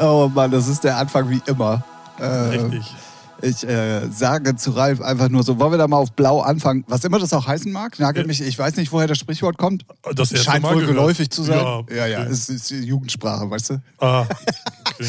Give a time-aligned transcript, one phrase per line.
[0.00, 1.84] Oh Mann, das ist der Anfang wie immer.
[2.18, 2.94] Äh, Richtig.
[3.42, 6.84] Ich äh, sage zu Ralf einfach nur so, wollen wir da mal auf Blau anfangen?
[6.88, 8.26] Was immer das auch heißen mag, nagel Ja.
[8.26, 9.86] mich, ich weiß nicht, woher das Sprichwort kommt.
[10.14, 10.88] Das Scheint wohl gehört.
[10.88, 11.58] geläufig zu sein.
[11.58, 12.30] Ja, ja, ja okay.
[12.30, 13.82] es ist Jugendsprache, weißt du?
[13.98, 14.26] Ah,
[14.90, 15.08] okay.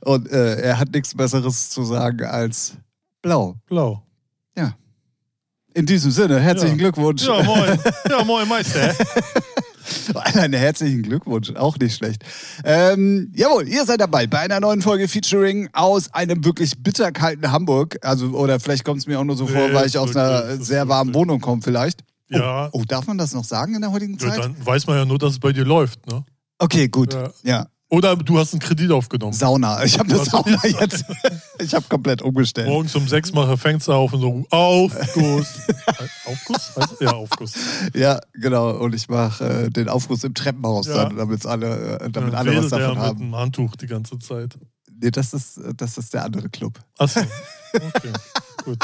[0.00, 2.72] Und äh, er hat nichts Besseres zu sagen als
[3.20, 3.56] Blau.
[3.66, 4.02] Blau.
[4.56, 4.72] Ja.
[5.74, 6.84] In diesem Sinne, herzlichen Ja.
[6.84, 7.22] Glückwunsch.
[7.26, 7.78] Ja, moin.
[8.10, 8.94] Ja, moin, Meister.
[10.14, 12.24] Einen herzlichen Glückwunsch, auch nicht schlecht.
[12.64, 17.98] Ähm, jawohl, ihr seid dabei bei einer neuen Folge Featuring aus einem wirklich bitterkalten Hamburg.
[18.02, 20.56] Also, oder vielleicht kommt es mir auch nur so Nee, vor, weil ich aus einer
[20.56, 21.14] sehr warmen.
[21.14, 22.02] Wohnung komme, vielleicht.
[22.28, 22.68] Ja.
[22.72, 24.38] Oh, darf man das noch sagen in der heutigen ja, Zeit?
[24.38, 26.24] dann weiß man ja nur, dass es bei dir läuft, ne?
[26.58, 27.14] okay, gut.
[27.14, 27.30] Ja.
[27.42, 27.66] Ja.
[27.90, 29.32] Oder du hast einen Kredit aufgenommen.
[29.32, 29.82] Sauna.
[29.84, 31.06] Ich habe eine Sauna jetzt.
[31.58, 32.68] Ich habe komplett umgestellt.
[32.68, 35.46] Morgens um sechs mache Fenster auf und so Aufguss.
[36.26, 36.72] Aufguss?
[37.00, 37.52] Ja, Aufguss.
[37.94, 38.72] Ja, genau.
[38.72, 41.04] Und ich mache äh, den Aufguss im Treppenhaus Ja.
[41.04, 43.22] dann, damit's alle, äh, damit Dann alle was davon mit haben.
[43.22, 44.58] einem Handtuch die ganze Zeit.
[45.00, 46.78] Nee, das ist, das ist der andere Club.
[46.98, 47.20] Achso.
[47.72, 48.12] Okay.
[48.64, 48.78] Gut.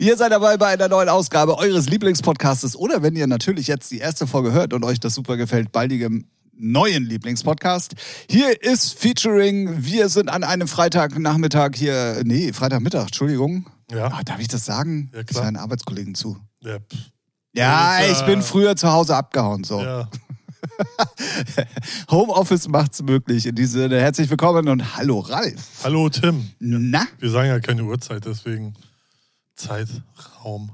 [0.00, 3.98] Ihr seid dabei bei einer neuen Ausgabe eures Lieblingspodcastes oder wenn ihr natürlich jetzt die
[3.98, 6.26] erste Folge hört und euch das super gefällt, baldigem
[6.58, 7.94] neuen Lieblingspodcast.
[8.28, 9.84] Hier ist Featuring.
[9.84, 13.66] Wir sind an einem Freitagnachmittag hier, nee, Freitagmittag, Entschuldigung.
[13.90, 14.08] Ja.
[14.08, 15.10] Ah, darf ich das sagen?
[15.14, 15.44] Ja, klar.
[15.44, 16.36] seinen Arbeitskollegen zu.
[16.60, 16.78] Ja,
[17.54, 19.64] Ja, ich bin früher zu Hause abgehauen.
[19.64, 19.80] So.
[19.80, 20.08] ja.
[22.10, 23.46] Homeoffice macht's möglich.
[23.46, 25.82] In diesem Sinne, herzlich willkommen und hallo Ralf.
[25.84, 26.50] Hallo Tim.
[26.58, 27.06] Na?
[27.18, 28.74] Wir sagen ja keine Uhrzeit, deswegen
[29.56, 30.72] Zeitraum.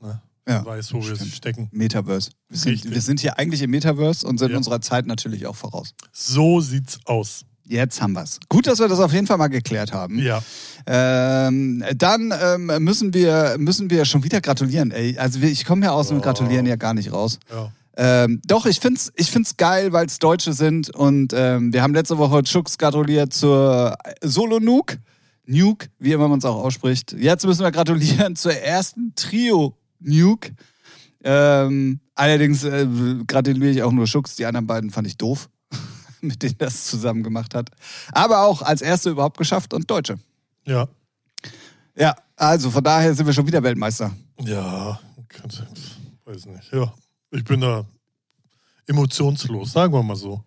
[0.00, 0.20] Ne?
[0.48, 1.32] Ja, weiß, wo wir stimmt.
[1.34, 1.68] stecken.
[1.72, 2.30] Metaverse.
[2.48, 2.94] Wir sind, Richtig.
[2.94, 4.56] wir sind hier eigentlich im Metaverse und sind Ja.
[4.56, 5.92] unserer Zeit natürlich auch voraus.
[6.12, 7.44] So sieht's aus.
[7.64, 8.38] Jetzt haben wir's.
[8.48, 10.20] Gut, dass wir das auf jeden Fall mal geklärt haben.
[10.20, 10.40] Ja.
[10.86, 14.92] Ähm, dann ähm, müssen, wir, müssen wir schon wieder gratulieren.
[14.92, 15.18] Ey.
[15.18, 16.20] Also wir- ich komme ja aus dem Oh.
[16.20, 17.40] Gratulieren ja gar nicht raus.
[17.50, 17.72] Ja.
[17.96, 20.90] Ähm, doch, ich find's, ich find's geil, weil es Deutsche sind.
[20.94, 24.98] Und ähm, wir haben letzte Woche Chux gratuliert zur Solo Nuke.
[25.46, 27.12] Nuke, wie immer man es auch ausspricht.
[27.18, 30.54] Jetzt müssen wir gratulieren zur ersten Trio Nuke.
[31.22, 32.86] Ähm, allerdings äh,
[33.26, 34.36] gratuliere ich auch nur Schux.
[34.36, 35.48] Die anderen beiden fand ich doof,
[36.20, 37.70] mit denen das zusammen gemacht hat.
[38.12, 40.18] Aber auch als erste überhaupt geschafft und Deutsche.
[40.64, 40.88] Ja.
[41.98, 44.12] Ja, also von daher sind wir schon wieder Weltmeister.
[44.40, 45.00] Ja.
[46.24, 46.72] Weiß nicht.
[46.72, 46.92] Ja.
[47.30, 47.84] Ich bin da
[48.86, 50.42] emotionslos, sagen wir mal so.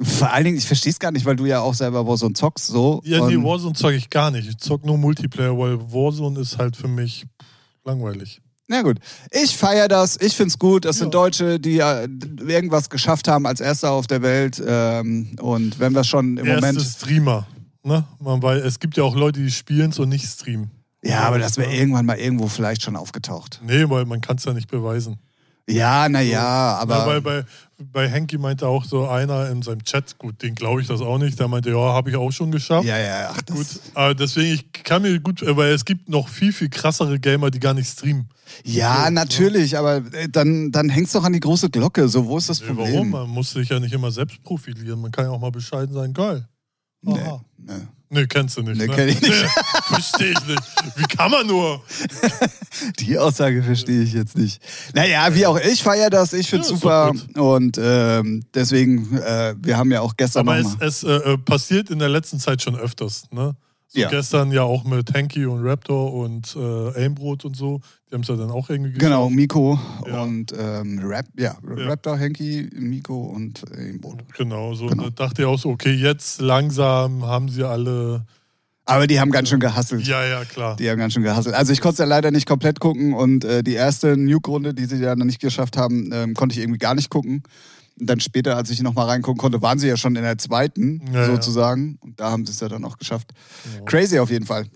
[0.00, 2.68] Vor allen Dingen, ich verstehe es gar nicht, weil du ja auch selber Warzone zockst
[2.68, 3.00] so.
[3.04, 4.48] Ja, nee, Warzone zocke ich gar nicht.
[4.48, 7.26] Ich zock nur Multiplayer, weil Warzone ist halt für mich
[7.84, 8.40] langweilig.
[8.68, 8.98] Na gut.
[9.30, 10.18] Ich feiere das.
[10.20, 10.84] Ich find's gut.
[10.84, 11.00] Das Ja.
[11.04, 12.06] sind Deutsche, die äh,
[12.46, 14.62] irgendwas geschafft haben als Erster auf der Welt.
[14.64, 16.82] Ähm, und wenn wir schon im Erste Moment.
[16.86, 17.46] Streamer.
[17.82, 18.04] Ne?
[18.20, 20.70] Man weiß, es gibt ja auch Leute, die spielen und nicht streamen.
[21.02, 21.78] Ja, aber das wäre Ja.
[21.80, 23.60] irgendwann mal irgendwo vielleicht schon aufgetaucht.
[23.64, 25.16] Nee, weil man kann es ja nicht beweisen.
[25.70, 26.96] Ja, naja, aber.
[26.98, 27.44] ja, weil bei,
[27.78, 31.18] bei Henki meinte auch so einer in seinem Chat, gut, den glaube ich das auch
[31.18, 32.86] nicht, der meinte, ja, habe ich auch schon geschafft.
[32.88, 36.28] ja, ja, ach, das, Gut, aber deswegen, ich kann mir gut, weil es gibt noch
[36.28, 38.28] viel, viel krassere Gamer, die gar nicht streamen.
[38.64, 42.08] Ja, So, natürlich, aber äh, dann, dann hängst du doch an die große Glocke.
[42.08, 42.94] So, wo ist das Nee, Problem?
[42.94, 43.10] warum?
[43.10, 45.00] Man muss sich ja nicht immer selbst profilieren.
[45.00, 46.46] Man kann ja auch mal bescheiden sein, geil.
[47.02, 47.44] Nee, Aha.
[47.58, 47.72] nee.
[48.10, 48.78] Nee, kennst du nicht.
[48.78, 48.94] Nee, ne?
[48.94, 49.34] kenn ich nicht.
[49.84, 50.62] Verstehe ich nicht.
[50.96, 51.82] Wie kann man nur?
[53.00, 54.62] Die Aussage verstehe ich jetzt nicht.
[54.94, 57.12] Naja, wie auch ich feiere das, ich finde es Ja, super.
[57.36, 61.90] Und ähm, deswegen, äh, wir haben ja auch gestern Aber es, es äh, äh, passiert
[61.90, 63.24] in der letzten Zeit schon öfters.
[63.30, 63.54] Ne?
[63.90, 64.08] So Ja.
[64.10, 67.80] Gestern ja auch mit Hanky und Raptor und äh, Aimbrot und so.
[68.10, 69.10] Die haben es ja dann auch irgendwie geschafft.
[69.10, 70.22] Genau, Miko Ja.
[70.22, 74.22] und ähm, Rap, ja, Raptor, Henky, Miko und äh, Imbrot.
[74.36, 74.86] Genau, so.
[74.86, 75.08] Genau.
[75.08, 78.26] Dachte ich auch so, okay, jetzt langsam haben sie alle.
[78.84, 80.06] Aber die haben ganz schön gehasselt.
[80.06, 80.76] Ja, ja, klar.
[80.76, 81.54] Die haben ganz schön gehasselt.
[81.54, 84.84] Also ich konnte es ja leider nicht komplett gucken und äh, die erste Nuke-Runde, die
[84.86, 87.42] sie ja noch nicht geschafft haben, ähm, konnte ich irgendwie gar nicht gucken.
[88.00, 91.02] Und dann später, als ich nochmal reingucken konnte, waren sie ja schon in der zweiten,
[91.12, 91.26] Ja, ja.
[91.26, 91.98] sozusagen.
[92.00, 93.32] Und da haben sie es ja dann auch geschafft.
[93.78, 93.84] Ja.
[93.84, 94.66] Crazy auf jeden Fall.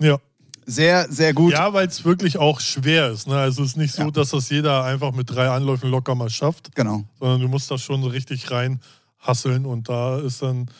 [0.00, 0.18] Ja,
[0.64, 1.52] Sehr, sehr gut.
[1.52, 3.26] ja weil es wirklich auch schwer ist.
[3.26, 3.36] Ne?
[3.36, 4.10] Also es ist nicht so, Ja.
[4.10, 7.04] dass das jeder einfach mit drei Anläufen locker mal schafft, Genau.
[7.18, 8.80] sondern du musst das schon so richtig rein
[9.18, 10.70] hasseln und da ist dann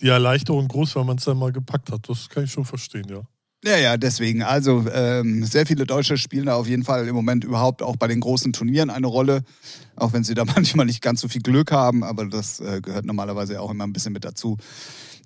[0.00, 2.08] die Erleichterung groß, wenn man es dann mal gepackt hat.
[2.08, 3.20] Das kann ich schon verstehen, ja.
[3.64, 4.42] Ja, ja, deswegen.
[4.42, 8.06] Also ähm, sehr viele Deutsche spielen da auf jeden Fall im Moment überhaupt auch bei
[8.06, 9.42] den großen Turnieren eine Rolle.
[9.96, 13.04] Auch wenn sie da manchmal nicht ganz so viel Glück haben, aber das äh, gehört
[13.04, 14.56] normalerweise auch immer ein bisschen mit dazu.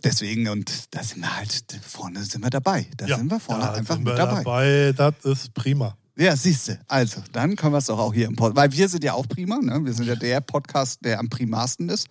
[0.02, 2.86] Deswegen, und da sind wir halt, vorne sind wir dabei.
[2.96, 4.92] Da ja, sind wir vorne da einfach sind mit wir dabei.
[4.92, 5.96] Das ist prima.
[6.16, 6.78] Ja, siehst du.
[6.88, 8.56] Also, dann können wir es doch auch hier im Podcast.
[8.56, 9.80] Weil wir sind ja auch prima, ne?
[9.84, 12.08] Wir sind ja der Podcast, der am primarsten ist.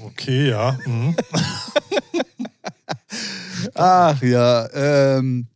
[0.00, 0.78] Okay, ja.
[0.86, 1.16] Mhm.
[3.74, 5.46] Ach ja, ähm,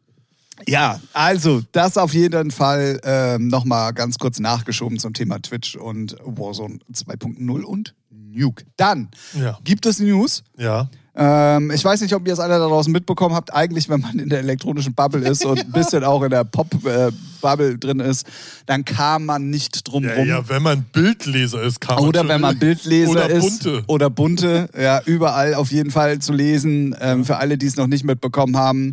[0.67, 6.17] ja, also das auf jeden Fall ähm, nochmal ganz kurz nachgeschoben zum Thema Twitch und
[6.25, 8.65] Warzone 2.0 und Nuke.
[8.77, 9.59] Dann Ja.
[9.63, 10.43] gibt es News.
[10.57, 10.91] Ja.
[11.21, 13.53] Ähm, ich weiß nicht, ob ihr es alle da draußen mitbekommen habt.
[13.53, 17.77] Eigentlich, wenn man in der elektronischen Bubble ist und ein bisschen auch in der Pop-Bubble
[17.77, 18.25] drin ist,
[18.67, 20.29] dann kam man nicht drum Ja, rum.
[20.29, 23.65] ja, wenn man Bildleser ist, kann man Oder schon- wenn man Bildleser Oder ist.
[23.65, 23.83] bunte.
[23.89, 24.69] Oder bunte.
[24.81, 26.95] Ja, überall auf jeden Fall zu lesen.
[27.01, 28.93] Ähm, für alle, die es noch nicht mitbekommen haben.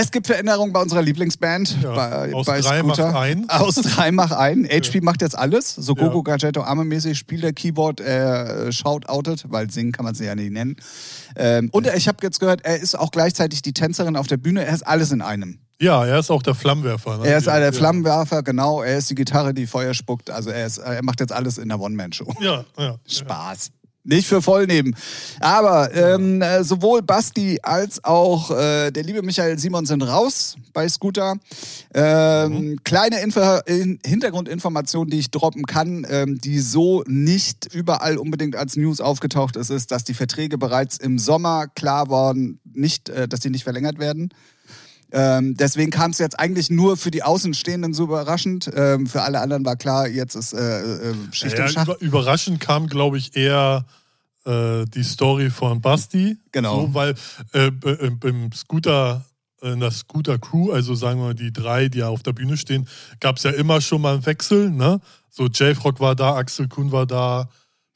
[0.00, 1.82] Es gibt Veränderungen bei unserer Lieblingsband.
[1.82, 3.18] Ja, bei, aus bei drei macht Scooter.
[3.18, 3.50] ein.
[3.50, 4.64] Aus drei macht ein.
[4.64, 5.74] HP macht jetzt alles.
[5.74, 6.04] So Ja.
[6.04, 10.52] Gogo Gadgetto Arme-mäßig spielt der Keyboard, äh, shout-outet, weil singen kann man sie ja nicht
[10.52, 10.76] nennen.
[11.34, 14.64] Ähm, und ich habe jetzt gehört, er ist auch gleichzeitig die Tänzerin auf der Bühne.
[14.64, 15.58] Er ist alles in einem.
[15.80, 17.18] Ja, er ist auch der Flammenwerfer.
[17.18, 17.26] Ne?
[17.26, 17.72] Er ist ja, der ja.
[17.72, 18.82] Flammenwerfer, genau.
[18.82, 20.30] Er ist die Gitarre, die Feuer spuckt.
[20.30, 22.34] Also er, ist, er macht jetzt alles in der One-Man-Show.
[22.40, 22.96] Ja, ja.
[23.06, 23.70] Spaß.
[24.04, 24.94] Nicht für voll nehmen.
[25.40, 30.88] Aber ähm, äh, sowohl Basti als auch äh, der liebe Michael Simon sind raus bei
[30.88, 31.34] Scooter.
[31.92, 38.56] Ähm, Kleine Info in Hintergrundinformation, die ich droppen kann, ähm, die so nicht überall unbedingt
[38.56, 43.28] als News aufgetaucht ist, ist, dass die Verträge bereits im Sommer klar waren, nicht, äh,
[43.28, 44.30] dass die nicht verlängert werden.
[45.10, 48.70] Ähm, deswegen kam es jetzt eigentlich nur für die Außenstehenden so überraschend.
[48.74, 51.86] Ähm, für alle anderen war klar, jetzt ist äh, äh, Schicht Ja, im Schacht.
[51.88, 53.86] über, überraschend kam, glaube ich, eher
[54.44, 56.36] äh, die Story von Basti.
[56.52, 56.82] Genau.
[56.88, 57.14] So, weil
[57.52, 59.24] äh, b- im- Scooter,
[59.62, 62.86] in der Scooter-Crew, also sagen wir mal die drei, die ja auf der Bühne stehen,
[63.20, 64.70] gab es ja immer schon mal einen Wechsel.
[64.70, 65.00] Ne?
[65.30, 67.48] So J-Rock war da, Axel Kuhn war da,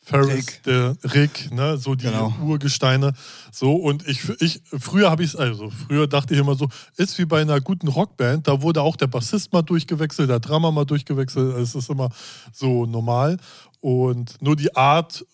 [0.04, 0.62] Ferris, Rick.
[0.64, 1.78] der Rick, ne?
[1.78, 2.34] so die Genau.
[2.43, 3.12] Urgesteine.
[3.52, 7.16] So, und ich, ich früher habe ich es, also früher dachte ich immer so, ist
[7.19, 10.84] wie bei einer guten Rockband, da wurde auch der Bassist mal durchgewechselt, der Drummer mal
[10.84, 12.10] durchgewechselt, es ist immer
[12.52, 13.37] so normal.
[13.81, 15.25] Und nur die Art,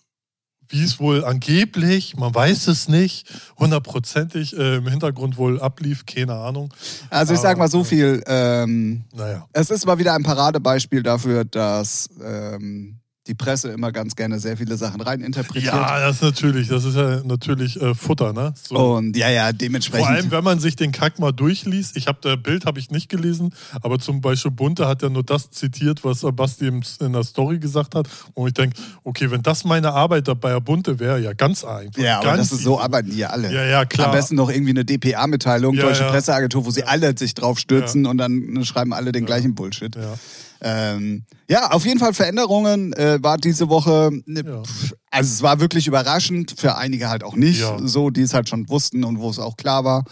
[0.69, 3.27] wie es wohl angeblich, man weiß es nicht,
[3.59, 6.75] hundertprozentig äh, im Hintergrund wohl ablief, keine Ahnung.
[7.09, 7.85] Also ich sag Aber, mal so ja.
[7.85, 8.23] viel.
[8.27, 9.47] Ähm, Naja.
[9.55, 14.57] es ist mal wieder ein Paradebeispiel dafür, dass ähm, die Presse immer ganz gerne sehr
[14.57, 15.73] viele Sachen reininterpretiert.
[15.75, 18.55] Ja, das ist natürlich, das ist ja natürlich äh, Futter, ne?
[18.61, 18.95] So.
[18.97, 20.07] Und ja, ja, dementsprechend.
[20.07, 21.97] Vor allem, wenn man sich den Kack mal durchliest.
[21.97, 25.23] Ich habe der Bild habe ich nicht gelesen, aber zum Beispiel Bunte hat ja nur
[25.23, 28.09] das zitiert, was äh, Basti in der Story gesagt hat.
[28.35, 32.03] Und ich denke, okay, wenn das meine Arbeit bei Bunte wäre, ja ganz einfach.
[32.03, 33.53] ja, aber ganz das ist so arbeiten die ja alle.
[33.53, 34.09] Ja, ja, klar.
[34.09, 36.11] Am besten noch irgendwie eine DPA-Mitteilung, Ja, Deutsche ja.
[36.11, 39.95] Presseagentur, wo sie alle sich drauf stürzen und dann schreiben alle den gleichen Bullshit.
[39.95, 40.15] Ja.
[40.61, 44.11] Ähm, ja, auf jeden Fall Veränderungen äh, war diese Woche.
[44.27, 44.63] Ne, Ja.
[44.63, 47.79] pff, Also es war wirklich überraschend, für einige halt auch nicht, Ja.
[47.81, 50.05] so die es halt schon wussten und wo es auch klar war.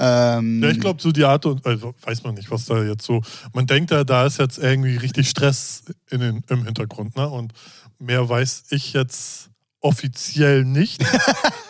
[0.00, 3.04] Ähm, Ja, ich glaube, so die Art und also weiß man nicht, was da jetzt
[3.04, 3.20] so.
[3.52, 7.28] Man denkt ja, da ist jetzt irgendwie richtig Stress in den, im Hintergrund, ne?
[7.28, 7.52] Und
[7.98, 9.50] mehr weiß ich jetzt
[9.80, 11.04] offiziell nicht.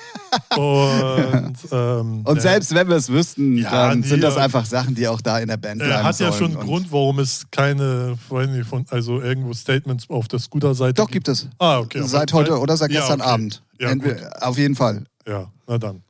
[0.56, 4.40] und ähm, und ja, selbst wenn wir es wüssten, Ja, dann nee, sind das äh,
[4.40, 6.66] einfach Sachen, die auch da in der Band bleiben er hat ja schon einen Und-
[6.66, 11.28] Grund, warum es keine, weiß nicht, von, also irgendwo Statements auf der Scooter-Seite Doch, gibt
[11.28, 11.48] es.
[11.58, 12.02] Ah, okay.
[12.04, 13.30] Seit heute oder seit Ja, gestern okay.
[13.30, 13.62] Abend.
[13.78, 15.04] Ja, Entweder- auf jeden Fall.
[15.26, 16.02] Ja, na dann.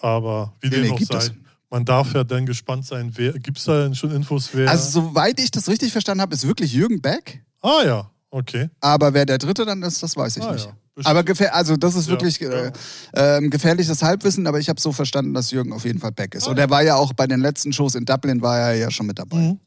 [0.00, 1.32] Aber wie Nee, dem nee, auch gibt sei, es.
[1.70, 4.70] man darf ja dann gespannt sein, wer, gibt es da denn schon Infos, wer?
[4.70, 7.42] Also soweit ich das richtig verstanden habe, ist wirklich Jürgen Beck.
[7.62, 8.70] ah ja, okay.
[8.80, 10.66] Aber wer der Dritte dann ist, das weiß ich Ah, nicht.
[10.66, 10.72] ja.
[11.06, 12.72] Aber gefähr also das ist Ja, wirklich äh,
[13.14, 16.46] ähm, gefährliches Halbwissen, aber ich habe so verstanden, dass Jürgen auf jeden Fall back ist.
[16.46, 18.90] Ah, Und er war ja auch bei den letzten Shows in Dublin, war er ja
[18.90, 19.36] schon mit dabei.
[19.36, 19.60] Mhm.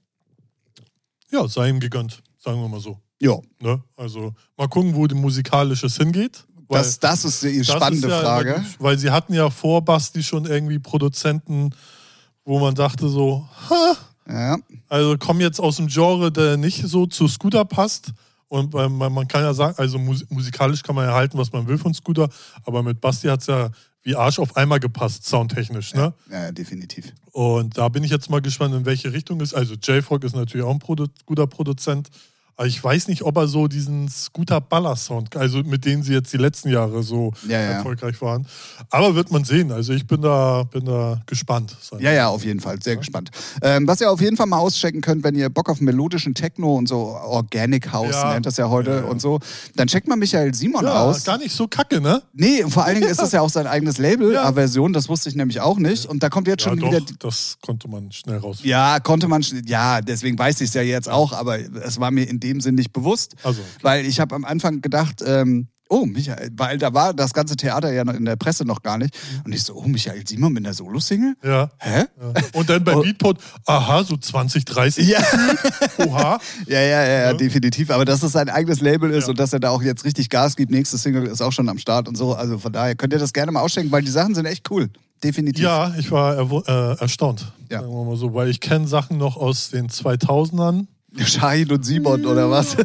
[1.31, 2.99] Ja, sei ihm gegönnt, sagen wir mal so.
[3.21, 3.81] Ja, Ne?
[3.95, 6.43] Also mal gucken, wo die musikalisches hingeht.
[6.67, 8.63] Weil das, das ist die spannende ist ja Frage.
[8.65, 11.71] die- Weil sie hatten ja vor Basti schon irgendwie Produzenten,
[12.45, 13.97] wo man dachte so, ha,
[14.27, 14.57] Ja.
[14.89, 18.11] also komm jetzt aus dem Genre, der nicht so zu Scooter passt.
[18.51, 21.53] Und ähm, man, man kann ja sagen, also mus musikalisch kann man ja halten, was
[21.53, 22.27] man will von Scooter,
[22.65, 23.69] aber mit Basti hat es ja
[24.03, 25.93] wie Arsch auf einmal gepasst, soundtechnisch.
[25.93, 26.13] Ne?
[26.29, 27.13] ja, definitiv.
[27.31, 29.53] Und da bin ich jetzt mal gespannt, in welche Richtung es.
[29.53, 32.09] Also J-Frog ist natürlich auch ein Produ guter Produzent.
[32.57, 34.07] Aber ich weiß nicht, ob er so diesen
[34.55, 37.67] Scooter-Baller-Sound, also mit denen sie jetzt die letzten Jahre so Ja, ja.
[37.71, 38.45] erfolgreich waren.
[38.89, 39.71] Aber wird man sehen.
[39.71, 41.75] Also ich bin da, bin da gespannt.
[41.99, 42.81] Ja, ja, auf jeden Fall.
[42.81, 43.31] Sehr gespannt.
[43.61, 46.75] Ähm, was ihr auf jeden Fall mal auschecken könnt, wenn ihr Bock auf melodischen Techno
[46.75, 48.33] und so Organic House Ja.
[48.33, 49.03] nennt das ja heute Ja, ja.
[49.05, 49.39] und so,
[49.75, 51.23] dann checkt mal Michael Simon Ja, aus.
[51.23, 52.21] gar nicht so kacke, ne?
[52.33, 54.43] Nee, vor allen Dingen ist das ja auch sein eigenes Label, Ja.
[54.43, 56.05] Aversion, das wusste ich nämlich auch nicht.
[56.05, 57.01] Und da kommt jetzt Ja, schon doch, wieder.
[57.19, 58.59] das konnte man schnell raus.
[58.63, 62.27] Ja, konnte man, ja, deswegen weiß ich es ja jetzt auch, aber es war mir
[62.29, 66.51] in dem Sinn nicht bewusst, Also, weil ich habe am Anfang gedacht, ähm, oh, Michael,
[66.55, 69.17] weil da war das ganze Theater ja noch in der Presse noch gar nicht.
[69.43, 71.35] Und ich so, oh, Michael Simon mit einer Solo-Single?
[71.43, 71.69] ja.
[71.79, 72.05] Hä?
[72.19, 72.33] ja.
[72.53, 73.01] Und dann bei Oh.
[73.01, 75.19] Beatport, aha, so 20, 30, Ja.
[75.97, 76.39] oha.
[76.67, 77.89] Ja, ja, ja, ja, definitiv.
[77.91, 79.31] Aber dass es sein eigenes Label ist Ja.
[79.31, 80.71] und dass er da auch jetzt richtig Gas gibt.
[80.71, 82.33] Nächste Single ist auch schon am Start und so.
[82.35, 84.89] Also von daher könnt ihr das gerne mal ausschenken, weil die Sachen sind echt cool.
[85.23, 85.63] Definitiv.
[85.63, 87.81] Ja, ich war äh, erstaunt, Ja.
[87.81, 90.87] sagen wir mal so, weil ich kenne Sachen noch aus den 2000ern.
[91.17, 92.77] Shahin und Simon oder was?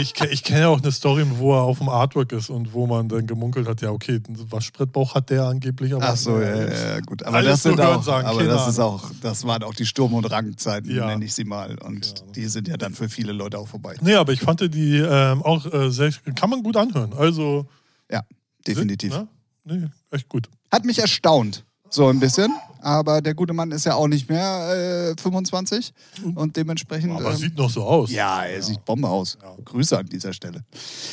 [0.00, 2.86] Ich, ich kenne ja auch eine Story, wo er auf dem Artwork ist und wo
[2.86, 6.08] man dann gemunkelt hat, ja, okay, einen Waschbrettbauch hat der angeblich, aber.
[6.08, 7.22] Ach so, ja, ja, ja, gut.
[7.22, 10.24] Aber das sind auch, sagen, aber das ist auch, das waren auch die Sturm- und
[10.24, 11.06] Rangzeiten, Ja.
[11.06, 11.78] nenne ich sie mal.
[11.78, 12.32] Und Genau.
[12.32, 13.94] die sind ja dann für viele Leute auch vorbei.
[14.00, 17.12] Nee, aber ich fand die ähm, auch äh, sehr, kann man gut anhören.
[17.12, 17.66] Also.
[18.10, 18.22] Ja,
[18.66, 19.12] definitiv.
[19.12, 19.28] Ne?
[19.64, 20.48] Nee, echt gut.
[20.72, 22.52] Hat mich erstaunt, so ein bisschen.
[22.84, 25.92] Aber der gute Mann ist ja auch nicht mehr äh, 25
[26.34, 27.12] und dementsprechend.
[27.12, 28.10] Aber ähm, sieht noch so aus.
[28.10, 29.38] Ja, er sieht Bombe aus.
[29.64, 30.60] Grüße an dieser Stelle.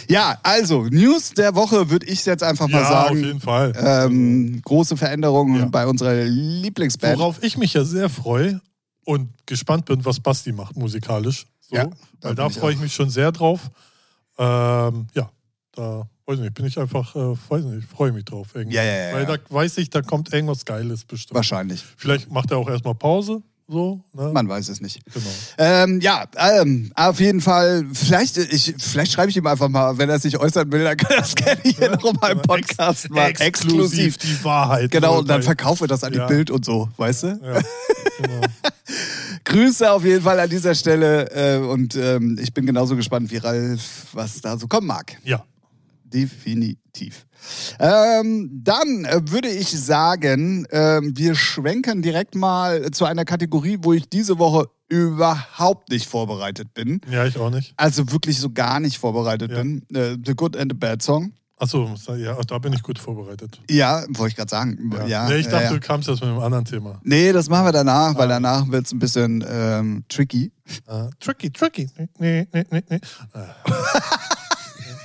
[0.09, 3.17] Ja, also, News der Woche würde ich jetzt einfach mal Ja, sagen.
[3.19, 3.73] auf jeden Fall.
[3.77, 5.65] Ähm, große Veränderungen Ja.
[5.67, 7.17] bei unserer Lieblingsband.
[7.17, 8.59] Worauf ich mich ja sehr freue
[9.05, 11.45] und gespannt bin, was Basti macht musikalisch.
[11.61, 11.85] So, Ja,
[12.19, 13.69] da weil da freue ich mich schon sehr drauf.
[14.37, 15.29] Ähm, ja,
[15.73, 18.49] da weiß ich nicht, bin ich einfach, äh, weiß nicht, freue mich drauf.
[18.53, 18.75] Irgendwie.
[18.77, 19.37] Ja, ja, ja, Weil ja.
[19.37, 21.35] da weiß ich, da kommt irgendwas Geiles bestimmt.
[21.35, 21.83] Wahrscheinlich.
[21.97, 23.41] Vielleicht macht er auch erstmal Pause.
[23.67, 24.31] So, ne?
[24.33, 24.99] Man weiß es nicht.
[25.13, 25.25] Genau.
[25.57, 27.85] Ähm, ja, ähm, auf jeden Fall.
[27.93, 31.11] Vielleicht, ich, vielleicht schreibe ich ihm einfach mal, wenn er sich äußern will, dann kann
[31.11, 33.35] er das gerne hier noch mal im Podcast Ex machen.
[33.39, 34.91] exklusiv die Wahrheit.
[34.91, 36.27] Genau, und dann verkaufen wir das an Ja.
[36.27, 37.27] die Bild und so, weißt du?
[37.41, 37.61] Ja,
[38.21, 38.41] genau.
[39.45, 43.37] Grüße auf jeden Fall an dieser Stelle äh, und ähm, ich bin genauso gespannt wie
[43.37, 45.17] Ralf, was da so kommen mag.
[45.23, 45.45] ja.
[46.13, 47.25] Definitiv.
[47.79, 53.93] Ähm, dann äh, würde ich sagen, ähm, wir schwenken direkt mal zu einer Kategorie, wo
[53.93, 56.99] ich diese Woche überhaupt nicht vorbereitet bin.
[57.09, 57.73] Ja, ich auch nicht.
[57.77, 59.57] Also wirklich so gar nicht vorbereitet Ja.
[59.57, 59.83] bin.
[59.93, 61.33] Äh, The Good and the Bad Song.
[61.57, 63.61] Achso, ja, da bin ich gut vorbereitet.
[63.69, 64.91] Ja, wollte ich gerade sagen.
[65.07, 65.73] Ja, nee, ich ja, dachte, ja.
[65.73, 66.99] du kamst jetzt mit einem anderen Thema.
[67.03, 70.51] Nee, das machen wir danach, weil danach wird es ein bisschen ähm, tricky.
[70.87, 71.87] Äh, tricky, tricky.
[72.17, 72.99] Nee, nee, nee, nee.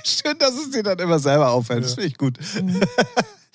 [0.07, 1.83] Schön, dass es dir dann immer selber auffällt.
[1.83, 2.37] Das finde ich gut.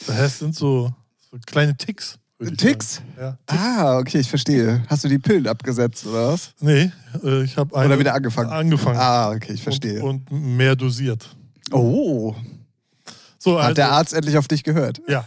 [0.07, 0.93] Das sind so,
[1.31, 2.19] so kleine Ticks.
[2.59, 3.01] Ticks?
[3.19, 3.39] Ja.
[3.47, 4.83] Ah, okay, ich verstehe.
[4.89, 6.51] Hast du die Pillen abgesetzt oder was?
[6.61, 6.91] Nee,
[7.23, 8.51] äh, ich habe Oder wieder angefangen?
[8.51, 8.99] Angefangen.
[8.99, 10.03] Ah, okay, ich verstehe.
[10.03, 11.37] Und, und mehr dosiert.
[11.71, 12.35] oh,
[13.39, 15.01] So, hat also, der Arzt endlich auf dich gehört?
[15.07, 15.27] Ja.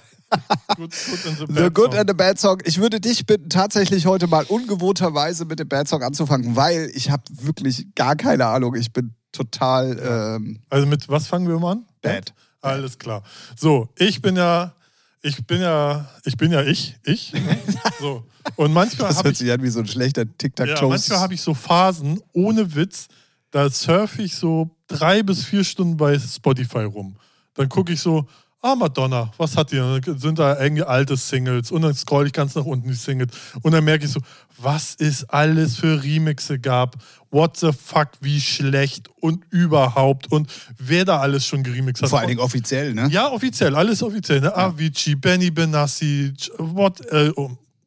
[0.75, 1.99] Good, good the Good song.
[1.99, 2.61] and the Bad Song.
[2.65, 7.09] Ich würde dich bitten, tatsächlich heute mal ungewohnterweise mit dem Bad Song anzufangen, weil ich
[7.09, 8.75] habe wirklich gar keine Ahnung.
[8.75, 9.99] Ich bin total
[10.37, 11.85] ähm, Also mit was fangen wir mal an?
[12.01, 12.33] bad.
[12.61, 13.21] Alles klar.
[13.55, 14.73] So, ich bin ja,
[15.21, 17.33] ich bin ja, ich bin ja ich, ich.
[17.33, 17.57] ne?
[17.99, 18.23] so.
[18.55, 20.89] Und manchmal Das hört ich, sich an wie so ein schlechter ja, Tic-Tac-Toe.
[20.89, 23.07] manchmal habe ich so Phasen, ohne Witz,
[23.51, 27.17] da surfe ich so drei bis vier Stunden bei Spotify rum.
[27.53, 28.27] Dann gucke ich so,
[28.65, 29.79] ah, Madonna, was hat die?
[29.79, 32.95] Und dann sind da irgendwie alte Singles und dann scroll ich ganz nach unten die
[32.95, 33.29] Singles
[33.61, 34.19] und dann merke ich so,
[34.57, 36.95] was es alles für Remixe gab,
[37.29, 42.09] what the fuck, wie schlecht und überhaupt und wer da alles schon geremixt hat.
[42.09, 43.07] Vor allen Dingen offiziell, ne?
[43.11, 44.41] Ja, offiziell, alles offiziell.
[44.41, 44.55] Ne?
[44.55, 47.31] Avicii, Benny Benassi, what, äh,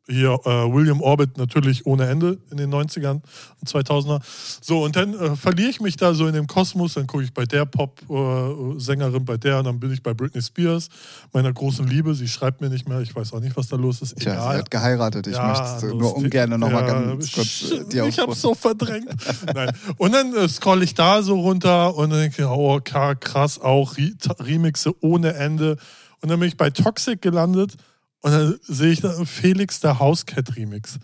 [0.09, 3.21] hier äh, William Orbit natürlich ohne Ende in den 90ern
[3.61, 4.21] und 2000er.
[4.61, 7.35] So, und dann äh, verliere ich mich da so in dem Kosmos, dann gucke ich
[7.35, 10.89] bei der Pop-Sängerin, bei der und dann bin ich bei Britney Spears,
[11.33, 12.15] meiner großen Liebe.
[12.15, 14.17] Sie schreibt mir nicht mehr, ich weiß auch nicht, was da los ist.
[14.17, 14.59] Tja, sie Egal.
[14.59, 15.27] hat geheiratet.
[15.27, 18.41] Ich möchte es nur ungern nochmal Ja, ganz kurz äh, dir Ich aufrufen.
[18.41, 19.09] so verdrängt.
[19.55, 19.71] Nein.
[19.99, 23.97] Und dann äh, scroll ich da so runter und dann denke ich, oh, krass, auch
[23.97, 25.77] Re Remixe ohne Ende.
[26.21, 27.77] Und dann bin ich bei Toxic gelandet
[28.21, 30.99] und dann sehe ich da Felix der Housecat Remix.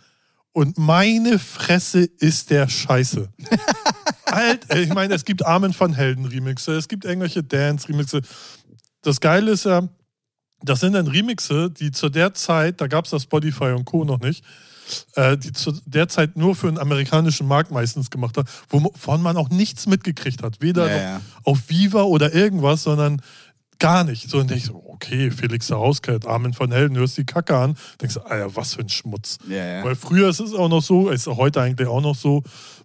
[0.52, 3.28] Und meine Fresse ist der Scheiße.
[4.26, 8.20] Alt, ich meine, es gibt Armen van Helden Remixe, es gibt irgendwelche Dance Remixe.
[9.02, 9.88] Das Geile ist ja,
[10.62, 14.04] das sind dann Remixe, die zu der Zeit, da gab es das Spotify und Co.
[14.04, 14.44] noch nicht,
[15.14, 19.36] äh, die zu der Zeit nur für den amerikanischen Markt meistens gemacht hat, wovon man
[19.36, 20.60] auch nichts mitgekriegt hat.
[20.60, 21.20] Weder Ja, ja.
[21.42, 23.20] auf Viva oder irgendwas, sondern
[23.78, 24.28] gar nicht.
[24.28, 27.76] So und ich so, okay, Felix der Hauskeit, Armin van Helden, hörst die Kacke an,
[28.00, 29.38] denkst du, Alter, was für ein Schmutz.
[29.48, 29.84] Ja, ja.
[29.84, 32.42] Weil früher ist es auch noch so, ist heute eigentlich auch noch so,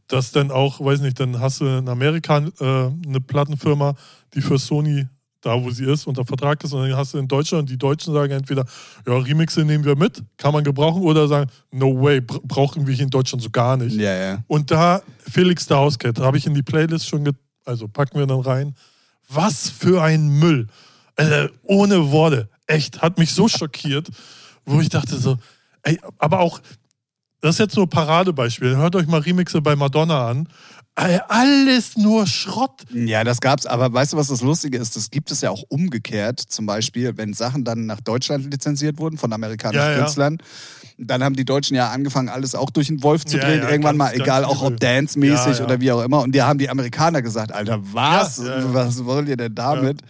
[0.08, 3.94] dass dann auch, weiß nicht, dann hast du in Amerika äh, eine Plattenfirma,
[4.34, 5.08] die für Sony
[5.42, 8.14] da, wo sie ist, unter Vertrag ist, und dann hast du in Deutschland, die Deutschen
[8.14, 8.66] sagen entweder,
[9.08, 12.94] ja, Remixe nehmen wir mit, kann man gebrauchen, oder sagen, no way, br- brauchen wir
[12.94, 13.96] hier in Deutschland so gar nicht.
[13.96, 14.44] Ja, ja.
[14.48, 17.32] Und da, Felix der Hauscat, habe ich in die Playlist schon,
[17.64, 18.76] also packen wir dann rein.
[19.30, 20.68] Was für ein Müll.
[21.16, 22.50] Also, ohne Worte.
[22.68, 24.10] Echt, hat mich so schockiert,
[24.66, 25.38] wo ich dachte so,
[25.84, 26.62] ey, aber auch,
[27.42, 28.76] das ist jetzt nur ein Paradebeispiel.
[28.76, 30.48] Hört euch mal Remixe bei Madonna an.
[30.96, 32.84] Alles nur Schrott.
[32.94, 34.98] Ja, das gab's, aber weißt du, was das Lustige ist?
[34.98, 36.40] Das gibt es ja auch umgekehrt.
[36.42, 40.04] Zum Beispiel, wenn Sachen dann nach Deutschland lizenziert wurden von amerikanischen Ja, ja.
[41.02, 43.70] Dann haben die Deutschen ja angefangen, alles auch durch den Wolf zu Ja, drehen, ja,
[43.70, 46.22] irgendwann ganz, mal, egal auch ob dance-mäßig Ja, oder wie auch immer.
[46.22, 48.42] Und da haben die Amerikaner gesagt, Alter, was?
[48.44, 50.02] Was wollt ihr denn damit?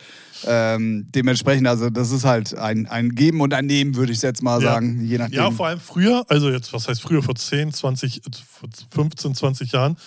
[0.46, 4.42] Ähm, dementsprechend, also das ist halt ein, ein Geben und ein Nehmen, würde ich jetzt
[4.42, 5.36] mal sagen, je nachdem.
[5.36, 9.72] Ja, vor allem früher, also jetzt, was heißt früher, vor 10, 20, vor 15, 20
[9.74, 9.98] Jahren,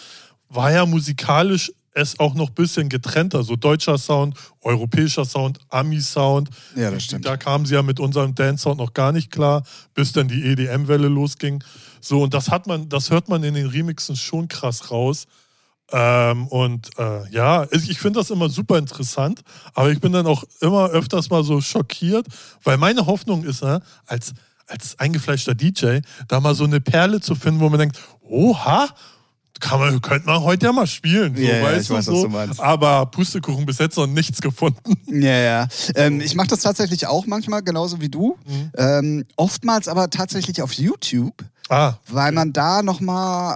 [0.48, 6.48] war ja musikalisch es auch noch ein bisschen getrennter, so deutscher Sound, europäischer Sound, Ami-Sound.
[6.74, 7.26] Ja, das stimmt.
[7.26, 9.62] Da kamen sie ja mit unserem Dance-Sound noch gar nicht klar,
[9.94, 11.62] bis dann die EDM-Welle losging.
[12.00, 15.26] So, und das hat man, das hört man in den Remixen schon krass raus.
[15.90, 19.42] Ähm, und äh, ja, ich finde das immer super interessant,
[19.74, 22.26] aber ich bin dann auch immer öfters mal so schockiert,
[22.64, 24.32] weil meine Hoffnung ist, äh, als,
[24.66, 28.88] als eingefleischter DJ, da mal so eine Perle zu finden, wo man denkt, oha,
[29.62, 31.34] kann man, könnte man heute ja mal spielen.
[31.36, 32.22] So, Ja, ja, weißt ich du, weiß, was so.
[32.24, 32.60] du meinst.
[32.60, 34.94] Aber Pustekuchen bis jetzt noch nichts gefunden.
[35.06, 35.68] Ja, ja.
[35.94, 38.36] Ähm, ich mache das tatsächlich auch manchmal, genauso wie du.
[38.46, 38.70] Mhm.
[38.76, 43.54] Ähm, oftmals aber tatsächlich auf YouTube, Ah, weil man da nochmal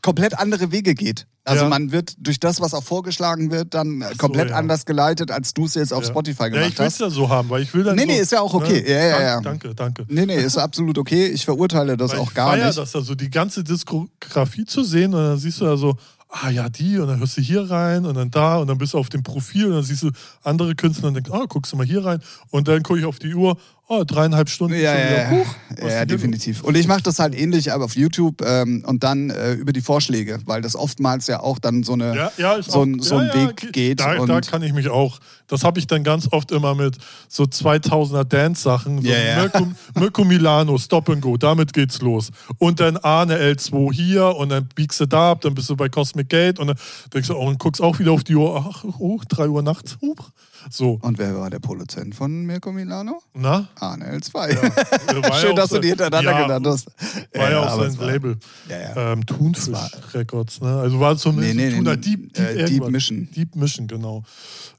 [0.00, 1.26] komplett andere Wege geht.
[1.44, 1.68] Also Ja.
[1.68, 4.56] man wird durch das, was auch vorgeschlagen wird, dann äh, komplett ja.
[4.56, 6.10] anders geleitet, als du es jetzt auf ja.
[6.10, 7.00] Spotify Ja, gemacht ich will es hast.
[7.00, 8.84] ja so haben, weil ich will dann Nee, so, nee, ist ja auch okay.
[8.88, 9.40] Ja, ja, ja.
[9.40, 10.04] Danke, danke.
[10.08, 11.26] Nee, nee, ist absolut okay.
[11.26, 12.78] Ich verurteile das Weil auch gar nicht.
[12.78, 15.96] das also die ganze Diskografie zu sehen und dann siehst du ja so,
[16.28, 18.94] ah ja, die und dann hörst du hier rein und dann da und dann bist
[18.94, 20.10] du auf dem Profil und dann siehst du
[20.44, 22.20] andere Künstler und denkst, ah, guckst du mal hier rein
[22.50, 23.56] und dann gucke ich auf die Uhr,
[23.88, 24.74] oh, dreieinhalb Stunden.
[24.74, 25.44] Ja, ja, wieder.
[25.82, 25.88] ja.
[25.88, 26.62] Ja, definitiv.
[26.62, 29.80] Und ich mache das halt ähnlich, aber auf YouTube ähm, und dann äh, über die
[29.80, 33.30] Vorschläge, weil das oftmals ja auch dann so eine Ja, so auch- ein, so ja,
[33.30, 34.00] ein Weg ge- geht.
[34.00, 35.18] Da, und da kann ich mich auch.
[35.48, 36.96] Das habe ich dann ganz oft immer mit
[37.28, 39.02] so 2000er Dance-Sachen.
[39.02, 39.36] So Ja, ja.
[39.40, 39.66] Mirko,
[39.98, 42.30] Mirko Milano, Stop and Go, damit geht's los.
[42.58, 45.88] Und dann Arne L2 hier und dann biegst du da ab, dann bist du bei
[45.88, 46.76] Cosmic Gate und dann
[47.12, 49.98] denkst du, oh, und guckst auch wieder auf die Uhr, ach, oh, 3 Uhr nachts.
[50.00, 50.30] Huch.
[50.70, 53.20] So, und wer war der Produzent von Mirko Milano?
[53.34, 53.68] na?
[53.76, 54.34] Arne L2.
[54.34, 56.86] War Schön, ja dass du die hintereinander ja, genannt hast.
[57.34, 58.38] War ja, auch sein Label.
[58.68, 59.12] Ja, ja.
[59.12, 59.74] Ähm, Thunfisch
[60.14, 60.68] Records, ne?
[60.80, 62.88] Also war es so Nee, nee, Tuner nee, Deep, Deep, äh, Deep.
[62.88, 63.28] Mission.
[63.34, 64.22] Deep Mission, genau.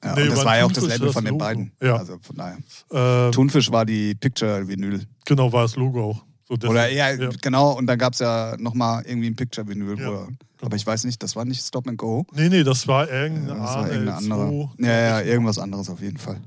[0.04, 1.46] Ja, Nee, und das war ja auch das Label von den Logo.
[1.46, 1.72] beiden.
[1.82, 1.98] Ja.
[1.98, 2.58] Also von daher.
[2.92, 5.06] Ähm, Thunfisch war die Picture-Vinyl.
[5.26, 6.24] genau, war das Logo auch.
[6.48, 7.30] So Oder ja, ja.
[7.42, 9.90] genau, und dann gab es ja nochmal irgendwie ein Picture-Vinyl.
[9.90, 10.28] Ja, genau.
[10.62, 12.26] Aber ich weiß nicht, das war nicht Stop and Go.
[12.34, 14.70] Nee, nee, das war irgendeine Das war irgendeine andere.
[14.78, 16.40] Ja, ja, irgendwas anderes auf jeden Fall.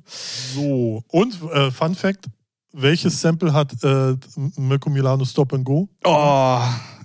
[0.55, 1.03] So.
[1.09, 2.27] Und äh, Fun Fact:
[2.73, 4.17] Welches Sample hat äh,
[4.57, 5.89] Mirko Milano Stop and Go?
[6.05, 6.61] Oh,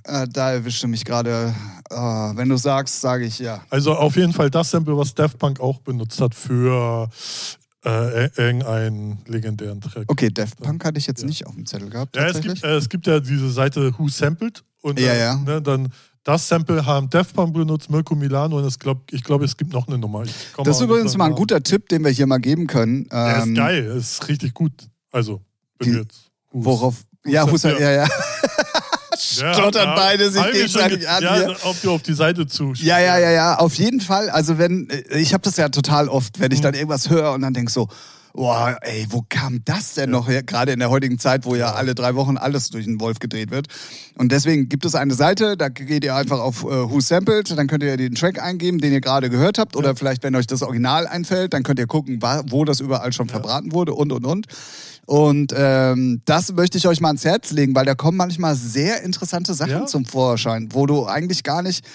[0.06, 1.54] äh, da erwischte mich gerade.
[1.89, 3.62] Äh, wenn du sagst, sage ich ja.
[3.69, 7.10] Also auf jeden Fall das Sample, was Daft Punk auch benutzt hat für
[7.85, 10.05] äh, irgendeinen legendären Track.
[10.07, 11.27] Okay, Daft Punk hatte ich jetzt Ja.
[11.27, 12.15] nicht auf dem Zettel gehabt.
[12.15, 15.35] Ja, es gibt, äh, es gibt ja diese Seite Who Sampled und Ja, äh, ja.
[15.35, 15.91] Ne, dann
[16.23, 19.73] das Sample haben Daft Punk benutzt, Mirko Milano und es glaub, ich glaube, es gibt
[19.73, 20.23] noch eine Nummer.
[20.63, 23.07] Das ist übrigens mal ein guter Tipp, den wir hier mal geben können.
[23.09, 23.09] Namen.
[23.09, 24.71] Der Ähm, ist geil, ist richtig gut.
[25.11, 25.41] Also,
[25.79, 27.03] wenn die- jetzt Worauf?
[27.25, 28.07] Ja, Husser, ja, ja.
[29.39, 31.55] Ja, stottern ja, beide sich gegenseitig ge- an Ja, hier.
[31.63, 32.73] ob du auf die Seite zu.
[32.75, 34.29] Ja, ja, ja, ja, auf jeden Fall.
[34.29, 36.63] Also wenn, äh, ich habe das ja total oft, wenn ich Mhm.
[36.63, 37.88] dann irgendwas höre und dann denk so,
[38.34, 40.41] boah, ey, wo kam das denn noch her?
[40.41, 43.51] Gerade in der heutigen Zeit, wo ja alle drei Wochen alles durch den Wolf gedreht
[43.51, 43.67] wird.
[44.17, 47.67] Und deswegen gibt es eine Seite, da geht ihr einfach auf äh, Who Sampled, dann
[47.67, 49.75] könnt ihr den Track eingeben, den ihr gerade gehört habt.
[49.75, 53.27] Oder vielleicht, wenn euch das Original einfällt, dann könnt ihr gucken, wo das überall schon
[53.27, 54.45] verbraten wurde und, und, und.
[55.05, 59.01] Und ähm, das möchte ich euch mal ans Herz legen, weil da kommen manchmal sehr
[59.03, 59.85] interessante Sachen Ja.
[59.85, 61.85] zum Vorschein, wo du eigentlich gar nicht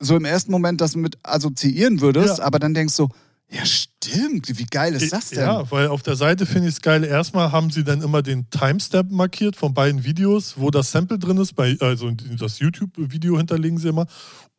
[0.00, 2.44] so im ersten Moment das mit assoziieren würdest, Ja.
[2.44, 3.08] aber dann denkst du,
[3.48, 5.40] ja stimmt, wie geil ist das denn?
[5.40, 7.04] Ja, weil auf der Seite finde ich es geil.
[7.04, 11.36] Erstmal haben sie dann immer den Timestamp markiert von beiden Videos, wo das Sample drin
[11.38, 11.54] ist.
[11.54, 14.06] Bei, also das YouTube-Video hinterlegen sie immer.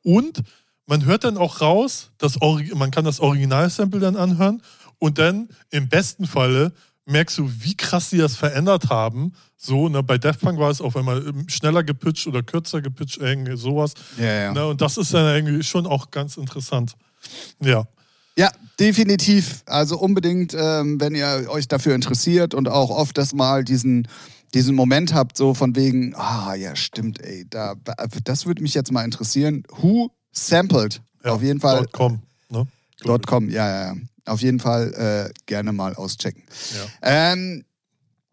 [0.03, 0.41] Und
[0.87, 2.37] man hört dann auch raus, das
[2.75, 4.61] man kann das Original-Sample dann anhören.
[4.99, 6.71] Und dann im besten Falle
[7.05, 9.33] merkst du, wie krass sie das verändert haben.
[9.57, 13.17] So, ne, bei Daft Punk war es auf einmal ähm, schneller gepitcht oder kürzer gepitcht,
[13.17, 13.93] irgendwie sowas.
[14.17, 14.53] Ja, ja.
[14.53, 16.93] Ne, und das ist dann irgendwie schon auch ganz interessant.
[17.61, 17.85] Ja.
[18.37, 19.63] Ja, definitiv.
[19.65, 24.07] Also unbedingt, ähm, wenn ihr euch dafür interessiert und auch oft das mal diesen,
[24.53, 27.75] diesen Moment habt, so von wegen, ah ja, stimmt, ey, da,
[28.25, 29.63] das würde mich jetzt mal interessieren.
[29.77, 31.01] Who sampled?
[31.23, 31.31] ja.
[31.31, 31.79] Auf jeden Fall.
[31.79, 32.67] Dot .com, ne?
[33.01, 33.95] Dot .com, ja, ja, ja.
[34.25, 36.43] Auf jeden Fall äh, gerne mal auschecken.
[36.73, 37.31] Ja.
[37.33, 37.63] Ähm,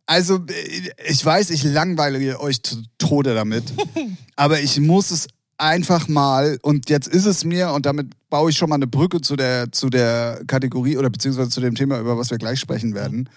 [0.06, 3.64] also, äh, ich weiß, ich langweile euch zu Tode damit,
[4.36, 5.28] aber ich muss es
[5.58, 9.20] einfach mal, und jetzt ist es mir, und damit baue ich schon mal eine Brücke
[9.20, 12.94] zu der, zu der Kategorie oder beziehungsweise zu dem Thema, über was wir gleich sprechen
[12.94, 13.28] werden.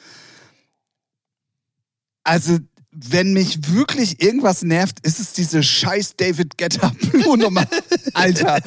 [2.23, 2.57] Also,
[2.95, 7.65] wenn mich wirklich irgendwas nervt, ist es diese scheiß David Guetta Blue Nummer.
[8.13, 8.59] Alter.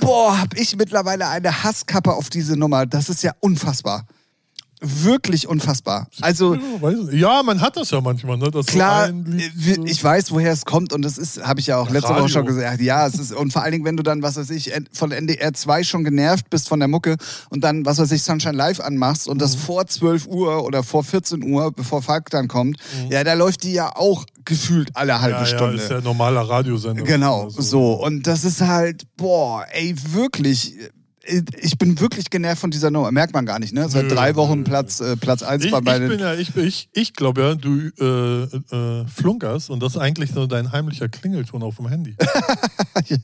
[0.00, 2.86] Boah, hab ich mittlerweile eine Hasskappe auf diese Nummer.
[2.86, 4.06] Das ist ja unfassbar.
[4.84, 6.08] Wirklich unfassbar.
[6.20, 6.56] Also,
[7.12, 8.50] Ja, man hat das ja manchmal, ne?
[8.50, 9.12] Dass so Klar, äh,
[9.56, 12.24] so- ich weiß, woher es kommt und das ist, habe ich ja auch letzte Radio.
[12.24, 12.80] Woche schon gesagt.
[12.80, 15.52] Ja, es ist und vor allen Dingen, wenn du dann, was weiß ich, von NDR
[15.54, 17.16] 2 schon genervt bist von der Mucke
[17.50, 19.40] und dann, was weiß ich, Sunshine Live anmachst und Mhm.
[19.40, 22.76] das vor 12 Uhr oder vor 14 Uhr, bevor Falk dann kommt,
[23.08, 25.42] ja, da läuft die ja auch gefühlt alle halbe Mhm.
[25.42, 25.76] ja, Stunde.
[25.76, 27.04] Ja, ist ja normaler Radiosender.
[27.04, 27.92] Genau, Also, so.
[28.04, 30.74] Und das ist halt, boah, ey, wirklich.
[31.24, 33.10] Ich bin wirklich genervt von dieser Nummer.
[33.12, 33.88] Merkt man gar nicht, ne?
[33.88, 36.08] Seit Nö, drei Wochen Platz, äh, Platz 1 Ich, bei ich beiden.
[36.08, 40.32] bin ja, ich, ich, ich glaube ja, du äh, äh, flunkerst und das ist eigentlich
[40.32, 42.16] so dein heimlicher Klingelton auf dem Handy.
[43.06, 43.16] ja,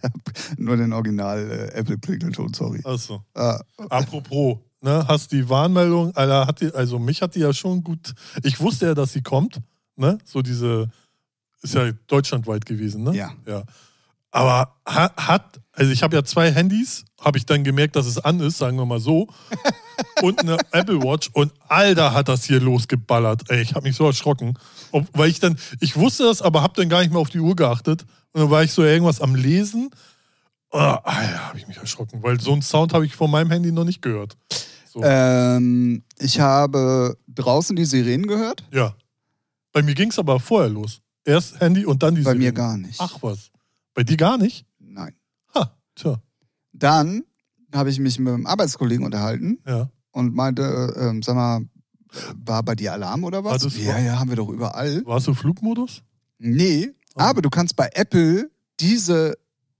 [0.56, 2.80] nur den Original äh, Apple Klingelton, sorry.
[2.84, 7.52] Also, Ah, apropos, ne, hast die Warnmeldung, Alter, hat die, also mich hat die ja
[7.52, 8.14] schon gut.
[8.42, 9.60] Ich wusste ja, dass sie kommt,
[9.96, 10.18] ne?
[10.24, 10.90] So diese,
[11.62, 13.14] ist ja deutschlandweit gewesen, ne?
[13.16, 13.32] Ja.
[13.46, 13.64] Ja.
[14.30, 18.18] Aber ha, hat, also ich habe ja zwei Handys, habe ich dann gemerkt, dass es
[18.18, 19.26] an ist, sagen wir mal so,
[20.22, 23.50] und eine Apple Watch und Alter hat das hier losgeballert.
[23.50, 24.58] Ey, ich habe mich so erschrocken,
[24.92, 27.40] Ob, weil ich dann, ich wusste das, aber habe dann gar nicht mehr auf die
[27.40, 29.90] Uhr geachtet und dann war ich so irgendwas am Lesen.
[30.70, 33.72] Oh, Alter, habe ich mich erschrocken, weil so einen Sound habe ich von meinem Handy
[33.72, 34.36] noch nicht gehört.
[34.92, 38.64] So, ähm, ich habe draußen die Sirenen gehört.
[38.72, 38.94] ja.
[39.72, 41.00] Bei mir ging es aber vorher los.
[41.24, 42.52] Erst Handy und dann die Bei mir Sirene.
[42.54, 42.98] gar nicht.
[43.00, 43.50] Ach was.
[43.98, 44.64] Bei dir gar nicht?
[44.78, 45.12] Nein.
[45.56, 46.22] Ha, tja,
[46.72, 47.24] Dann
[47.74, 49.90] habe ich mich mit einem Arbeitskollegen unterhalten ja.
[50.12, 51.62] und meinte, äh, sag mal,
[52.36, 53.60] war bei dir Alarm oder was?
[53.64, 55.04] Das- ja, ja, haben wir doch überall.
[55.04, 56.04] Warst du Flugmodus?
[56.38, 57.20] Nee, Oh.
[57.22, 59.36] aber du kannst bei Apple diese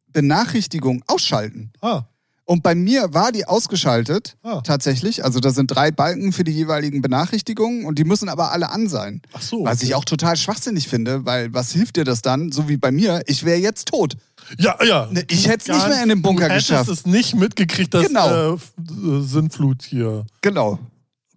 [0.09, 1.71] Benachrichtigung ausschalten.
[1.81, 2.03] Ah,
[2.49, 4.63] Und bei mir war die ausgeschaltet, ah.
[4.63, 5.23] tatsächlich.
[5.23, 8.89] Also da sind drei Balken für die jeweiligen Benachrichtigungen und die müssen aber alle an
[8.89, 9.21] sein.
[9.35, 9.67] Ach so.
[9.67, 12.51] Was ich auch total schwachsinnig finde, weil was hilft dir das dann?
[12.51, 14.17] So wie bei mir, ich wäre jetzt tot.
[14.57, 15.09] Ja, ja.
[15.11, 16.89] Ne, ich hätte es nicht mehr in den Bunker du geschafft.
[16.89, 18.55] es nicht mitgekriegt, dass Genau.
[18.55, 20.79] äh, äh, Sintflut hier Genau.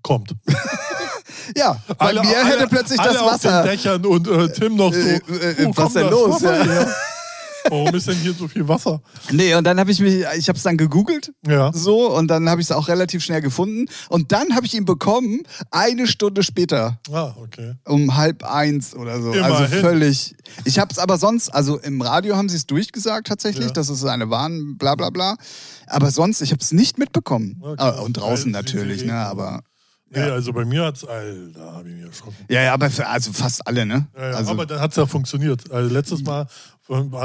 [0.02, 0.34] kommt.
[1.58, 3.64] Ja, bei mir hätte plötzlich alle das auf Wasser.
[3.64, 5.00] den Dächern und äh, Tim noch so.
[5.00, 6.42] Äh, äh, wo was kommt denn los?
[6.42, 6.88] Ja.
[7.70, 9.02] Warum ist denn hier so viel Wasser?
[9.32, 11.72] Nee, und dann habe ich mich, ich habe es dann gegoogelt, Ja.
[11.74, 13.86] so, und dann habe ich es auch relativ schnell gefunden.
[14.10, 17.74] Und dann habe ich ihn bekommen, eine Stunde später, Ah, okay.
[17.86, 19.32] um halb eins oder so.
[19.34, 19.44] Immerhin.
[19.54, 20.36] Also völlig.
[20.66, 23.72] Ich habe es aber sonst, also im Radio haben sie es durchgesagt tatsächlich, Ja.
[23.74, 25.36] dass es eine Warn, bla bla bla.
[25.88, 27.58] Aber sonst, ich habe es nicht mitbekommen.
[27.62, 27.76] Okay.
[27.78, 29.62] Ah, Und draußen Weil natürlich, ne, aber.
[30.14, 30.34] Nee, Ja.
[30.34, 32.36] also bei mir hat es, Alter, habe ich mich erschrocken.
[32.50, 34.08] Ja, ja, aber für, also fast alle, ne?
[34.18, 35.72] Ja, ja, also, aber dann hat es ja funktioniert.
[35.72, 36.50] Also letztes Mal, am Anfang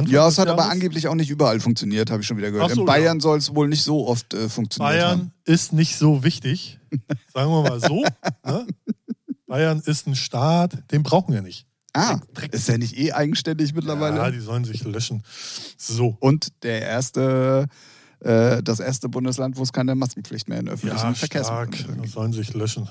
[0.06, 2.70] ja, es hat aber angeblich auch nicht überall funktioniert, habe ich schon wieder gehört.
[2.72, 5.18] So, In Bayern soll es wohl nicht so oft äh, funktioniert haben.
[5.18, 6.78] Bayern ist nicht so wichtig.
[7.34, 8.04] Sagen wir mal so.
[8.44, 8.66] ne?
[9.46, 11.66] Bayern ist ein Staat, den brauchen wir nicht.
[11.92, 14.16] Ah, Dreck- ist ja nicht eh eigenständig mittlerweile?
[14.16, 15.22] Ja, die sollen sich löschen.
[15.78, 16.16] So.
[16.20, 17.66] Und der erste,
[18.20, 21.16] äh, das erste Bundesland, wo es keine Maskenpflicht mehr in öffentlichen Ja, stark.
[21.74, 22.12] Verkehrsmitteln Die gibt.
[22.14, 22.88] sollen sich löschen.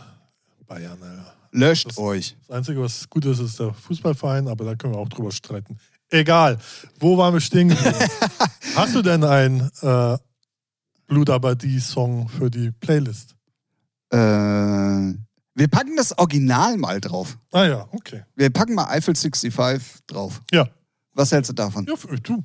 [0.65, 1.33] Bayern, Alter.
[1.51, 2.35] Löscht Das- euch.
[2.47, 5.77] Das Einzige, was gut ist, ist der Fußballverein, aber da können wir auch drüber streiten.
[6.09, 6.57] Egal.
[6.99, 7.95] Wo waren wir stehen geblieben?
[8.75, 10.17] Hast du denn einen äh,
[11.07, 13.35] Blut aber die Song für die Playlist?
[14.11, 17.37] Äh, wir packen das Original mal drauf.
[17.51, 18.23] Ah ja, okay.
[18.35, 20.41] Wir packen mal Eiffel 65 drauf.
[20.51, 20.67] Ja.
[21.13, 21.85] Was hältst du davon?
[21.87, 22.43] Ja, für- du.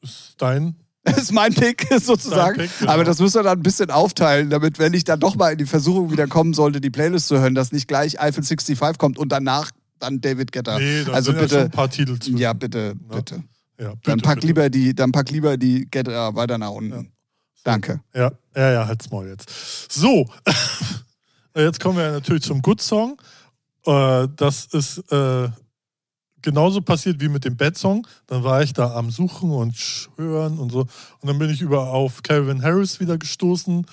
[0.00, 0.74] Das ist dein.
[1.04, 2.58] Das ist mein Pick sozusagen.
[2.58, 2.92] Pick, genau.
[2.92, 5.58] Aber das müssen wir dann ein bisschen aufteilen, damit, wenn ich dann doch mal in
[5.58, 9.16] die Versuchung wieder kommen sollte, die Playlist zu hören, dass nicht gleich Eiffel 65 kommt
[9.16, 10.78] und danach dann David Guetta.
[10.78, 11.64] Nee, da also sind ja schon bitte.
[11.64, 12.30] ein paar Titel zu.
[12.32, 13.42] Ja, bitte, bitte.
[13.78, 14.46] Ja, bitte, Dann pack bitte.
[14.46, 17.12] lieber die, dann pack lieber die Guetta weiter nach unten.
[17.64, 18.00] Danke.
[18.14, 19.92] Ja, ja, ja, halt's mal jetzt.
[19.92, 20.28] So,
[21.56, 23.20] jetzt kommen wir natürlich zum Good Song.
[23.84, 25.48] Äh, das ist äh,
[26.42, 28.06] genauso passiert wie mit dem Bad Song.
[28.26, 29.76] Dann war ich da am Suchen und
[30.16, 30.80] hören und so.
[30.80, 33.86] Und dann bin ich über auf Calvin Harris wieder gestoßen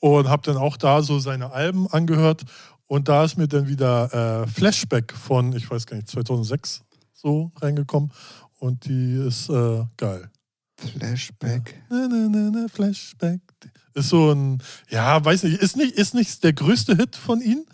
[0.00, 2.44] und habe dann auch da so seine Alben angehört.
[2.88, 6.82] Und da ist mir dann wieder äh, Flashback von, ich weiß gar nicht, 2006
[7.14, 8.10] so reingekommen.
[8.58, 10.30] Und die ist äh, geil.
[10.78, 11.82] Flashback.
[11.90, 13.40] Na, na, na, na, Flashback.
[13.94, 17.64] Ist so ein, ja, weiß nicht, ist nicht, ist nicht der größte Hit von ihm,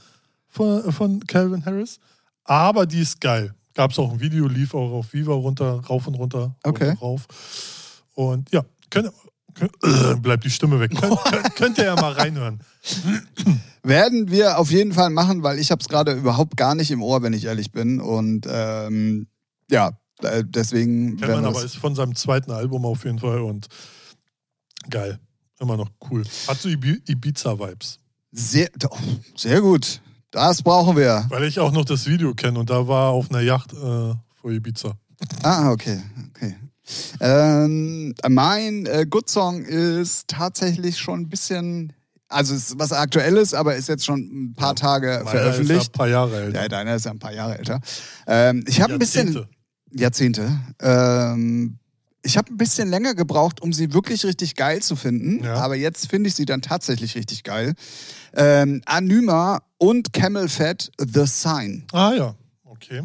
[0.48, 2.00] von, von Calvin Harris,
[2.44, 3.54] aber die ist geil.
[3.74, 6.96] Gab es auch ein Video, lief auch auf Viva runter, rauf und runter, Okay.
[7.00, 7.26] rauf.
[8.14, 9.10] Und ja, könnt,
[10.22, 10.92] bleibt die Stimme weg.
[10.94, 11.18] Könnt,
[11.56, 12.60] könnt, ihr ja mal reinhören.
[13.82, 17.02] Werden wir auf jeden Fall machen, weil ich habe es gerade überhaupt gar nicht im
[17.02, 18.00] Ohr, wenn ich ehrlich bin.
[18.00, 19.26] Und ähm,
[19.70, 23.68] ja, äh, deswegen Kennt man aber, ist von seinem zweiten Album auf jeden Fall und
[24.88, 25.18] geil.
[25.60, 26.24] Immer noch cool.
[26.48, 27.98] Hat so Ibi- Ibiza-Vibes.
[28.32, 28.96] sehr, oh,
[29.36, 30.00] sehr gut.
[30.30, 31.26] Das brauchen wir.
[31.28, 34.50] Weil ich auch noch das Video kenne und da war auf einer Yacht äh, vor
[34.50, 34.98] Ibiza.
[35.42, 36.02] Ah, okay.
[37.20, 41.92] Ähm, mein äh, Good Song ist tatsächlich schon ein bisschen,
[42.28, 45.30] also es ist was Aktuelles, aber ist jetzt schon ein paar Tage Meiner Ist ja
[45.40, 45.88] veröffentlicht.
[45.90, 46.62] ein paar Jahre älter.
[46.62, 47.80] Ja, deiner ist ja ein paar Jahre älter.
[48.26, 49.48] Ähm, ich habe ein bisschen Jahrzehnte.
[49.96, 50.58] Jahrzehnte.
[50.80, 51.78] Ähm,
[52.22, 55.44] ich habe ein bisschen länger gebraucht, um sie wirklich richtig geil zu finden.
[55.44, 55.56] Ja.
[55.56, 57.74] Aber jetzt finde ich sie dann tatsächlich richtig geil.
[58.34, 61.84] Ähm, Anima und Camel Fat The Sign.
[61.92, 63.02] Ah ja, okay.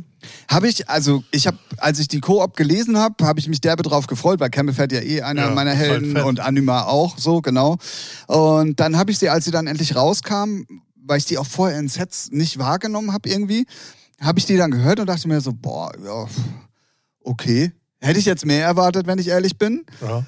[0.49, 3.83] Habe ich, also ich habe, als ich die Koop gelesen habe, habe ich mich derbe
[3.83, 7.17] drauf gefreut, weil Campbell Fett ja eh einer Ja, meiner halt Helden und Anima auch,
[7.17, 7.77] so genau.
[8.27, 10.63] Und dann habe ich sie, als sie dann endlich rauskam,
[10.95, 13.65] weil ich die auch vorher in Sets nicht wahrgenommen habe irgendwie,
[14.21, 16.27] habe ich die dann gehört und dachte mir so, boah, ja,
[17.23, 17.71] okay.
[18.01, 19.85] Hätte ich jetzt mehr erwartet, wenn ich ehrlich bin.
[20.01, 20.23] Ja.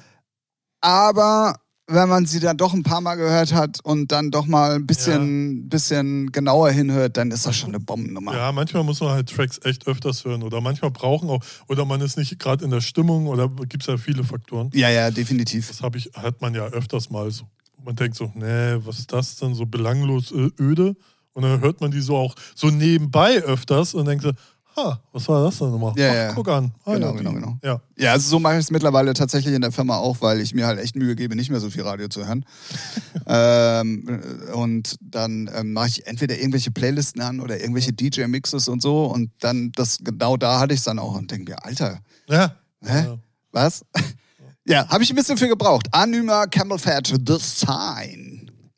[0.80, 1.56] Aber
[1.92, 4.86] wenn man sie dann doch ein paar Mal gehört hat und dann doch mal ein
[4.86, 8.34] bisschen, bisschen genauer hinhört, dann ist das schon eine Bombennummer.
[8.34, 12.00] ja, manchmal muss man halt Tracks echt öfters hören oder manchmal brauchen auch, oder man
[12.00, 14.70] ist nicht gerade in der Stimmung oder gibt es ja viele Faktoren.
[14.74, 15.68] Ja, ja, definitiv.
[15.68, 17.44] Das habe ich, hat man ja öfters mal so.
[17.84, 19.54] Man denkt so, nee, was ist das denn?
[19.54, 20.94] So belanglos ö- öde.
[21.34, 24.32] Und dann hört man die so auch so nebenbei öfters und denkt so,
[24.76, 25.92] ha, was war das denn nochmal?
[25.96, 26.32] Ja, Ach, ja.
[26.32, 26.72] Guck an.
[26.84, 27.58] Ah, Genau, ja, genau, genau.
[27.62, 27.80] Ja.
[27.96, 30.66] Ja, also so mache ich es mittlerweile tatsächlich in der Firma auch, weil ich mir
[30.66, 32.44] halt echt Mühe gebe, nicht mehr so viel Radio zu hören.
[33.26, 34.20] ähm,
[34.54, 39.06] und dann ähm, mache ich entweder irgendwelche Playlisten an oder irgendwelche DJ-Mixes und so.
[39.06, 42.56] Und dann, das genau da hatte ich es dann auch und denke mir, Alter, Ja.
[42.84, 43.18] Hä?
[43.52, 43.84] Was?
[44.66, 45.86] ja, habe ich ein bisschen für gebraucht.
[45.92, 48.31] Anima Camel Fat, The Sign.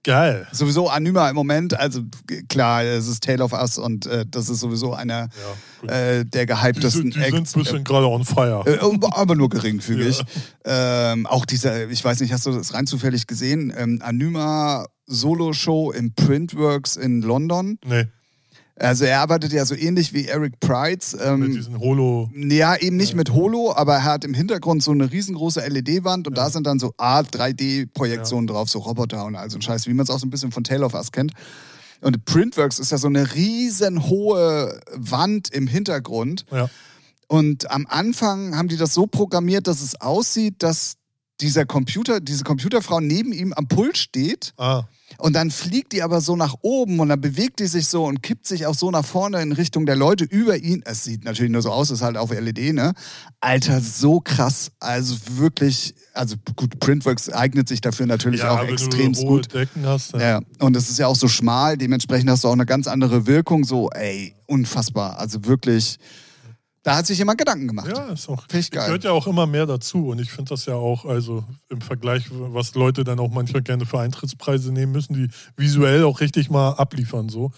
[0.04, 0.46] Geil.
[0.52, 4.48] Sowieso Anima im Moment, also g- klar, es ist Tale of Us und äh, das
[4.50, 5.28] ist sowieso einer
[5.86, 7.56] Ja, äh, der die sind, gehyptesten die sind Acts.
[7.56, 8.62] ein bisschen gerade on fire.
[8.66, 8.78] Äh,
[9.12, 10.22] aber nur geringfügig.
[10.64, 13.72] Ähm, auch dieser, ich weiß nicht, hast du das rein zufällig gesehen?
[13.76, 17.78] Ähm, Anima Solo-Show im Printworks in London.
[17.84, 18.06] nee,
[18.76, 21.12] Also er arbeitet ja so ähnlich wie Eric Prides.
[21.12, 22.28] mit Ähm, diesen Holo.
[22.34, 26.36] ja, eben nicht mit Holo, aber er hat im Hintergrund so eine riesengroße LED-Wand und
[26.36, 29.94] da sind dann so Art 3D-Projektionen drauf, so Roboter und all so ein Scheiß, wie
[29.94, 31.32] man es auch so ein bisschen von Tale of Us kennt.
[32.00, 36.44] Und Printworks ist ja so eine riesenhohe Wand im Hintergrund.
[36.50, 36.68] Ja.
[37.28, 40.94] Und am Anfang haben die das so programmiert, dass es aussieht, dass
[41.40, 44.84] dieser Computer, diese Computerfrau neben ihm am Pult steht Ah,
[45.24, 48.22] und dann fliegt die aber so nach oben und dann bewegt die sich so und
[48.22, 50.82] kippt sich auch so nach vorne in Richtung der Leute über ihn.
[50.84, 52.92] Es sieht natürlich nur so aus, ist halt auf LED, ne?
[53.40, 54.70] Alter, so krass.
[54.80, 59.48] Also wirklich, also gut, Printworks eignet sich dafür natürlich ja, auch extrem gut.
[59.82, 60.12] Hast.
[60.12, 62.86] dann- Ja, und es ist ja auch so schmal, dementsprechend hast du auch eine ganz
[62.86, 63.64] andere Wirkung.
[63.64, 65.18] So, ey, unfassbar.
[65.18, 65.98] Also wirklich,
[66.84, 67.88] da hat sich jemand Gedanken gemacht.
[67.88, 68.42] Ja, ist auch.
[68.42, 68.84] Finde ich geil.
[68.86, 72.26] Gehört ja auch immer mehr dazu und ich finde das ja auch, also im Vergleich,
[72.30, 76.70] was Leute dann auch manchmal gerne für Eintrittspreise nehmen müssen, die visuell auch richtig mal
[76.74, 77.50] abliefern so.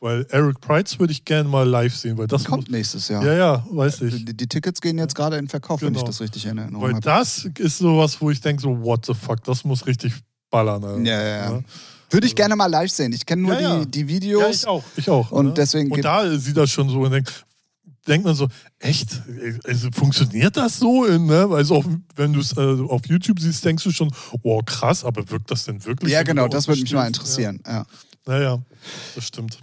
[0.00, 3.24] Weil Eric Price würde ich gerne mal live sehen, weil das Kommt nächstes Jahr.
[3.24, 4.22] Ja, ja, weiß ich.
[4.26, 6.06] Die, die Tickets gehen jetzt gerade in Verkauf, wenn ich Genau.
[6.08, 7.00] das richtig in Erinnerung Weil habe.
[7.00, 10.12] das ist sowas, wo ich denke so, what the fuck, das muss richtig
[10.50, 10.84] ballern.
[10.84, 11.00] Alter.
[11.00, 11.60] Ja, ja, ja.
[12.10, 13.14] Würde ich gerne mal live sehen.
[13.14, 13.84] Ich kenne nur Ja, ja.
[13.86, 14.56] Die, die Ja, Videos.
[14.56, 15.30] ich auch, ich auch.
[15.32, 15.52] Und ne?
[15.56, 17.46] deswegen und da sieht das schon so und denkt,
[18.06, 19.22] denkt man so, echt,
[19.64, 21.04] also funktioniert das so?
[21.04, 21.48] Ne?
[21.52, 21.86] Also auf,
[22.16, 24.12] wenn du es äh, auf YouTube siehst, denkst du schon,
[24.42, 26.12] oh krass, aber wirkt das denn wirklich?
[26.12, 27.60] ja, genau, da das würde mich mal interessieren.
[27.66, 27.72] Ja.
[27.72, 27.86] Ja,
[28.26, 28.62] naja,
[29.14, 29.58] das stimmt.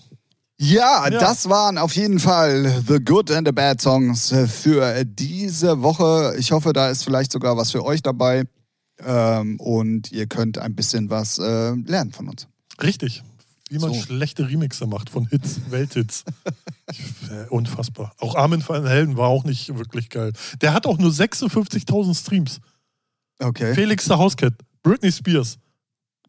[0.60, 1.20] Ja, Ja.
[1.20, 6.36] das waren auf jeden Fall The Good and the Bad Songs für diese Woche.
[6.38, 8.44] Ich hoffe, da ist vielleicht sogar was für euch dabei.
[9.04, 12.48] Ähm, und ihr könnt ein bisschen was äh, lernen von uns.
[12.84, 13.24] Richtig.
[13.72, 14.02] Wie man So.
[14.02, 16.24] schlechte Remixe macht von Hits, Welthits.
[17.32, 18.12] Äh, unfassbar.
[18.20, 20.34] Auch Armin van Helden war auch nicht wirklich geil.
[20.60, 22.60] Der hat auch nur 56.000 Streams.
[23.40, 23.74] Okay.
[23.74, 24.54] Felix der Hauscat,
[24.84, 25.58] Britney Spears.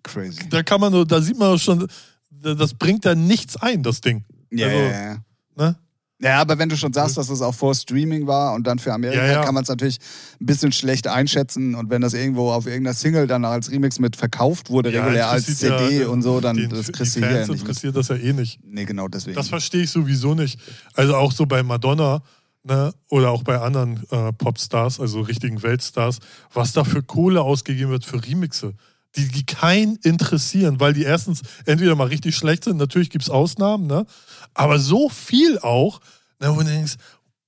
[0.04, 0.48] Crazy.
[0.50, 1.88] Da kann man, nur- da sieht man schon,
[2.30, 4.24] das bringt da nichts ein, das Ding.
[4.52, 5.16] Ja, Also, ja, ja.
[5.56, 5.76] Ne?
[6.22, 8.92] Ja, aber wenn du schon sagst, dass es auch vor Streaming war und dann für
[8.92, 9.44] Amerika, Ja, ja.
[9.44, 9.98] kann man es natürlich
[10.40, 11.74] ein bisschen schlecht einschätzen.
[11.74, 15.28] Und wenn das irgendwo auf irgendeiner Single dann als Remix mit verkauft wurde, Ja, regulär
[15.30, 17.60] als CD und so, dann den- das kriegst du Fans hier nicht mit.
[17.60, 18.60] interessiert das ja eh nicht.
[18.64, 19.34] Nee, genau deswegen.
[19.34, 20.60] Das verstehe ich sowieso nicht.
[20.94, 22.22] Also auch so bei Madonna
[22.64, 26.20] ne, oder auch bei anderen äh, Popstars, also richtigen Weltstars,
[26.52, 28.74] was da für Kohle ausgegeben wird für Remixe,
[29.16, 33.30] die, die keinen interessieren, weil die erstens entweder mal richtig schlecht sind, natürlich gibt es
[33.30, 34.06] Ausnahmen, ne,
[34.54, 36.00] aber so viel auch,
[36.40, 36.94] ne, wo du denkst,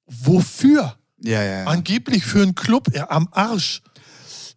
[0.06, 0.96] wofür?
[1.22, 1.64] ja, ja, ja.
[1.64, 3.80] Angeblich für einen Club ja, am Arsch.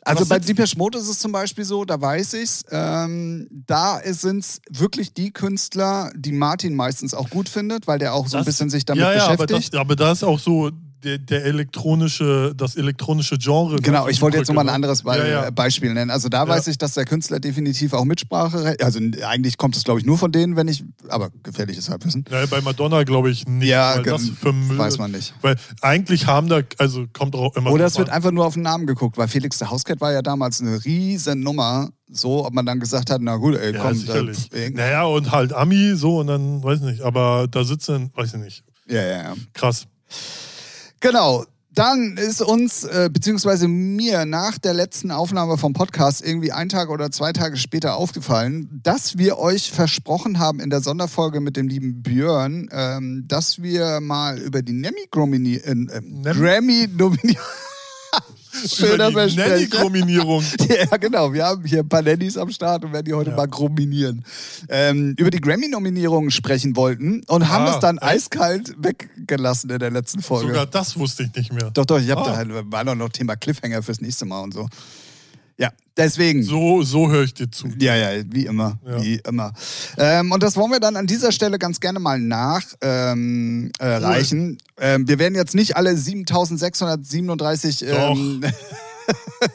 [0.02, 2.64] Also Was bei Deepesh Mode ist es zum Beispiel so, da weiß ich's.
[2.72, 8.14] Ähm, da sind es wirklich die Künstler, die Martin meistens auch gut findet, weil der
[8.14, 9.74] auch so ein Das- bisschen sich damit ja, ja, aber beschäftigt.
[9.74, 10.72] das, aber da ist auch so
[11.04, 13.78] der, der elektronische, das elektronische Genre.
[13.78, 15.50] Genau, ich wollte jetzt nochmal ein anderes Be Ja, ja.
[15.52, 16.10] Beispiel nennen.
[16.12, 16.48] Also da Ja.
[16.50, 20.18] weiß ich, dass der Künstler definitiv auch Mitsprache, also eigentlich kommt es glaube ich nur
[20.18, 22.26] von denen, wenn ich, aber gefährliches Halbwissen.
[22.30, 25.34] Ja, bei Madonna glaube ich nicht, Ja, das für weiß man nicht.
[25.42, 28.64] Weil eigentlich haben da, also kommt auch immer Oder es wird einfach nur auf den
[28.64, 32.66] Namen geguckt, weil Felix der Hauscat war ja damals eine riesen Nummer, so, ob man
[32.66, 34.50] dann gesagt hat, na gut, ey, ja, komm, sicherlich.
[34.50, 38.40] da, naja, und halt Ami, so, und dann, weiß nicht, aber da sitzen, weiß ich
[38.40, 39.34] nicht, ja, ja, ja.
[39.54, 39.86] krass.
[41.00, 41.46] Genau.
[41.78, 46.90] Dann ist uns, äh, beziehungsweise mir, nach der letzten Aufnahme vom Podcast irgendwie ein Tag
[46.90, 51.68] oder zwei Tage später aufgefallen, dass wir euch versprochen haben in der Sonderfolge mit dem
[51.68, 57.44] lieben Björn, ähm, dass wir mal über die äh, äh, Grammy-Nominierung
[58.66, 60.44] Schöner Über die Nanny-Grominierung.
[60.70, 61.34] ja, genau.
[61.34, 63.36] Wir haben hier ein paar Nannys am Start und werden die heute ja.
[63.36, 64.24] mal grominieren.
[64.70, 68.08] Ähm, über die Grammy-Nominierungen sprechen wollten und ah, haben es dann echt?
[68.08, 70.48] eiskalt weggelassen in der letzten Folge.
[70.48, 71.72] Sogar das wusste ich nicht mehr.
[71.72, 72.00] Doch, doch.
[72.00, 72.44] Ich habe ah.
[72.44, 74.68] da war doch noch Thema Cliffhanger fürs nächste Mal und so.
[75.58, 76.44] Ja, deswegen.
[76.44, 77.68] So, so höre ich dir zu.
[77.80, 78.78] Ja, ja, wie immer.
[78.86, 79.02] Ja.
[79.02, 79.54] Wie immer.
[79.98, 82.80] Ähm, und das wollen wir dann an dieser Stelle ganz gerne mal nachreichen.
[82.82, 84.58] Ähm, äh, cool.
[84.80, 88.44] ähm, wir werden jetzt nicht alle 7637 ähm,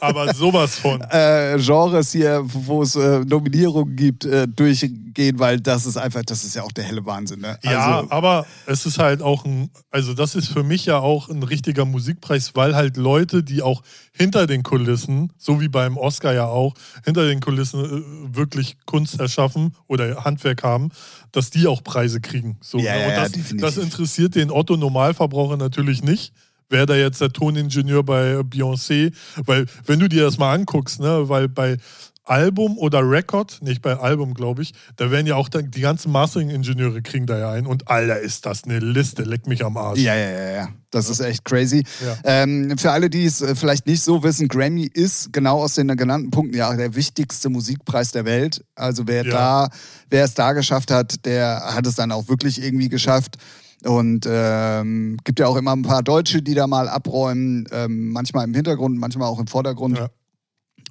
[0.01, 1.03] aber sowas von.
[1.12, 6.43] Äh, Genres hier, wo es äh, Nominierungen gibt, äh, durchgehen, weil das ist einfach, das
[6.43, 7.41] ist ja auch der helle Wahnsinn.
[7.41, 7.59] Ne?
[7.62, 11.29] Ja, also, aber es ist halt auch ein, also das ist für mich ja auch
[11.29, 16.33] ein richtiger Musikpreis, weil halt Leute, die auch hinter den Kulissen, so wie beim Oscar
[16.33, 20.91] ja auch, hinter den Kulissen äh, wirklich Kunst erschaffen oder Handwerk haben,
[21.33, 22.59] dass die auch Preise kriegen.
[22.62, 23.07] So, ja, ne?
[23.07, 26.33] Und das, ja, das interessiert den Otto Normalverbraucher natürlich nicht
[26.73, 29.13] wäre da jetzt der Toningenieur bei Beyoncé.
[29.45, 31.77] Weil, wenn du dir das mal anguckst, ne, weil bei
[32.25, 36.13] Album oder Record, nicht bei Album, glaube ich, da werden ja auch dann die ganzen
[36.13, 37.67] Mastering-Ingenieure kriegen da ja ein.
[37.67, 39.99] Und Alter, ist das eine Liste, leck mich am Arsch.
[39.99, 40.69] Ja, ja, ja, ja.
[40.91, 41.85] Das ist echt crazy.
[42.05, 42.17] Ja.
[42.25, 45.89] Ähm, für alle, die es äh, vielleicht nicht so wissen, Grammy ist genau aus den
[45.97, 48.65] genannten Punkten ja der wichtigste Musikpreis der Welt.
[48.77, 49.31] Also wer ja.
[49.31, 49.71] da,
[50.11, 53.37] wer es da geschafft hat, der hat es dann auch wirklich irgendwie geschafft.
[53.85, 58.45] Und ähm, gibt ja auch immer ein paar Deutsche, die da mal abräumen, ähm, manchmal
[58.45, 59.99] im Hintergrund, manchmal auch im Vordergrund.
[59.99, 60.09] Ja.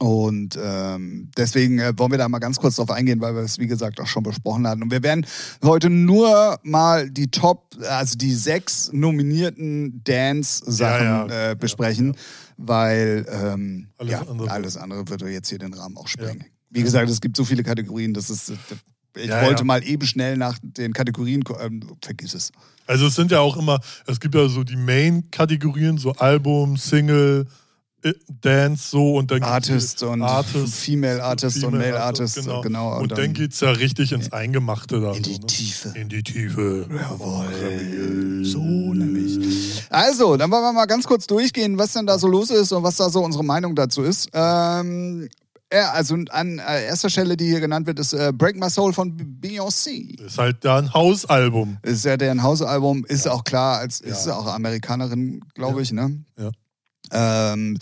[0.02, 3.60] Und ähm, deswegen äh, wollen wir da mal ganz kurz drauf eingehen, weil wir es,
[3.60, 4.82] wie gesagt, auch schon besprochen hatten.
[4.82, 5.28] Und wir werden
[5.64, 11.52] heute nur mal die Top, also die sechs nominierten Dance-Sachen ja, ja.
[11.52, 12.16] äh, besprechen,
[12.58, 14.52] weil ähm, alles, andere.
[14.52, 16.46] alles andere würde jetzt hier den Rahmen auch sprengen.
[16.72, 18.54] Wie gesagt, es gibt so viele Kategorien, das ist
[19.16, 19.66] ich ja, wollte ja.
[19.66, 22.52] mal eben schnell nach den Kategorien, ähm, vergiss es.
[22.88, 27.48] Also es sind ja auch immer, es gibt ja so die Main-Kategorien, so Album, Single,
[28.04, 32.48] äh, Dance, so und dann Artist und Artist, Female Artist Female und Male Artist, Artist
[32.48, 32.62] genau.
[32.62, 32.96] genau.
[32.96, 35.14] Und, und, dann, geht es ja richtig ins Eingemachte da.
[35.14, 35.48] In die so, ne?
[35.48, 35.94] Tiefe.
[35.96, 36.88] In die Tiefe.
[36.90, 38.44] Jawohl.
[38.44, 39.84] So nämlich.
[39.90, 42.82] Also, dann wollen wir mal ganz kurz durchgehen, was denn da so los ist und
[42.82, 44.30] was da so unsere Meinung dazu ist.
[44.34, 45.30] Ähm,
[45.72, 48.94] ja, also an äh, erster Stelle, die hier genannt wird, ist äh, Break My Soul
[48.94, 50.20] von Beyoncé.
[50.20, 51.78] Ist halt da ein Hausalbum.
[51.84, 53.32] Ist ja deren Hausalbum, ist ja.
[53.32, 54.36] auch klar, als ist ja.
[54.36, 55.82] auch Amerikanerin, glaube ja.
[55.82, 56.24] ich, ne?
[56.38, 56.52] Ja.
[57.54, 57.78] Ähm,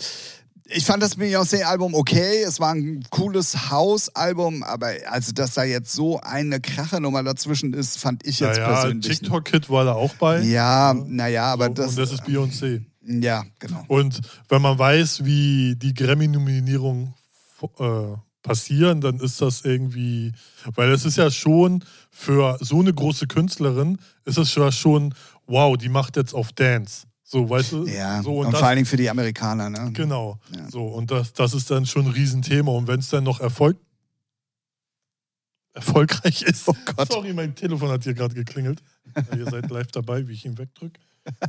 [0.72, 2.44] ich fand das Beyoncé-Album okay.
[2.46, 7.98] Es war ein cooles Hausalbum, aber also, dass da jetzt so eine Krachernummer dazwischen ist,
[7.98, 9.18] fand ich jetzt naja, persönlich.
[9.18, 10.42] TikTok-Kid war da auch bei.
[10.42, 11.90] Ja, naja, aber so, das.
[11.90, 12.82] Und das ist Beyoncé.
[13.02, 13.84] Ja, genau.
[13.88, 17.14] Und wenn man weiß, wie die Grammy-Nominierung
[17.62, 20.32] äh, passieren, dann ist das irgendwie,
[20.74, 25.14] weil es ist ja schon für so eine große Künstlerin, ist es ja schon,
[25.46, 27.06] wow, die macht jetzt auf Dance.
[27.22, 27.86] So, weißt du?
[27.86, 29.92] Ja, so, und, und das, vor allen Dingen für die Amerikaner, ne?
[29.92, 30.40] Genau.
[30.52, 30.68] Ja.
[30.68, 32.72] So, und das, das ist dann schon ein Riesenthema.
[32.72, 33.76] Und wenn es dann noch Erfolg,
[35.72, 36.68] erfolgreich ist.
[36.68, 37.12] Oh Gott.
[37.12, 38.82] Sorry, mein Telefon hat hier gerade geklingelt.
[39.36, 41.00] Ihr seid live dabei, wie ich ihn wegdrücke.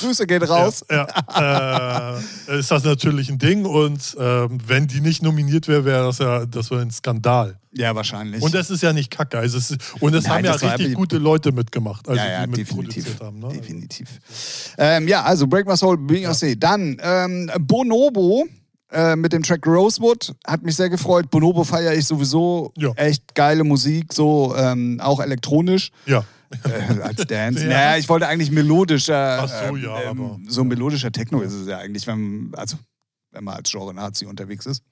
[0.00, 0.84] Grüße gehen raus.
[0.90, 2.18] Ja, ja.
[2.48, 6.18] Äh, ist das natürlich ein Ding und äh, wenn die nicht nominiert wäre, wäre das
[6.18, 7.58] ja das wäre ein Skandal.
[7.72, 8.42] Ja, wahrscheinlich.
[8.42, 9.38] Und das ist ja nicht kacke.
[9.38, 12.58] Also es und es haben ja richtig gute Leute mitgemacht, also ja, ja, die mit
[12.58, 13.38] definitiv, haben.
[13.38, 13.48] Ne?
[13.48, 14.08] Definitiv.
[14.76, 16.48] Ähm, ja, also Break My Soul, Beyoncé.
[16.48, 16.54] Ja.
[16.56, 18.46] Dann ähm, Bonobo
[18.92, 21.30] äh, mit dem Track Rosewood hat mich sehr gefreut.
[21.30, 22.72] Bonobo feiere ich sowieso.
[22.76, 22.92] Ja.
[22.96, 25.90] Echt geile Musik, so ähm, auch elektronisch.
[26.06, 26.24] Ja
[26.64, 27.62] äh, als Dance.
[27.62, 27.68] ja.
[27.68, 29.42] Naja, ich wollte eigentlich melodischer.
[29.42, 30.38] Ach so, ja, ähm, aber.
[30.48, 32.76] So melodischer Techno ist es ja eigentlich, wenn, also,
[33.32, 34.82] wenn man als Genre-Nazi unterwegs ist.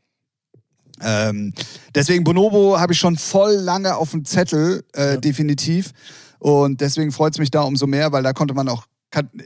[1.01, 1.53] Ähm,
[1.95, 5.17] deswegen Bonobo habe ich schon voll lange auf dem Zettel, äh, ja.
[5.17, 5.93] definitiv.
[6.39, 8.87] Und deswegen freut es mich da umso mehr, weil da konnte man auch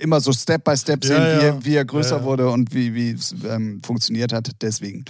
[0.00, 1.40] immer so Step by Step sehen, ja, ja.
[1.40, 4.50] Wie, er, wie, er, größer ja, wurde und wie es ähm, funktioniert hat.
[4.60, 5.04] Deswegen.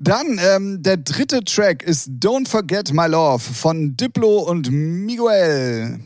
[0.00, 6.00] Dann ähm, der dritte Track ist Don't Forget My Love von Diplo und Miguel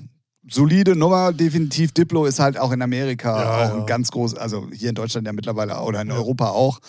[0.50, 1.92] solide Nummer, definitiv.
[1.92, 3.80] Diplo ist halt auch in Amerika ja, auch ja.
[3.80, 6.14] ein ganz groß, also hier in Deutschland ja mittlerweile oder in ja.
[6.14, 6.80] Europa auch.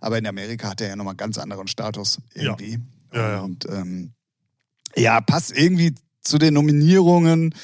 [0.00, 2.78] Aber in Amerika hat er ja nochmal einen ganz anderen Status irgendwie.
[3.12, 3.40] Ja.
[3.40, 4.12] Und ähm,
[4.96, 7.54] ja, passt irgendwie zu den Nominierungen.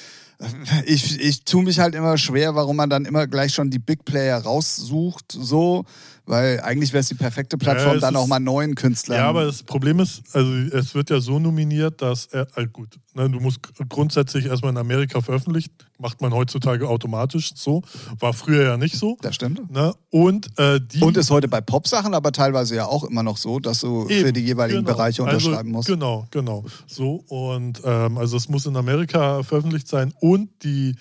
[0.84, 4.04] Ich, ich tue mich halt immer schwer, warum man dann immer gleich schon die Big
[4.04, 5.84] Player raussucht, so.
[6.26, 9.18] Weil eigentlich wäre es die perfekte Plattform, ja, dann auch mal neuen Künstlern.
[9.18, 12.98] Ja, aber das Problem ist, also es wird ja so nominiert, dass er, also gut,
[13.14, 15.72] ne, du musst grundsätzlich erstmal in Amerika veröffentlicht.
[15.98, 17.82] macht man heutzutage automatisch so.
[18.18, 19.16] War früher ja nicht so.
[19.22, 19.70] Das stimmt.
[19.70, 19.94] Ne?
[20.10, 23.60] Und, äh, die, Und ist heute bei Popsachen aber teilweise ja auch immer noch so,
[23.60, 24.96] dass du für Eben, die jeweiligen genau.
[24.96, 25.88] Bereiche unterschreiben also, musst.
[25.88, 26.64] Genau, genau.
[26.88, 30.96] So, und ähm, also es muss in Amerika veröffentlicht sein und die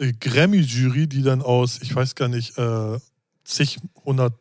[0.00, 2.98] äh, Grammy-Jury, die dann aus, ich weiß gar nicht, äh,
[3.44, 4.34] zig, hundert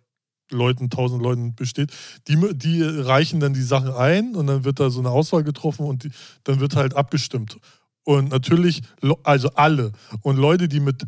[0.51, 1.91] Leuten, tausend Leuten besteht,
[2.27, 5.85] die, die reichen dann die Sachen ein und dann wird da so eine Auswahl getroffen
[5.85, 6.11] und die,
[6.43, 7.57] dann wird halt abgestimmt.
[8.05, 8.81] Und natürlich,
[9.23, 9.93] also alle.
[10.21, 11.03] Und Leute, die mit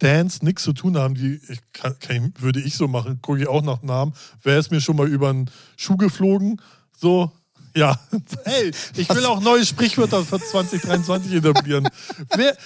[0.00, 1.40] Dance nichts zu tun haben, die
[1.72, 4.12] kann, kann, würde ich so machen, gucke ich auch nach Namen.
[4.42, 6.60] Wer ist mir schon mal über den Schuh geflogen?
[6.96, 7.30] So,
[7.78, 7.98] ja.
[8.44, 11.88] Hey, ich will auch neue Sprichwörter für 2023 etablieren.
[12.36, 12.56] Wer,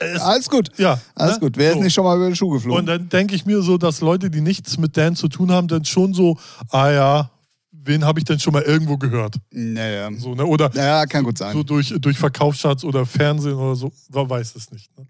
[0.00, 0.70] es, Alles gut.
[0.78, 1.40] ja, Alles ne?
[1.40, 1.56] gut.
[1.56, 1.78] Wer So.
[1.78, 2.80] ist nicht schon mal über den Schuh geflogen?
[2.80, 5.68] Und dann denke ich mir so, dass Leute, die nichts mit Dance zu tun haben,
[5.68, 6.38] dann schon so,
[6.70, 7.30] ah ja,
[7.72, 9.36] wen habe ich denn schon mal irgendwo gehört?
[9.50, 10.10] naja.
[10.18, 10.44] So, ne?
[10.44, 11.52] Oder Ja, kann gut sein.
[11.54, 14.96] so durch, durch Verkaufscharts oder Fernsehen oder so, man weiß es nicht.
[14.98, 15.06] Ne?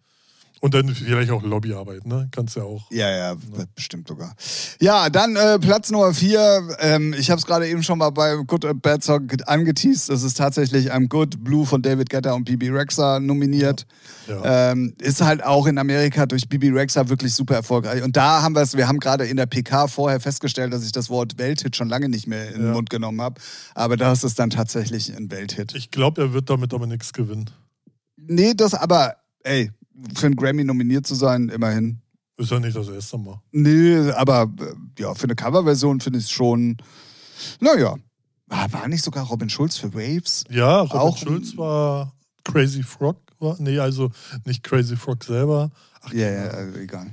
[0.60, 2.28] Und dann vielleicht auch Lobbyarbeit, ne?
[2.32, 2.90] Kannst ja auch.
[2.90, 3.36] Ja, ja,
[3.76, 4.34] bestimmt sogar.
[4.80, 6.76] Ja, dann äh, Platz Nummer vier.
[6.80, 10.10] Ähm, ich habe es gerade eben schon mal bei Good and Bad Song angeteased.
[10.10, 13.86] Es ist tatsächlich I'm Good Blue von David Guetta und Bibi Rexa nominiert.
[14.26, 14.72] Ja.
[14.72, 18.02] Ähm, ist halt auch in Amerika durch Bibi Rexa wirklich super erfolgreich.
[18.02, 20.92] Und da haben wir es, wir haben gerade in der PK vorher festgestellt, dass ich
[20.92, 22.72] das Wort Welthit schon lange nicht mehr in den Ja.
[22.72, 23.40] Mund genommen habe.
[23.74, 25.74] Aber das ist dann tatsächlich ein Welthit.
[25.74, 27.50] Ich glaube, er wird damit aber nichts gewinnen.
[28.16, 29.70] Nee, das aber, ey,
[30.14, 32.00] für einen Grammy nominiert zu sein, immerhin.
[32.36, 33.40] Ist ja nicht das erste Mal.
[33.50, 36.76] Nee, aber äh, ja, für eine Coverversion finde ich es schon,
[37.60, 37.96] naja.
[38.50, 40.44] Ah, War nicht sogar Robin Schulz für Waves?
[40.48, 43.16] Ja, Robin Auch- Schulz war Crazy Frog.
[43.40, 44.10] War, nee, also
[44.46, 45.70] nicht Crazy Frog selber.
[46.00, 47.12] Ach, Ja, ja, äh, egal.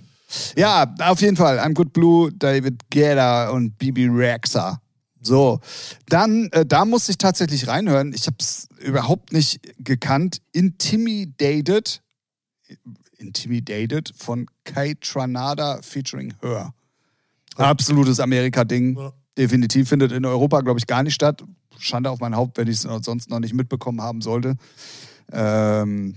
[0.56, 1.60] Ja, auf jeden Fall.
[1.60, 4.80] I'm Good Blue, David Guetta und Bibi Rexa.
[5.22, 5.60] So,
[6.08, 8.14] dann, äh, da musste ich tatsächlich reinhören.
[8.14, 10.40] Ich habe es überhaupt nicht gekannt.
[10.52, 12.02] Intimidated,
[13.18, 16.74] Intimidated von Kate Tranada featuring Her.
[17.56, 18.98] Absolutes Amerika-Ding.
[18.98, 19.14] Ja.
[19.38, 21.44] Definitiv findet in Europa, glaube ich, gar nicht statt.
[21.78, 24.56] Schande auf mein Haupt, wenn ich es sonst noch nicht mitbekommen haben sollte.
[25.32, 26.16] Ähm,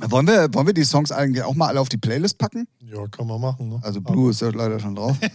[0.00, 2.66] wollen, wir, wollen wir die Songs eigentlich auch mal alle auf die Playlist packen?
[2.80, 3.68] Ja, kann man machen.
[3.68, 3.80] Ne?
[3.82, 5.16] Also Blue ist ja leider schon drauf.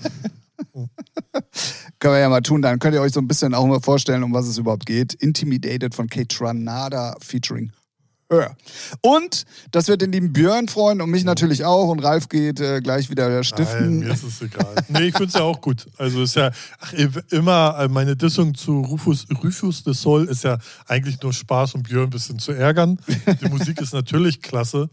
[1.99, 4.23] Können wir ja mal tun, dann könnt ihr euch so ein bisschen auch mal vorstellen,
[4.23, 5.13] um was es überhaupt geht.
[5.13, 7.82] Intimidated von Kate Tranada featuring Her.
[9.01, 11.89] Und das wird den lieben Björn freuen und mich natürlich auch.
[11.89, 13.99] Und Ralf geht äh, gleich wieder Nein, stiften.
[13.99, 14.75] mir ist es egal.
[14.87, 15.87] Nee, ich finde es ja auch gut.
[15.97, 16.93] Also ist ja ach,
[17.29, 20.57] immer äh, meine Dissung zu Rufus, Rufus de Sol ist ja
[20.87, 22.97] eigentlich nur Spaß, um Björn ein bisschen zu ärgern.
[23.41, 24.89] Die Musik ist natürlich klasse,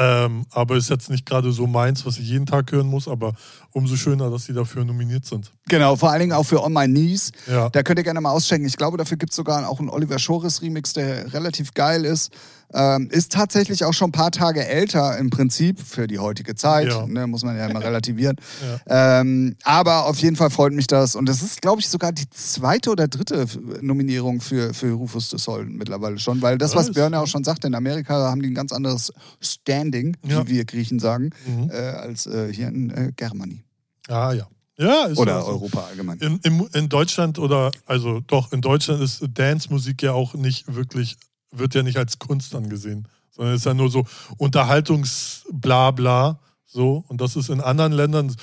[0.00, 3.08] ähm, aber ist jetzt nicht gerade so meins, was ich jeden Tag hören muss.
[3.08, 3.34] Aber
[3.72, 5.50] umso schöner, dass sie dafür nominiert sind.
[5.68, 7.32] Genau, vor allen Dingen auch für On My Knees.
[7.48, 7.68] Ja.
[7.68, 8.64] Da könnt ihr gerne mal auschecken.
[8.64, 12.32] Ich glaube, dafür gibt es sogar auch einen Oliver Schores Remix, der relativ geil ist.
[12.74, 16.88] Ähm, ist tatsächlich auch schon ein paar Tage älter im Prinzip für die heutige Zeit.
[16.88, 17.06] Ja.
[17.06, 18.36] Ne, muss man ja immer relativieren.
[18.86, 21.14] Ähm, aber auf jeden Fall freut mich das.
[21.14, 23.46] Und das ist, glaube ich, sogar die zweite oder dritte
[23.80, 26.40] Nominierung für, für Rufus de Sol mittlerweile schon.
[26.42, 26.92] Weil das, was.
[26.92, 30.46] Björn ja auch schon sagte, in Amerika haben die ein ganz anderes Standing, Ja.
[30.46, 31.70] wie wir Griechen sagen, Mhm.
[31.70, 33.62] äh, als äh, hier in äh, Germany.
[34.08, 34.46] Ah ja.
[34.78, 35.48] Ja, ist Oder ja so.
[35.48, 36.18] Europa allgemein.
[36.18, 41.16] In, in, in Deutschland oder, also doch, in Deutschland ist Dance-Musik ja auch nicht wirklich,
[41.50, 44.04] wird ja nicht als Kunst angesehen, sondern ist ja nur so
[44.36, 46.38] Unterhaltungs-Blabla.
[46.66, 48.34] So, und das ist in anderen Ländern,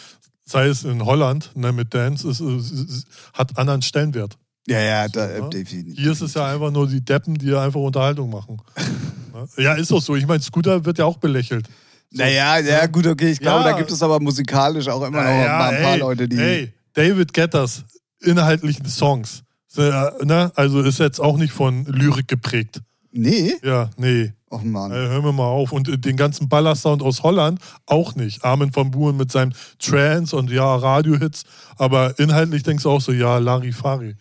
[0.45, 4.37] sei es in Holland, ne, mit Dance, ist, ist, ist, hat anderen Stellenwert.
[4.67, 5.49] Ja, ja, da, So, ne?
[5.51, 5.95] definitiv.
[5.97, 8.61] Hier ist es ja einfach nur die Deppen, die einfach Unterhaltung machen.
[9.35, 9.45] Ne?
[9.61, 10.15] ja, ist doch so.
[10.15, 11.67] Ich meine, Scooter wird ja auch belächelt.
[12.09, 12.23] So.
[12.23, 13.31] Naja, ja, gut, okay.
[13.31, 13.71] Ich glaube, Ja.
[13.73, 16.37] da gibt es aber musikalisch auch immer noch Ja, mal ein paar ey, Leute, die.
[16.37, 17.83] Ey, David Getters
[18.21, 19.43] inhaltlichen Songs.
[19.75, 19.91] Äh,
[20.23, 20.53] ne?
[20.55, 22.79] Also ist jetzt auch nicht von Lyrik geprägt.
[23.17, 23.55] Nee?
[23.63, 24.33] Ja, nee.
[24.49, 24.91] Oh Mann.
[24.91, 25.71] Äh, hören wir mal auf.
[25.71, 28.43] Und äh, den ganzen Ballersound aus Holland auch nicht.
[28.43, 31.43] Armin van Buuren mit seinem Trance und ja, Radiohits.
[31.77, 34.15] Aber inhaltlich denkst du auch so, ja, Larifari.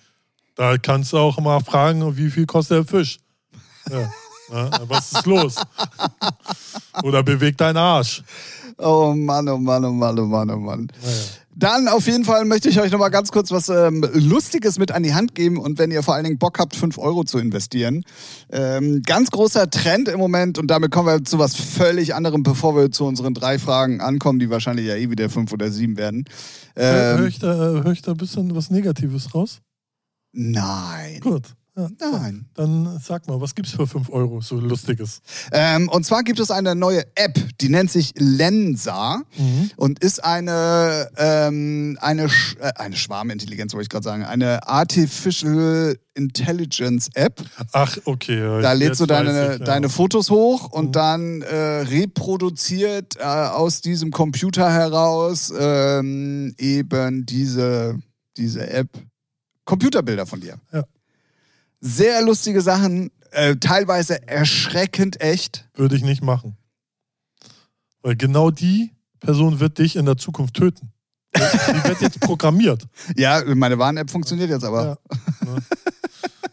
[0.55, 3.19] Da kannst du auch mal fragen, wie viel kostet der Fisch?
[3.91, 4.09] Ja.
[4.53, 5.57] Ja, was ist los?
[7.03, 8.23] Oder bewegt dein Arsch.
[8.79, 10.89] Oh Mann, oh Mann, oh Mann, oh Mann, oh Mann.
[11.03, 11.17] Naja.
[11.57, 14.91] Dann auf jeden Fall möchte ich euch noch mal ganz kurz was ähm, Lustiges mit
[14.93, 17.39] an die Hand geben und wenn ihr vor allen Dingen Bock habt, 5 Euro zu
[17.39, 18.05] investieren.
[18.51, 22.77] Ähm, ganz großer Trend im Moment und damit kommen wir zu was völlig anderem, bevor
[22.77, 26.25] wir zu unseren drei Fragen ankommen, die wahrscheinlich ja eh wieder fünf oder sieben werden.
[26.75, 29.61] Hör, hör, Ähm, ich da, hör ich da ein bisschen was Negatives raus?
[30.33, 31.21] nein.
[31.21, 31.55] Gut.
[31.77, 31.89] Ja.
[32.13, 32.47] Nein.
[32.55, 35.21] Dann sag mal, was gibt's für 5 Euro so Lustiges?
[35.51, 39.71] Ähm, und zwar gibt es eine neue App, die nennt sich Lensa Mhm.
[39.77, 45.97] und ist eine, ähm, eine, Sch äh, eine Schwarmintelligenz, wollte ich gerade sagen, eine Artificial
[46.15, 47.43] Intelligence App.
[47.73, 48.39] Ach, okay.
[48.39, 49.65] ja, Da lädst du deine, ich, ja.
[49.65, 50.93] deine Fotos hoch und Mhm.
[50.93, 57.99] dann äh, reproduziert äh, aus diesem Computer heraus ähm, eben diese,
[58.37, 58.89] diese App
[59.65, 60.57] Computerbilder von dir.
[60.73, 60.85] Ja.
[61.87, 65.69] Sehr lustige Sachen, äh, teilweise erschreckend echt.
[65.75, 66.57] Würde ich nicht machen.
[68.01, 70.93] Weil genau die Person wird dich in der Zukunft töten.
[71.37, 72.87] Die wird jetzt programmiert.
[73.17, 74.99] Ja, meine Warn-App funktioniert jetzt aber.
[75.45, 75.53] Ja.
[75.53, 75.63] Ne?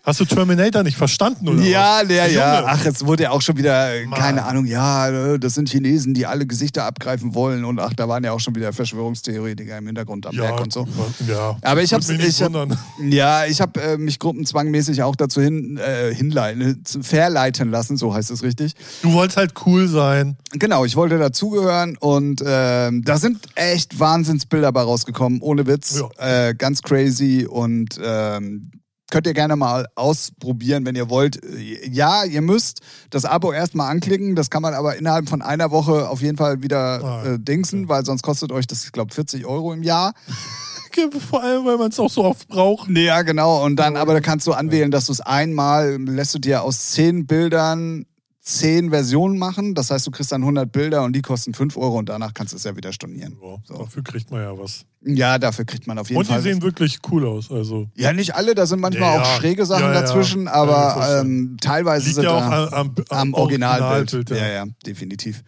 [0.04, 2.12] Hast du Terminator nicht verstanden oder Ja, was?
[2.12, 2.64] ja, ja.
[2.66, 4.20] Ach, jetzt wurde ja auch schon wieder, äh, Mann.
[4.20, 7.64] keine Ahnung, ja, äh, das sind Chinesen, die alle Gesichter abgreifen wollen.
[7.66, 10.74] Und ach, da waren ja auch schon wieder Verschwörungstheoretiker im Hintergrund am ja, Werk und
[10.74, 10.88] so.
[11.28, 11.56] Ja.
[11.62, 12.52] Aber ich ich hab,
[13.00, 18.32] ja, ich habe äh, mich gruppenzwangmäßig auch dazu hin, äh, hinleiten, verleiten lassen, so heißt
[18.32, 18.74] es richtig.
[19.04, 20.36] Du wolltest halt cool sein.
[20.54, 26.02] Genau, ich wollte dazugehören und ähm, da sind echt Wahnsinnsbilder bei rausgekommen, ohne Witz.
[26.18, 28.72] Äh, ganz crazy und ähm,
[29.12, 31.44] könnt ihr gerne mal ausprobieren, wenn ihr wollt.
[31.46, 32.80] Äh, Ja, ihr müsst
[33.12, 36.64] das Abo erstmal anklicken, das kann man aber innerhalb von einer Woche auf jeden Fall
[36.64, 40.14] wieder Ah, äh, dingsen, weil sonst kostet euch das, ich glaube, 40 Euro im Jahr.
[41.30, 42.90] Vor allem, weil man es auch so oft braucht.
[42.90, 43.64] Ja, genau.
[43.64, 46.88] Und dann, aber da kannst du anwählen, dass du es einmal, lässt du dir aus
[46.92, 48.06] zehn Bildern
[48.44, 49.76] zehn Versionen machen.
[49.76, 52.54] Das heißt, du kriegst dann 100 Bilder und die kosten 5 Euro und danach kannst
[52.54, 53.38] du es ja wieder stornieren.
[53.42, 53.78] Ja, So.
[53.78, 54.86] Dafür kriegt man ja was.
[55.04, 56.42] Ja, dafür kriegt man auf jeden Und die Fall.
[56.42, 57.52] sehen wirklich cool aus.
[57.52, 61.58] Also ja, nicht alle, da sind manchmal Ja, auch schräge Sachen ja, dazwischen, aber ähm,
[61.62, 64.30] teilweise liegt sind ja auch am, am, am Originalbild.
[64.30, 64.36] ja.
[64.36, 65.44] Ja, ja, definitiv.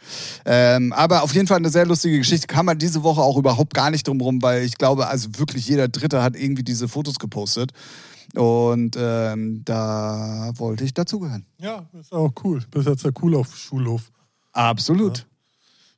[0.45, 2.45] Ähm, aber auf jeden Fall eine sehr lustige Geschichte.
[2.47, 5.67] Kann man diese Woche auch überhaupt gar nicht drum rum, weil ich glaube, also wirklich
[5.67, 7.71] jeder Dritte hat irgendwie diese Fotos gepostet.
[8.36, 11.45] Und ähm, da wollte ich dazugehören.
[11.59, 12.61] Ja, ist auch cool.
[12.71, 14.11] Bist jetzt ja cool auf Schulhof.
[14.51, 15.25] Absolut.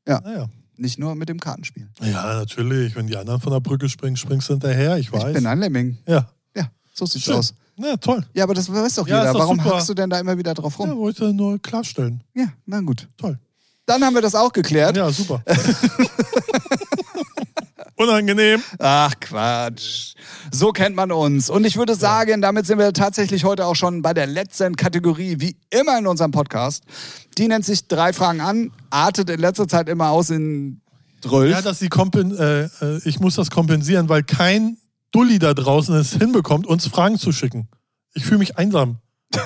[0.06, 0.48] Naja.
[0.78, 1.88] Nicht nur mit dem Kartenspiel.
[2.02, 2.96] Ja, natürlich.
[2.96, 4.98] Wenn die anderen von der Brücke springen, springst du hinterher.
[4.98, 5.28] Ich weiß.
[5.30, 5.98] Ich bin ein Lemming.
[6.06, 6.28] ja.
[6.56, 7.36] Ja, so sieht's Schön.
[7.36, 7.54] aus.
[7.78, 8.26] Ja, toll.
[8.34, 9.34] Ja, aber das weiß doch Ja, jeder.
[9.34, 9.76] doch Warum super.
[9.76, 10.98] hackst du denn da immer wieder drauf Ja, rum?
[10.98, 12.22] wollte nur klarstellen.
[12.34, 13.08] Ja, na gut.
[13.18, 13.40] Toll.
[13.86, 14.98] Dann haben wir das auch geklärt.
[14.98, 15.42] Ja, super.
[18.06, 18.62] Unangenehm.
[18.80, 20.14] Ach Quatsch.
[20.52, 21.50] So kennt man uns.
[21.50, 25.38] Und ich würde sagen, damit sind wir tatsächlich heute auch schon bei der letzten Kategorie,
[25.40, 26.84] wie immer in unserem Podcast.
[27.38, 30.82] Die nennt sich drei Fragen an, artet in letzter Zeit immer aus in
[31.22, 31.52] Drölf.
[31.52, 34.78] Ja, dass die kompen äh, äh, ich muss das kompensieren, weil kein
[35.12, 37.68] Dulli da draußen es hinbekommt, uns Fragen zu schicken.
[38.14, 39.00] Ich fühle mich einsam.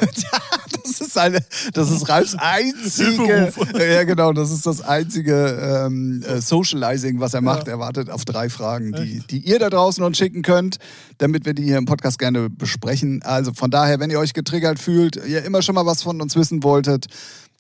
[1.00, 1.40] Das ist eine,
[1.74, 7.42] das ist Ralfs einzige, ja genau, das ist das einzige ähm, äh, Socializing, was er
[7.42, 7.68] macht.
[7.68, 10.78] Er wartet auf drei Fragen, die, die ihr da draußen uns schicken könnt,
[11.18, 13.22] damit wir die hier im Podcast gerne besprechen.
[13.24, 16.36] Also von daher, wenn ihr euch getriggert fühlt, ihr immer schon mal was von uns
[16.36, 17.08] wissen wolltet,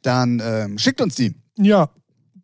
[0.02, 1.36] dann ähm, schickt uns die.
[1.58, 1.90] Ja.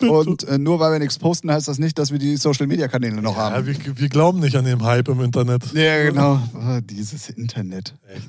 [0.01, 2.87] Und äh, nur weil wir nichts posten, heißt das nicht, dass wir die Social Media
[2.87, 3.65] Kanäle noch ja, haben.
[3.65, 5.73] wir, wir glauben nicht an den Hype im Internet.
[5.73, 6.41] Ja, genau.
[6.53, 7.95] Oh, dieses Internet.
[8.07, 8.27] Echt,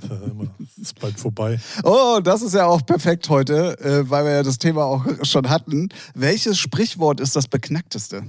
[0.81, 1.59] ist bald vorbei.
[1.83, 5.49] Oh, das ist ja auch perfekt heute, äh, weil wir ja das Thema auch schon
[5.49, 5.89] hatten.
[6.15, 8.23] Welches Sprichwort ist das beknackteste?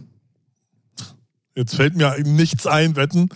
[1.55, 3.29] Jetzt fällt mir nichts ein, wetten.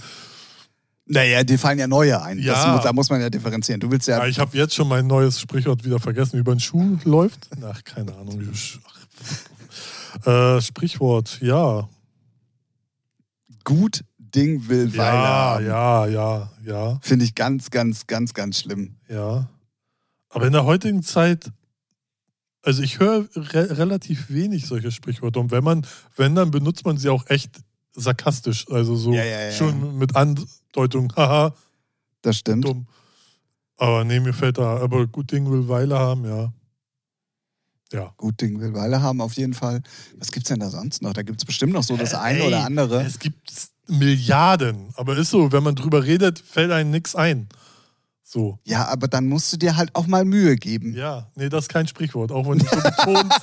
[1.08, 2.40] Naja, dir fallen ja neue ein.
[2.40, 2.76] Ja.
[2.76, 3.82] Das, da muss man ja differenzieren.
[3.82, 4.20] Du willst ja.
[4.20, 7.50] Ja, ich habe jetzt schon mein neues Sprichwort wieder vergessen, wie über den Schuh läuft.
[7.66, 8.42] Ach, keine Ahnung.
[8.50, 9.51] Ach,
[10.26, 11.88] äh, Sprichwort, ja.
[13.64, 15.66] gut Ding will Weile Ja, haben.
[15.66, 18.96] ja, ja, ja, Finde ich ganz, ganz, ganz, ganz schlimm.
[19.10, 19.48] ja.
[20.34, 21.52] Aber in der heutigen Zeit,
[22.64, 25.42] also ich höre re relativ wenig solche Sprichwörter.
[25.42, 25.86] Und wenn man,
[26.16, 27.60] wenn, dann benutzt man sie auch echt
[27.94, 28.66] sarkastisch.
[28.72, 29.52] Also so ja, ja.
[29.52, 31.54] schon mit Andeutung, haha,
[32.22, 32.64] Das stimmt.
[32.64, 32.88] dumm.
[33.76, 36.54] Aber nee, mir fällt da, aber gut Ding will Weile haben, ja.
[37.92, 38.14] Ja.
[38.18, 39.82] Gut Ding will Weile haben, auf jeden Fall.
[40.18, 41.14] Was gibt's denn da sonst noch?
[41.14, 43.04] Da gibt's bestimmt noch so das Äh, eine ey, oder andere.
[43.04, 43.52] Es gibt
[43.88, 47.50] Milliarden, aber ist so, wenn man drüber redet, fällt einem nichts ein.
[48.24, 48.60] So.
[48.64, 50.94] Ja, aber dann musst du dir halt auch mal Mühe geben.
[50.94, 53.42] Ja, nee, das ist kein Sprichwort, auch wenn du so betonst.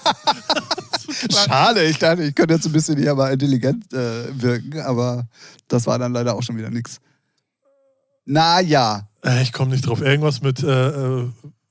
[1.47, 5.29] Schade, ich dachte, ich könnte jetzt ein bisschen hier mal intelligent äh, wirken, aber
[5.69, 7.01] das war dann leider auch schon wieder nichts.
[8.25, 10.01] Na ja, Äh, ich komme nicht drauf.
[10.01, 11.29] Irgendwas mit, äh, äh,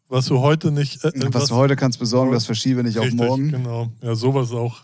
[0.09, 1.03] was du heute nicht.
[1.03, 3.51] Äh, äh, was du heute kannst besorgen, das verschiebe nicht auf morgen.
[3.51, 3.89] Genau.
[4.01, 4.77] Ja, sowas auch.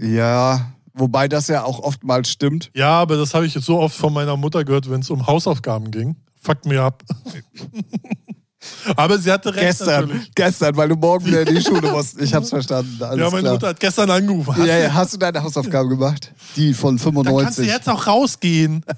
[0.00, 2.70] Ja, wobei das ja auch oftmals stimmt.
[2.74, 5.26] Ja, aber das habe ich jetzt so oft von meiner Mutter gehört, wenn es um
[5.26, 6.16] Hausaufgaben ging.
[6.40, 7.02] Fuck mir ab.
[8.96, 10.34] aber sie hatte recht Gestern, natürlich.
[10.34, 12.20] gestern, weil du morgen wieder in die Schule musst.
[12.20, 13.02] Ich hab's verstanden.
[13.02, 13.52] Alles Ja, meine klar.
[13.54, 14.56] Mutter hat gestern angerufen.
[14.56, 16.32] Hast Ja, du- ja, hast du deine Hausaufgaben gemacht?
[16.56, 17.66] Die von Dann kannst du 95.
[17.66, 18.84] jetzt auch rausgehen.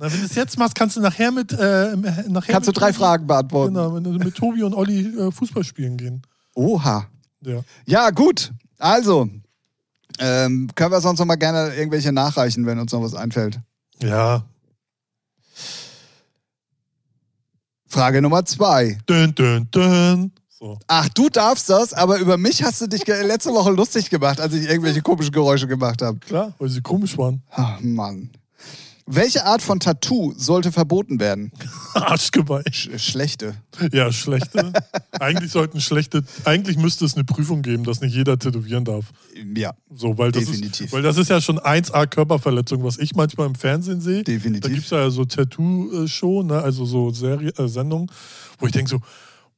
[0.00, 1.52] Na, wenn du es jetzt machst, kannst du nachher mit.
[1.52, 1.94] Äh,
[2.28, 3.74] nachher Kannst du mit drei Tobi- Fragen beantworten.
[3.74, 6.22] Genau, wenn du mit Tobi und Olli äh, Fußball spielen gehen.
[6.54, 7.06] Oha.
[7.42, 7.60] Ja.
[7.84, 8.50] Ja, gut.
[8.78, 9.28] Also,
[10.18, 13.60] ähm, können wir sonst noch mal gerne irgendwelche nachreichen, wenn uns noch was einfällt.
[14.02, 14.42] Ja.
[17.86, 18.98] Frage Nummer zwei.
[19.08, 20.32] Dün, dün, dün.
[20.48, 20.78] So.
[20.86, 24.54] Ach, du darfst das, aber über mich hast du dich letzte Woche lustig gemacht, als
[24.54, 26.18] ich irgendwelche komischen Geräusche gemacht habe.
[26.20, 27.42] Klar, weil sie komisch waren.
[27.50, 28.30] Ach, Mann.
[29.12, 31.50] Welche Art von Tattoo sollte verboten werden?
[31.94, 32.62] Arschgeweih.
[32.70, 33.56] Sch schlechte.
[33.92, 34.72] Ja, schlechte.
[35.18, 36.22] eigentlich sollten schlechte.
[36.44, 39.06] Eigentlich müsste es eine Prüfung geben, dass nicht jeder tätowieren darf.
[39.56, 40.86] Ja, So, weil das Definitiv.
[40.86, 44.22] ist, weil das ist ja schon 1A Körperverletzung, was ich manchmal im Fernsehen sehe.
[44.22, 44.70] Da definitiv.
[44.72, 46.62] gibt es ja so Tattoo-Show, ne?
[46.62, 48.10] also so Serie, äh, Sendungen,
[48.60, 49.00] wo ich denke so,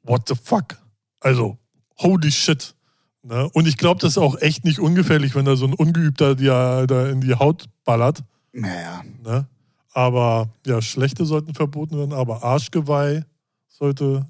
[0.03, 0.79] what the fuck?
[1.21, 1.59] Also,
[1.99, 2.75] holy shit.
[3.23, 3.51] Ne?
[3.53, 6.87] Und ich glaube, das ist auch echt nicht ungefährlich, wenn da so ein Ungeübter ja
[6.87, 8.25] da in die Haut ballert.
[8.53, 9.03] Naja.
[9.23, 9.47] Ne?
[9.95, 13.25] Aber ja, schlechte sollten verboten werden, aber Arschgeweih
[13.69, 14.27] sollte.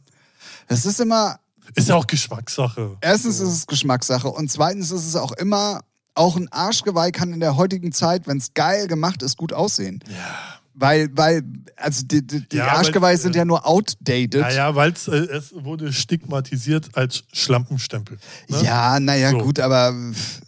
[0.69, 1.39] Das ist immer,
[1.75, 2.97] Ist ja auch Geschmackssache.
[3.01, 3.45] erstens So.
[3.45, 5.81] ist es Geschmackssache und zweitens ist es auch immer,
[6.15, 10.01] auch ein Arschgeweih kann in der heutigen Zeit, wenn es geil gemacht ist, gut aussehen.
[10.09, 10.59] Ja.
[10.75, 11.43] Weil, weil,
[11.77, 13.43] also die, die, die Ja, Arschgeweihe sind ja.
[13.43, 14.41] ja nur outdated.
[14.41, 18.19] Naja, weil äh, es wurde stigmatisiert als Schlampenstempel.
[18.49, 18.63] Ne?
[18.65, 19.39] Ja, naja, So.
[19.39, 19.93] gut, aber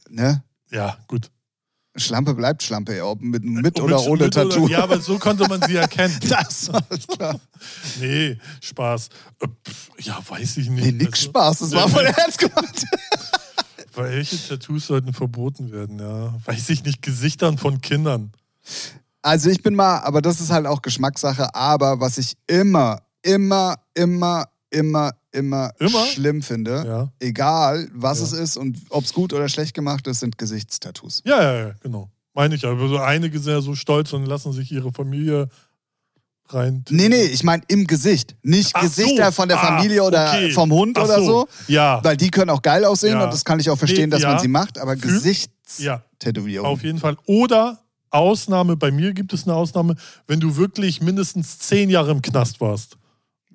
[0.09, 0.43] ne?
[0.71, 1.31] Ja, gut.
[1.97, 4.67] Schlampe bleibt Schlampe, ob mit, mit oder mit- ohne mit Tattoo.
[4.69, 6.19] ja, aber so konnte man sie erkennen.
[6.29, 7.39] Das war klar.
[8.01, 9.09] Nee, Spaß.
[9.41, 9.47] Äh,
[10.01, 10.85] Ja, weiß ich nicht.
[10.85, 12.15] Nee, nix Also, Spaß, das war Nee, voll nee.
[12.17, 12.85] ernst gemeint.
[13.95, 16.35] Welche Tattoos sollten verboten werden, ja?
[16.47, 18.33] Weiß ich nicht, Gesichtern von Kindern.
[19.23, 23.77] Also ich bin mal, aber das ist halt auch Geschmackssache, aber was ich immer, immer,
[23.95, 26.05] immer, immer, immer, Immer?
[26.07, 27.13] schlimm finde, Ja.
[27.21, 28.25] egal was Ja.
[28.27, 31.23] es ist und ob es gut oder schlecht gemacht ist, sind Gesichtstattoos.
[31.25, 32.11] Ja, ja, ja, genau.
[32.35, 32.65] Meine ich.
[32.67, 35.49] Aber so einige sind ja so stolz und lassen sich ihre Familie
[36.49, 36.85] rein.
[36.91, 38.37] Nee, nee, ich meine im Gesicht.
[38.43, 39.33] Nicht Ach Gesichter so.
[39.33, 40.51] von der Ah, Familie oder okay.
[40.51, 41.49] vom Hund Ach oder so.
[41.69, 43.25] Ja, Weil die können auch geil aussehen Ja.
[43.25, 44.31] und das kann ich auch verstehen, Nee, dass ja.
[44.33, 46.67] man sie macht, aber Fühl- Gesichtstätowierung.
[46.67, 47.17] ja, auf jeden Fall.
[47.27, 47.79] Oder
[48.11, 49.97] Ausnahme, bei mir gibt es eine Ausnahme,
[50.27, 52.97] wenn du wirklich mindestens zehn Jahre im Knast warst.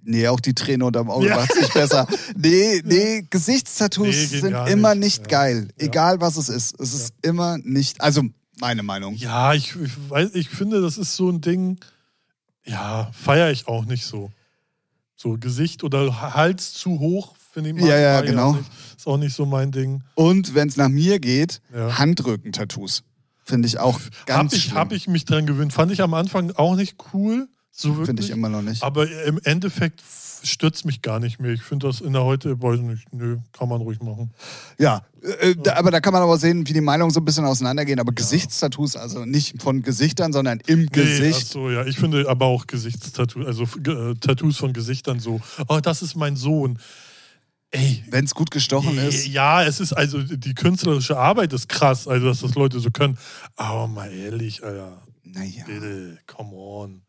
[0.03, 1.35] Nee, auch die Träne unterm Auge Ja.
[1.37, 2.07] macht sich besser.
[2.35, 5.19] Nee, nee, Gesichtstattoos Nee, sind immer nicht.
[5.19, 5.39] nicht Ja.
[5.39, 5.67] geil.
[5.79, 5.87] Ja.
[5.87, 6.79] Egal was es ist.
[6.79, 7.99] Es ist immer nicht.
[8.01, 8.23] Also,
[8.59, 9.13] meine Meinung.
[9.15, 11.79] Ja, ich, ich, weiß, ich finde, das ist so ein Ding,
[12.65, 14.31] ja, feiere ich auch nicht so.
[15.15, 17.87] So Gesicht oder Hals zu hoch, finde ich mal.
[17.89, 18.53] Ja, ja, genau.
[18.53, 18.69] nicht.
[18.97, 20.03] Ist auch nicht so mein Ding.
[20.15, 21.97] Und wenn es nach mir geht, Ja.
[21.99, 23.03] Handrücken-Tattoos.
[23.43, 24.75] Finde ich auch ganz Habe ich, schlimm.
[24.77, 25.73] hab ich mich dran gewöhnt.
[25.73, 27.47] Fand ich am Anfang auch nicht cool.
[27.82, 28.07] So wirklich.
[28.07, 28.84] Finde ich immer noch nicht.
[28.84, 30.01] Aber im Endeffekt
[30.43, 31.51] stürzt mich gar nicht mehr.
[31.51, 34.32] Ich finde das in der heute, weiß nicht, nö, kann man ruhig machen.
[34.77, 37.45] Ja, äh, da, aber da kann man aber sehen, wie die Meinungen so ein bisschen
[37.45, 37.99] auseinandergehen.
[38.01, 41.45] Aber Gesichtstattoos, also nicht von Gesichtern, sondern im Nee, Gesicht.
[41.47, 41.86] ach so, ja.
[41.86, 46.36] Ich finde aber auch Gesichtstattoos, also äh, Tattoos von Gesichtern so, oh, das ist mein
[46.36, 46.80] Sohn.
[47.71, 49.27] Ey, Wenn es gut gestochen ist.
[49.27, 53.17] Ja, es ist also die künstlerische Arbeit ist krass, also dass das Leute so können.
[53.55, 55.63] Aber mal ehrlich, Alter, Naja.
[55.65, 57.01] bitte, come on.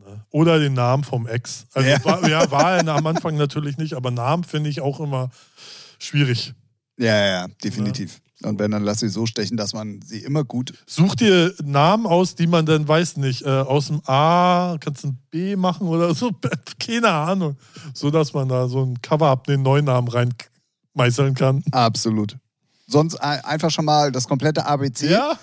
[0.00, 0.24] Ne?
[0.30, 1.66] Oder den Namen vom Ex.
[1.74, 2.04] Also Ja.
[2.04, 5.30] War, ja, war er am Anfang natürlich nicht, aber Namen finde ich auch immer
[5.98, 6.54] schwierig.
[6.98, 8.20] Ja, ja, ja, definitiv.
[8.42, 10.72] Und wenn, dann lass sie so stechen, dass man sie immer gut.
[10.86, 13.42] Such dir Namen aus, die man dann weiß nicht.
[13.42, 16.30] Äh, aus dem A kannst du ein B machen oder so.
[16.78, 17.56] Keine Ahnung.
[17.92, 21.62] So dass man da so ein Cover-Up, den neuen Namen reinmeißeln kann.
[21.70, 22.36] Absolut.
[22.86, 25.34] Sonst ein- einfach schon mal das komplette ABC Ja?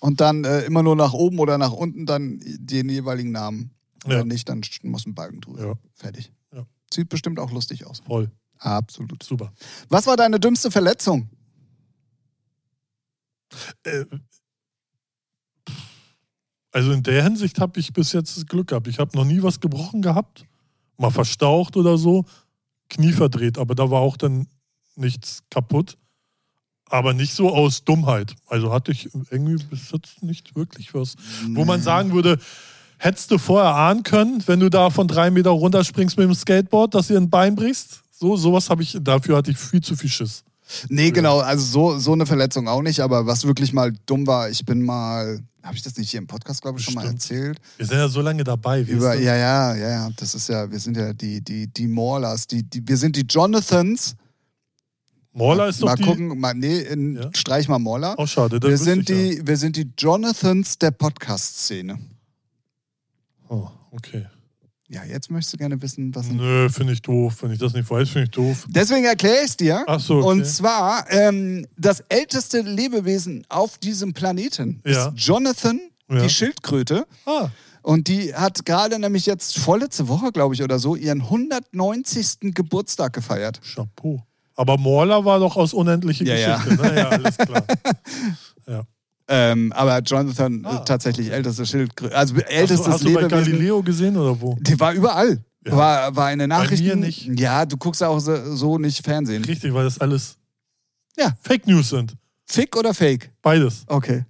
[0.00, 3.70] und dann äh, immer nur nach oben oder nach unten dann den jeweiligen Namen.
[4.04, 4.20] Ja.
[4.20, 5.66] Wenn nicht, dann muss ein Balken drüber.
[5.66, 5.74] Ja.
[5.94, 6.32] Fertig.
[6.52, 6.66] Ja.
[6.92, 8.00] Sieht bestimmt auch lustig aus.
[8.00, 8.30] Voll.
[8.58, 9.22] Absolut.
[9.22, 9.52] Super.
[9.88, 11.28] Was war deine dümmste Verletzung?
[13.84, 14.04] Äh,
[16.76, 18.86] Also in der Hinsicht habe ich bis jetzt das Glück gehabt.
[18.86, 20.44] Ich habe noch nie was gebrochen gehabt.
[20.98, 22.26] Mal verstaucht oder so.
[22.90, 24.46] Knie verdreht, aber da war auch dann
[24.94, 25.96] nichts kaputt.
[26.90, 28.36] Aber nicht so aus Dummheit.
[28.46, 31.16] Also hatte ich irgendwie bis jetzt nicht wirklich was.
[31.48, 32.38] Wo man sagen würde,
[32.98, 36.94] hättest du vorher ahnen können, wenn du da von drei Meter runterspringst mit dem Skateboard,
[36.94, 38.00] dass dir ein Bein brichst?
[38.12, 40.42] So, sowas habe ich, dafür hatte ich viel zu viel Schiss.
[40.88, 44.50] Nee, genau, also so, so eine Verletzung auch nicht, aber was wirklich mal dumm war,
[44.50, 47.22] ich bin mal, habe ich das nicht hier im Podcast, glaube ich, schon mal Bestimmt.
[47.22, 47.58] erzählt?
[47.76, 48.80] Wir sind ja so lange dabei.
[48.82, 52.46] Über, ja, ja, ja, ja, das ist ja, wir sind ja die, die, die Maulers,
[52.48, 54.16] die, die, wir sind die Jonathans.
[55.32, 56.02] Morla ist doch mal die.
[56.02, 57.30] gucken, mal, nee, in, Ja.
[57.34, 58.14] streich mal Morla.
[58.16, 58.58] Auch schade.
[58.58, 59.42] das wir, sind ich ja.
[59.42, 61.98] die, wir sind die Jonathans der Podcast-Szene.
[63.48, 64.26] Oh, okay.
[64.88, 66.28] Ja, jetzt möchtest du gerne wissen, was.
[66.28, 67.38] Nö, finde ich doof.
[67.42, 68.66] Wenn ich das nicht weiß, finde ich doof.
[68.68, 69.82] Deswegen erkläre ich es dir.
[69.88, 70.26] Ach so, okay.
[70.28, 75.08] Und zwar, ähm, das älteste Lebewesen auf diesem Planeten Ja.
[75.08, 76.22] ist Jonathan, Ja.
[76.22, 77.04] die Schildkröte.
[77.24, 77.48] Ah,
[77.82, 82.52] Und die hat gerade nämlich jetzt vorletzte Woche, glaube ich, oder so, ihren 190.
[82.54, 83.60] Geburtstag gefeiert.
[83.62, 84.22] Chapeau.
[84.54, 86.82] Aber Morla war doch aus unendliche Ja, Geschichte.
[86.82, 86.96] Ne?
[86.96, 87.64] Ja, alles klar.
[88.68, 88.82] Ja.
[89.28, 90.78] Ähm, aber Jonathan Ah.
[90.78, 93.24] tatsächlich älteste Schildkröte, also Hast ältestes du, hast du bei.
[93.26, 94.56] Galileo gesehen oder wo?
[94.60, 95.42] Die war überall.
[95.66, 95.76] Ja.
[95.76, 96.84] War, war eine Nachricht.
[96.84, 97.26] mir nicht.
[97.38, 99.44] Ja, du guckst auch so, so nicht Fernsehen.
[99.44, 100.36] Richtig, weil das alles
[101.18, 101.32] Ja.
[101.42, 102.14] Fake News sind.
[102.44, 103.32] Fick oder Fake?
[103.42, 103.82] Beides.
[103.88, 104.24] Okay.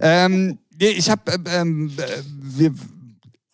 [0.00, 2.02] Ähm, ich habe, ähm, äh,
[2.42, 2.74] wir,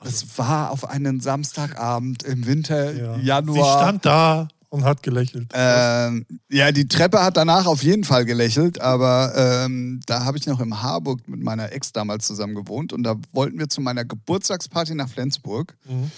[0.05, 3.15] es war auf einen Samstagabend im Winter, Ja.
[3.15, 3.79] Sie Januar.
[3.79, 5.51] stand da und hat gelächelt.
[5.55, 10.47] Ähm, ja, die Treppe hat danach auf jeden Fall gelächelt, aber ähm, da habe ich
[10.47, 14.05] noch im Harburg mit meiner Ex damals zusammen gewohnt und da wollten wir zu meiner
[14.07, 16.11] Geburtstagsparty nach Flensburg Mhm.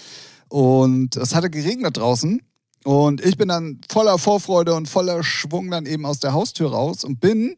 [0.47, 2.41] und es hatte geregnet draußen
[2.85, 7.03] und ich bin dann voller Vorfreude und voller Schwung dann eben aus der Haustür raus
[7.03, 7.55] und bin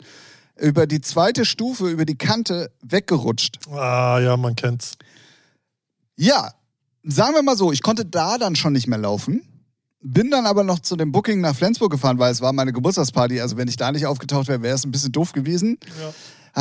[0.59, 3.59] über die zweite Stufe, über die Kante weggerutscht.
[3.69, 4.93] Ah, ja, man kennt's.
[6.15, 6.51] Ja,
[7.03, 9.43] sagen wir mal so, ich konnte da dann schon nicht mehr laufen.
[10.01, 13.41] Bin dann aber noch zu dem Booking nach Flensburg gefahren, weil es war meine Geburtstagsparty.
[13.41, 15.79] Also wenn ich da nicht aufgetaucht wäre, wäre es ein bisschen doof gewesen.
[15.99, 16.13] Ja.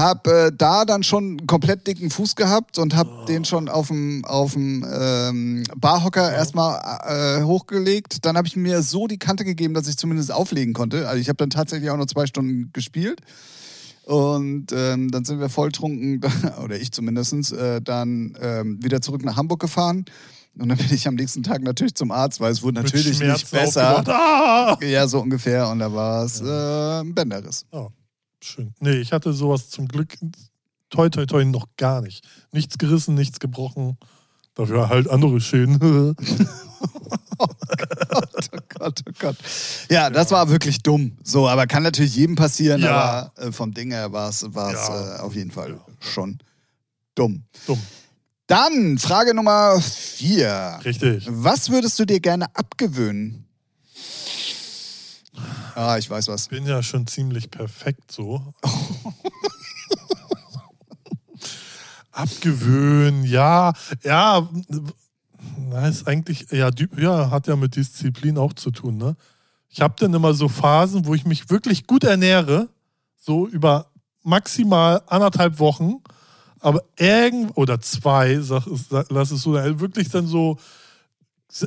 [0.03, 3.89] Hab äh, da dann schon einen komplett dicken Fuß gehabt und hab den schon auf
[3.89, 8.25] dem ähm, Barhocker erstmal äh, hochgelegt.
[8.25, 11.09] Dann habe ich mir so die Kante gegeben, dass ich zumindest auflegen konnte.
[11.09, 13.21] Also ich habe dann tatsächlich auch noch zwei Stunden gespielt.
[14.05, 16.21] Und ähm, dann sind wir volltrunken,
[16.65, 20.05] oder ich zumindest, äh, dann ähm, wieder zurück nach Hamburg gefahren.
[20.59, 23.51] Und dann bin ich am nächsten Tag natürlich zum Arzt, weil es wurde natürlich nicht
[23.51, 24.03] besser.
[24.09, 24.79] Ah!
[24.83, 25.69] Ja, so ungefähr.
[25.69, 27.67] Und da war es äh, ein Bänderriss.
[27.73, 27.89] Ja,
[28.43, 28.73] schön.
[28.81, 30.17] Nee, ich hatte sowas zum Glück
[30.89, 32.25] toi toi toi noch gar nicht.
[32.53, 33.99] Nichts gerissen, nichts gebrochen.
[34.55, 36.17] Dafür halt andere Schäden.
[37.39, 37.49] Oh
[38.79, 39.37] Gott, oh Gott.
[39.91, 41.19] Ja, das war wirklich dumm.
[41.23, 43.31] So, aber kann natürlich jedem passieren, Ja.
[43.37, 45.17] aber äh, vom Ding her war es Ja.
[45.17, 45.81] äh, auf jeden Fall Ja.
[46.01, 46.39] schon
[47.15, 47.43] dumm.
[47.67, 47.81] Dumm.
[48.47, 50.79] Dann Frage Nummer vier.
[50.85, 51.27] Richtig.
[51.29, 53.47] Was würdest du dir gerne abgewöhnen?
[55.75, 56.49] Ah, ich weiß was.
[56.49, 58.55] Bin ja schon ziemlich perfekt so.
[62.13, 64.49] Abgewöhnen, ja, ja,
[65.69, 69.17] na, ist eigentlich, ja, ja, hat ja mit Disziplin auch zu tun, ne?
[69.69, 72.71] Ich habe dann immer so Phasen, wo ich mich wirklich gut ernähre,
[73.19, 73.91] so über
[74.23, 75.97] maximal anderthalb Wochen,
[76.61, 80.59] aber irgend oder zwei, sag, sag, lass es so, wirklich dann so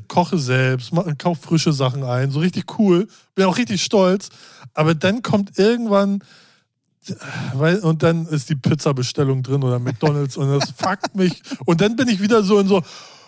[0.07, 4.29] koche selbst, kauf frische Sachen ein, so richtig cool, bin auch richtig stolz,
[4.73, 6.23] aber dann kommt irgendwann
[7.53, 11.41] weil, und dann ist die Pizza-Bestellung drin oder McDonalds und das fuckt mich.
[11.65, 12.81] Und dann bin ich wieder so in so,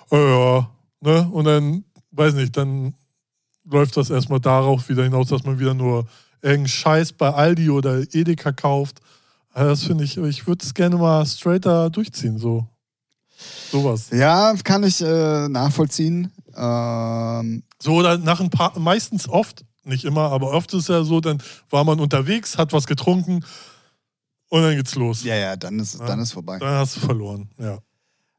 [0.09, 1.29] oh ja, ne?
[1.31, 2.93] Und dann, weiß nicht, dann
[3.65, 6.07] läuft das erstmal darauf wieder hinaus, dass man wieder nur
[6.41, 8.99] irgendeinen Scheiß bei Aldi oder Edeka kauft.
[9.53, 12.65] Also Das finde ich, ich würde es gerne mal straighter durchziehen, so.
[13.71, 14.09] Sowas.
[14.11, 16.31] Ja, kann ich äh, nachvollziehen.
[16.55, 21.19] Ähm, So oder nach ein paar, meistens oft, nicht immer, aber oft ist ja so,
[21.21, 23.43] dann war man unterwegs, hat was getrunken
[24.49, 25.23] und dann geht's los.
[25.23, 26.05] ja, ja, dann ist, Ja.
[26.05, 26.59] dann ist vorbei.
[26.59, 27.79] Dann hast du verloren, ja.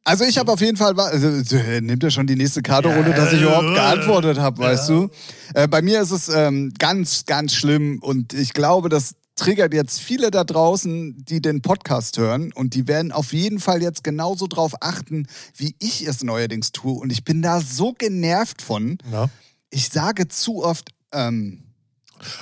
[0.05, 2.99] Also ich habe auf jeden Fall, also, äh, nimmt ja schon die nächste Karte, Ja,
[2.99, 4.95] ohne dass ich überhaupt geantwortet habe, weißt ja.
[4.97, 5.09] du.
[5.55, 10.01] Äh, bei mir ist es ähm, ganz, ganz schlimm und ich glaube, das triggert jetzt
[10.01, 14.47] viele da draußen, die den Podcast hören und die werden auf jeden Fall jetzt genauso
[14.47, 15.27] drauf achten,
[15.57, 18.99] wie ich es neuerdings tue und ich bin da so genervt von.
[19.11, 19.29] ja.
[19.75, 21.63] Ich sage zu oft, ähm,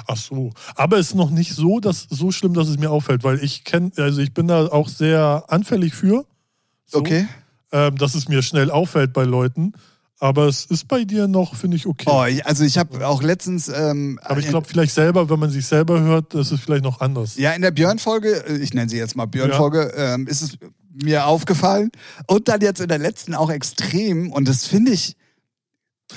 [0.07, 0.53] Ach so.
[0.75, 3.65] Aber es ist noch nicht so, dass, so schlimm, dass es mir auffällt, weil ich
[3.65, 6.27] kenne, also ich bin da auch sehr anfällig für.
[6.87, 7.27] So, okay.
[7.73, 9.73] Ähm, dass es mir schnell auffällt bei Leuten.
[10.23, 12.05] Aber es ist bei dir noch, finde ich, okay.
[12.07, 15.49] Oh, ich, also ich habe auch letztens ähm, Aber ich glaube, vielleicht selber, wenn man
[15.49, 17.37] sich selber hört, ist es vielleicht noch anders.
[17.37, 20.59] Ja, in der Björn-Folge, äh, ich nenne sie jetzt mal Björn-Folge, ähm, ist es
[21.03, 21.91] mir aufgefallen.
[22.27, 24.31] Und dann jetzt in der letzten auch extrem.
[24.31, 25.17] Und das finde ich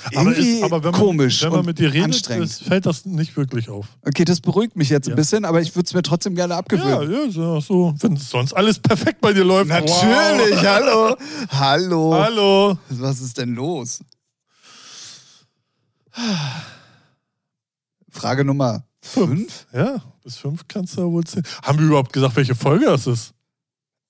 [0.04, 2.44] aber, irgendwie ist, aber wenn man, komisch wenn man und mit dir redet, anstrengend.
[2.46, 3.86] ist, fällt das nicht wirklich auf.
[4.06, 5.16] Okay, das beruhigt mich jetzt ein Ja.
[5.16, 7.12] bisschen, aber ich würde es mir trotzdem gerne Ja, abgewöhnen.
[7.32, 7.94] ja, ja so.
[8.00, 9.68] Wenn sonst alles perfekt bei dir läuft.
[9.68, 10.62] Natürlich, Wow.
[10.64, 11.16] hallo.
[11.50, 12.14] Hallo.
[12.14, 12.78] Hallo.
[12.90, 14.00] Was ist denn los?
[18.10, 19.66] Frage Nummer fünf.
[19.72, 21.44] Ja, bis fünf kannst du wohl zählen.
[21.62, 23.34] Haben wir überhaupt gesagt, welche Folge das ist?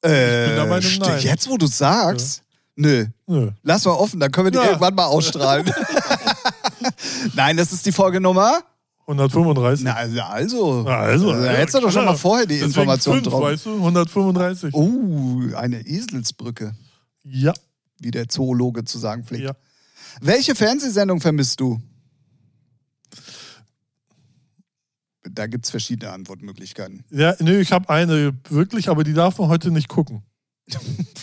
[0.02, 1.22] Äh, bin der Meinung, ste- nein.
[1.22, 2.42] Jetzt, wo du sagst,
[2.76, 3.06] nö.
[3.26, 3.50] Nö.
[3.62, 4.66] Lass mal offen, dann können wir die Ja.
[4.66, 5.70] irgendwann mal ausstrahlen.
[7.34, 8.60] Nein, das ist die Folge Nummer.
[9.06, 9.84] 135.
[9.84, 10.86] Na, also, also.
[10.88, 13.42] Also, da hättest du doch schon mal vorher die Information fünf, drauf.
[13.42, 13.74] weißt du?
[13.76, 14.72] 135.
[14.74, 16.74] Oh, eine Eselsbrücke,
[17.22, 17.52] Ja,
[18.00, 19.44] wie der Zoologe zu sagen pflegt.
[19.44, 19.54] ja.
[20.20, 21.80] Welche Fernsehsendung vermisst du?
[25.22, 27.04] Da gibt es verschiedene Antwortmöglichkeiten.
[27.10, 30.22] Ja, nee, ich habe eine wirklich, aber die darf man heute nicht gucken.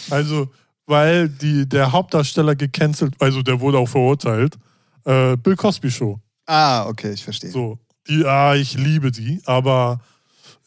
[0.09, 0.49] Also,
[0.91, 4.57] weil die, der Hauptdarsteller gecancelt, also der wurde auch verurteilt.
[5.05, 6.19] Äh, Bill Cosby Show.
[6.45, 7.49] Ah, okay, ich verstehe.
[7.49, 7.79] So,
[8.09, 10.01] die, ah, ich liebe die, aber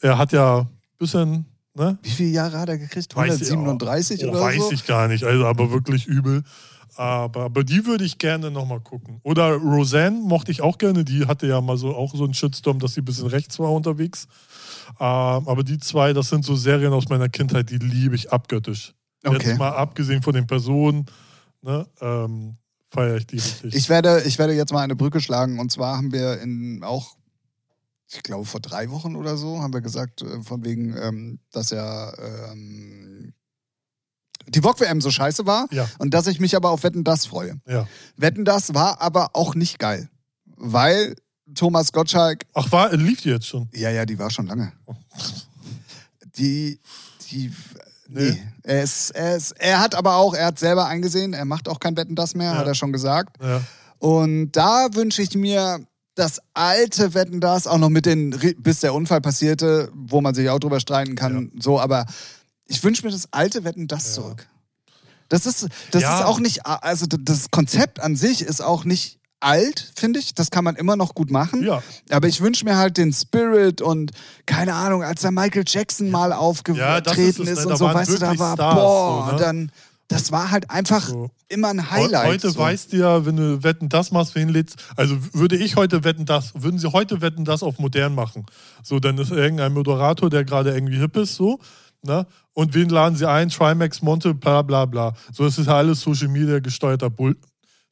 [0.00, 0.68] er hat ja ein
[0.98, 1.44] bisschen,
[1.74, 1.98] ne?
[2.02, 3.14] Wie viele Jahre hat er gekriegt?
[3.14, 4.72] Weiß ich- 137 oh, oder weiß so?
[4.72, 6.42] ich gar nicht, also aber wirklich übel.
[6.96, 9.20] Aber, aber die würde ich gerne nochmal gucken.
[9.24, 11.04] Oder Roseanne mochte ich auch gerne.
[11.04, 13.72] Die hatte ja mal so auch so einen Shitstorm, dass sie ein bisschen rechts war
[13.72, 14.26] unterwegs.
[15.00, 18.94] Ähm, aber die zwei, das sind so Serien aus meiner Kindheit, die liebe ich abgöttisch.
[19.24, 19.48] Okay.
[19.48, 21.06] Jetzt mal abgesehen von den Personen,
[21.62, 22.56] ne, ähm,
[22.88, 23.74] feiere ich die richtig.
[23.74, 25.58] Ich werde, ich werde jetzt mal eine Brücke schlagen.
[25.58, 27.16] Und zwar haben wir in auch,
[28.10, 31.70] ich glaube, vor drei Wochen oder so, haben wir gesagt, äh, von wegen, ähm, dass
[31.70, 32.12] ja
[32.52, 33.32] ähm,
[34.48, 37.60] die VOG-WM so scheiße war ja, und dass ich mich aber auf Wetten das freue.
[37.66, 37.88] ja.
[38.16, 40.08] Wetten das war aber auch nicht geil.
[40.56, 41.16] Weil
[41.54, 43.68] Thomas Gottschalk, Ach, war, lief die jetzt schon?
[43.74, 44.72] ja, ja, die war schon lange.
[46.36, 46.80] Die,
[47.30, 47.52] die,
[48.14, 48.30] Nee.
[48.30, 48.42] nee.
[48.62, 51.80] Er, ist, er, ist, er hat aber auch, er hat selber eingesehen, er macht auch
[51.80, 52.58] kein Wetten das mehr, Ja.
[52.58, 53.36] hat er schon gesagt.
[53.42, 53.60] Ja.
[53.98, 55.80] Und da wünsche ich mir
[56.14, 60.48] das alte Wetten das, auch noch mit den, bis der Unfall passierte, wo man sich
[60.48, 62.06] auch drüber streiten kann, so, aber
[62.66, 64.22] ich wünsche mir das alte Wetten das Ja.
[64.22, 64.46] zurück.
[65.28, 66.18] Das ist, das Ja.
[66.20, 70.34] ist auch nicht, also das Konzept an sich ist auch nicht alt, finde ich.
[70.34, 71.62] Das kann man immer noch gut machen.
[71.62, 71.82] ja.
[72.10, 74.12] Aber ich wünsche mir halt den Spirit und
[74.46, 77.62] keine Ahnung, als der Michael Jackson mal Ja, aufgetreten ist es, ist, ne?
[77.64, 79.38] und Da so, weißt du, da war, Stars, boah, so, ne?
[79.42, 79.72] dann,
[80.08, 81.30] das war halt einfach So.
[81.48, 82.26] immer ein Highlight.
[82.26, 82.58] Heute so.
[82.58, 84.76] weißt du ja, wenn du Wetten das machst, wen lädst.
[84.96, 88.44] Also würde ich heute Wetten das, würden sie heute Wetten das auf modern machen.
[88.82, 91.58] So, dann ist irgendein Moderator, der gerade irgendwie hip ist, so.
[92.02, 92.26] Ne?
[92.52, 93.48] Und wen laden sie ein?
[93.48, 95.14] Trimax, Monte, bla bla bla.
[95.32, 97.36] So, das ist ja alles Social Media gesteuerter Bull.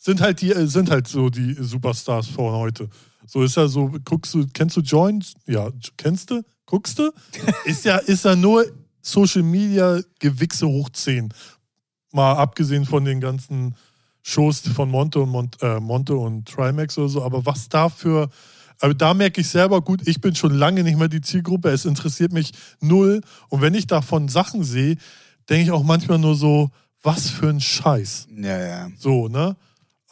[0.04, 2.88] Sind halt die, äh, sind halt so die Superstars von heute.
[3.24, 5.34] So ist ja so, guckst du, kennst du Joints?
[5.46, 6.42] Ja, kennst du?
[6.66, 7.12] Guckst du?
[7.66, 8.64] ist ja, ist ja nur
[9.00, 11.32] Social Media Gewichse hoch 10
[12.10, 13.76] mal abgesehen von den ganzen
[14.22, 18.28] Shows von Monte und Mont, äh, Monte und Trimax oder so, aber was dafür,
[18.80, 21.84] aber da merke ich selber gut, ich bin schon lange nicht mehr die Zielgruppe, es
[21.84, 22.50] interessiert mich
[22.80, 24.96] null und wenn ich davon Sachen sehe,
[25.48, 26.70] denke ich auch manchmal nur so,
[27.02, 28.26] was für ein Scheiß.
[28.36, 28.90] Ja, ja.
[28.98, 29.56] So, ne?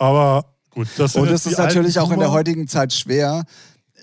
[0.01, 3.45] Aber gut, das Und es ist natürlich auch in der heutigen Zeit schwer.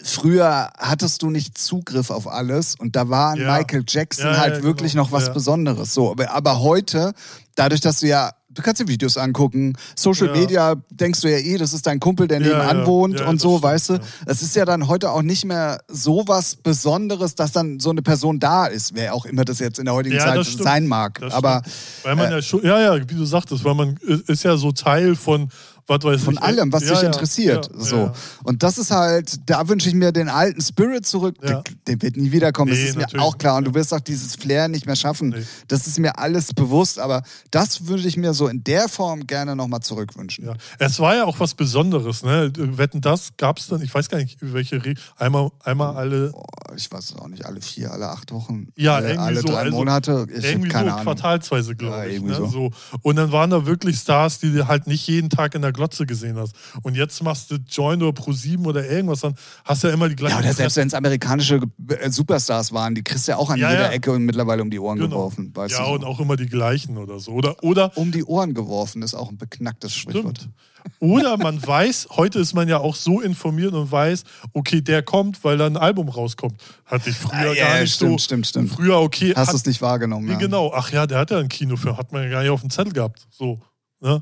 [0.04, 3.58] Früher hattest du nicht Zugriff auf alles und da war Ja.
[3.58, 5.06] Michael Jackson Ja, ja, halt wirklich genau.
[5.06, 5.34] noch was Ja.
[5.34, 5.94] Besonderes.
[5.94, 7.14] So, aber, aber heute,
[7.56, 10.34] dadurch, dass du ja, du kannst dir Videos angucken, Social Ja.
[10.34, 12.86] Media, denkst du ja eh, das ist dein Kumpel, der Ja, nebenan ja.
[12.86, 13.94] wohnt Ja, und so, stimmt, weißt du.
[13.94, 14.00] ja.
[14.28, 18.04] Es ist ja dann heute auch nicht mehr so was Besonderes, dass dann so eine
[18.04, 21.20] Person da ist, wer auch immer das jetzt in der heutigen Ja, Zeit sein mag.
[21.22, 21.76] Das aber stimmt.
[22.04, 25.16] weil man ja schon, ja, ja, wie du sagtest, weil man ist ja so Teil
[25.16, 25.50] von,
[25.88, 27.70] was weiß von ich, allem, was ja, dich ja, interessiert.
[27.74, 28.12] ja, so.
[28.44, 31.36] Und das ist halt, da wünsche ich mir den alten Spirit zurück.
[31.42, 33.58] Der, der wird nie wiederkommen, das Nee, ist mir auch klar.
[33.58, 35.30] Und du wirst auch dieses Flair nicht mehr schaffen.
[35.30, 35.44] Nee.
[35.68, 39.56] Das ist mir alles bewusst, aber das würde ich mir so in der Form gerne
[39.56, 40.50] nochmal zurückwünschen.
[40.80, 42.52] Es war ja auch was Besonderes, ne?
[42.58, 46.46] Wetten, das gab es dann, ich weiß gar nicht, welche Re einmal, einmal alle, Boah,
[46.76, 49.48] ich weiß es auch nicht, alle vier, alle acht Wochen, Ja, alle, irgendwie alle so,
[49.48, 50.28] drei also Monate.
[50.36, 51.04] Ich irgendwie keine so Ahnung.
[51.06, 52.22] quartalsweise, glaube ich.
[52.22, 52.36] Ne?
[52.36, 52.48] so.
[52.48, 52.72] So.
[53.02, 56.38] Und dann waren da wirklich Stars, die halt nicht jeden Tag in der Glotze gesehen
[56.38, 56.54] hast.
[56.84, 60.16] Und jetzt machst du Join oder Pro7 oder irgendwas, dann hast du ja immer die
[60.18, 63.50] gleichen Ja, oder selbst wenn es amerikanische äh, Superstars waren, die kriegst du ja auch
[63.50, 63.92] an Ja, jeder ja.
[63.92, 65.10] Ecke und mittlerweile um die Ohren Genau.
[65.16, 65.52] geworfen.
[65.56, 65.94] Weißt Ja, du so.
[65.94, 67.32] und auch immer die gleichen oder so.
[67.32, 70.40] Oder, oder Um die Ohren geworfen ist auch ein beknacktes Sprichwort.
[70.40, 70.54] Stimmt.
[71.00, 74.24] Oder man weiß, heute ist man ja auch so informiert und weiß,
[74.54, 76.56] okay, der kommt, weil da ein Album rauskommt.
[76.86, 78.18] Hatte ich früher Ah, ja, gar nicht stimmt, so.
[78.26, 78.70] stimmt, stimmt.
[78.72, 80.26] Früher, okay, Hast du es nicht wahrgenommen?
[80.26, 80.38] nee, ja.
[80.40, 80.72] genau.
[80.74, 82.94] Ach ja, der hat ja einen Kinofilm, hat man ja gar nicht auf dem Zettel
[82.94, 83.28] gehabt.
[83.32, 83.60] So,
[84.00, 84.22] ne?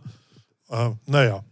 [0.70, 1.44] Äh, naja.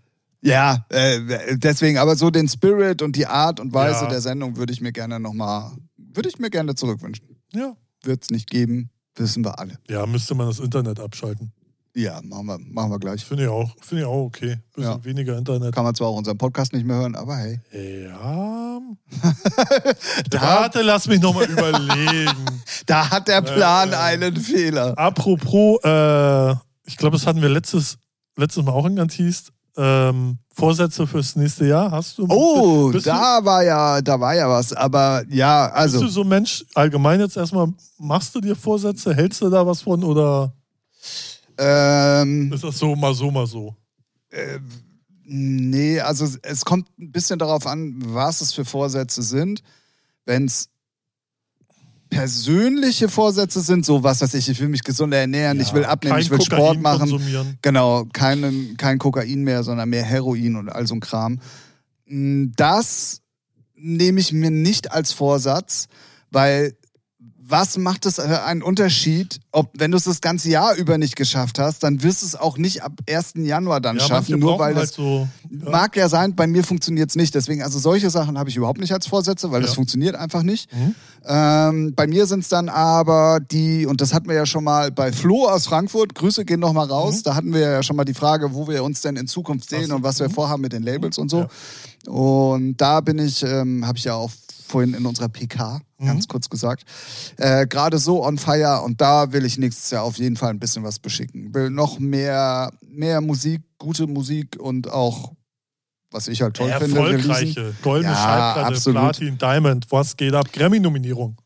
[0.41, 4.09] Ja, äh, deswegen, aber so den Spirit und die Art und Weise Ja.
[4.09, 7.37] der Sendung würde ich mir gerne nochmal, würde ich mir gerne zurückwünschen.
[7.53, 7.75] Ja.
[8.03, 9.77] Wird es nicht geben, wissen wir alle.
[9.89, 11.53] Ja, müsste man das Internet abschalten.
[11.95, 13.23] Ja, machen wir, machen wir gleich.
[13.23, 14.57] Finde ich auch, finde ich auch okay.
[14.75, 15.05] Bisschen Ja.
[15.05, 15.73] weniger Internet.
[15.75, 17.61] Kann man zwar auch unseren Podcast nicht mehr hören, aber hey.
[17.71, 18.79] Ja.
[20.31, 22.33] Warte, lass mich nochmal überlegen.
[22.85, 23.95] Da hat der Plan Äh, äh.
[23.95, 24.97] einen Fehler.
[24.97, 26.51] Apropos, äh,
[26.85, 27.97] ich glaube, das hatten wir letztes,
[28.35, 29.51] letztes Mal auch in Gantist.
[29.75, 32.27] Ähm, Vorsätze fürs nächste Jahr hast du?
[32.29, 34.71] Oh, da war ja, da war ja was.
[34.71, 35.99] Aber ja, Du, also.
[36.01, 37.67] bist du so ein Mensch, allgemein jetzt erstmal,
[37.97, 39.15] machst du dir Vorsätze?
[39.15, 40.53] Hältst du da was von oder
[41.57, 43.75] Ähm, ist das so mal so, mal so?
[45.25, 49.63] Nee, also es- es kommt ein bisschen darauf an, was es für Vorsätze sind.
[50.25, 50.69] Wenn es
[52.13, 56.15] persönliche Vorsätze sind, so was weiß ich, ich will mich gesünder ernähren, ich will abnehmen,
[56.15, 57.09] kein ich will Kokain Sport machen.
[57.09, 57.57] Konsumieren.
[57.61, 61.39] Genau, keinen, kein Kokain mehr, sondern mehr Heroin und all so ein Kram.
[62.07, 63.21] Mm, Das
[63.75, 65.87] nehme ich mir nicht als Vorsatz,
[66.31, 66.75] weil
[67.45, 71.15] was macht es äh, einen Unterschied, ob wenn du es das ganze Jahr über nicht
[71.15, 73.33] geschafft hast, dann wirst du es auch nicht ab 1.
[73.35, 75.69] Januar dann Ja, schaffen, nur weil halt das so, ja.
[75.69, 77.35] mag ja sein, bei mir funktioniert es nicht.
[77.35, 79.75] Deswegen, also solche Sachen habe ich überhaupt nicht als Vorsätze, weil das Ja.
[79.75, 80.71] funktioniert einfach nicht.
[80.73, 80.95] Mhm.
[81.25, 84.91] Ähm, bei mir sind es dann aber die, und das hatten wir ja schon mal
[84.91, 88.13] bei Flo aus Frankfurt, Grüße gehen nochmal raus, da hatten wir ja schon mal die
[88.13, 89.83] Frage, wo wir uns denn in Zukunft sehen Mhm.
[89.85, 89.95] Ach so.
[89.97, 91.45] und was wir vorhaben mit den Labels und so.
[92.05, 94.31] Und da bin ich, ähm, habe ich ja auch
[94.73, 96.05] vorhin in unserer PK Mhm.
[96.07, 96.83] ganz kurz gesagt,
[97.37, 100.59] äh, gerade so on fire und da will ich nächstes Jahr auf jeden Fall ein
[100.59, 101.53] bisschen was beschicken.
[101.53, 105.31] Will noch mehr, mehr Musik, gute Musik und auch,
[106.11, 107.29] was ich halt toll finde, releasen.
[107.29, 107.73] Erfolgreiche.
[107.83, 109.01] Goldene Ja, Schallplatte, absolut.
[109.01, 110.51] Platin, Diamond, was geht ab?
[110.51, 111.37] Grammy-Nominierung.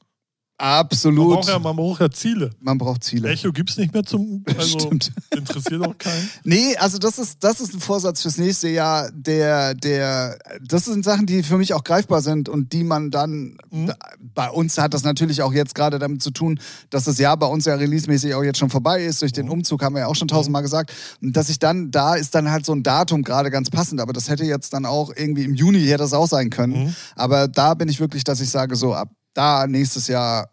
[0.60, 1.36] Man Absolut.
[1.36, 2.50] braucht, ja, man braucht ja Ziele.
[2.60, 3.30] Man braucht Ziele.
[3.30, 4.44] Echo gibt es nicht mehr zum.
[4.58, 5.12] Also Stimmt.
[5.36, 6.30] interessiert auch keinen.
[6.44, 11.06] Nee, also das ist, das ist ein Vorsatz fürs nächste Jahr, der, der, das sind
[11.06, 13.92] Sachen, die für mich auch greifbar sind und die man dann, Mhm.
[14.34, 17.46] bei uns hat das natürlich auch jetzt gerade damit zu tun, dass das Jahr bei
[17.46, 19.36] uns ja releasemäßig auch jetzt schon vorbei ist, durch Mhm.
[19.36, 20.92] den Umzug haben wir ja auch schon tausendmal gesagt,
[21.22, 24.14] und dass ich dann, da ist dann halt so ein Datum gerade ganz passend, aber
[24.14, 26.96] das hätte jetzt dann auch irgendwie im Juni hätte das auch sein können, Mhm.
[27.16, 30.50] aber da bin ich wirklich, dass ich sage, so ab da nächstes Jahr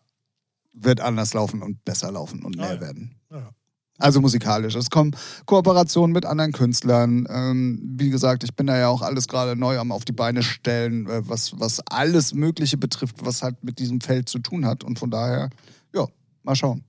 [0.73, 2.81] wird anders laufen und besser laufen und mehr Ah, ja.
[2.81, 3.15] werden.
[3.31, 3.51] Ja.
[3.99, 4.75] Also musikalisch.
[4.75, 5.15] Es kommen
[5.47, 7.27] Kooperationen mit anderen Künstlern.
[7.31, 10.43] Ähm, wie gesagt, ich bin da ja auch alles gerade neu am auf die Beine
[10.43, 14.83] stellen, äh, was, was alles Mögliche betrifft, was halt mit diesem Feld zu tun hat.
[14.83, 15.49] Und von daher,
[15.95, 16.09] ja,
[16.43, 16.83] mal schauen.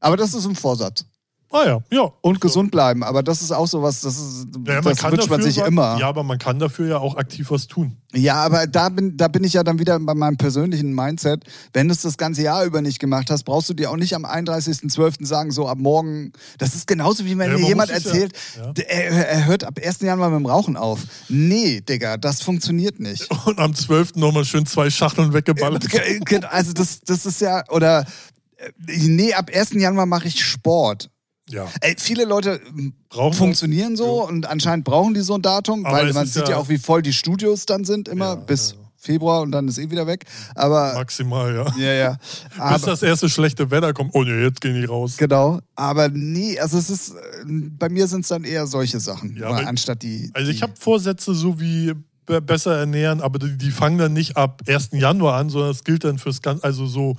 [0.00, 1.06] Aber das ist ein Vorsatz.
[1.52, 2.10] Ah ja, ja.
[2.22, 3.04] Und gesund bleiben.
[3.04, 5.98] Aber das ist auch sowas, das, ist, Ja, das wünscht man sich immer.
[5.98, 7.98] Ja, aber man kann dafür ja auch aktiv was tun.
[8.14, 11.44] Ja, aber da bin, da bin ich ja dann wieder bei meinem persönlichen Mindset.
[11.74, 14.14] Wenn du es das ganze Jahr über nicht gemacht hast, brauchst du dir auch nicht
[14.14, 15.26] am 31.12.
[15.26, 16.32] sagen, so ab morgen.
[16.56, 18.72] Das ist genauso wie wenn Ja, man jemand erzählt, ja.
[18.88, 20.00] er, er hört ab 1.
[20.00, 21.00] Januar mit dem Rauchen auf.
[21.28, 23.28] Nee, Digga, das funktioniert nicht.
[23.46, 24.16] Und am 12.
[24.16, 25.86] nochmal schön zwei Schachteln weggeballert.
[26.50, 28.06] Also das, das ist ja, oder
[28.56, 29.72] äh, nee, ab 1.
[29.72, 31.10] Januar mache ich Sport.
[31.52, 31.68] Ja.
[31.80, 32.60] Ey, viele Leute
[33.10, 36.50] Brauchen funktionieren so und anscheinend brauchen die so ein Datum, Aber weil man sieht ja,
[36.50, 38.82] ja- auch, wie voll die Studios dann sind immer Ja, bis ja, ja.
[38.96, 40.24] Februar und dann ist eh wieder weg.
[40.54, 41.74] Aber maximal, ja.
[41.76, 42.10] ja, ja.
[42.50, 44.10] Bis Aber, das erste schlechte Wetter kommt.
[44.14, 45.16] Oh ne, jetzt gehen die raus.
[45.16, 45.58] genau.
[45.74, 47.16] Aber nee, also es ist, äh,
[47.78, 50.30] bei mir sind es dann eher solche Sachen, Ja, aber- anstatt die.
[50.34, 51.92] Also ich habe Vorsätze so wie
[52.26, 54.90] be- besser ernähren, aber die, die fangen dann nicht ab 1.
[54.92, 57.16] Januar an, sondern es gilt dann fürs ganze, also so,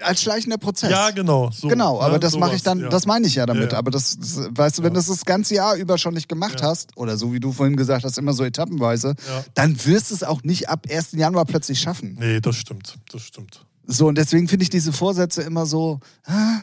[0.00, 0.90] als schleichender Prozess.
[0.90, 1.50] ja genau.
[1.50, 2.88] So, Genau, aber ne, das mache ich dann, ja.
[2.88, 3.64] das meine ich ja damit.
[3.64, 3.78] Ja, ja.
[3.78, 6.60] Aber das, das, weißt du, wenn du das das ganze Jahr über schon nicht gemacht
[6.60, 6.68] Ja.
[6.68, 9.44] hast, oder so wie du vorhin gesagt hast, immer so etappenweise, Ja.
[9.54, 11.12] dann wirst du es auch nicht ab 1.
[11.12, 12.16] Januar plötzlich schaffen.
[12.20, 13.64] Nee, das stimmt, das stimmt.
[13.86, 16.00] So, und deswegen finde ich diese Vorsätze immer so.
[16.24, 16.60] Ah,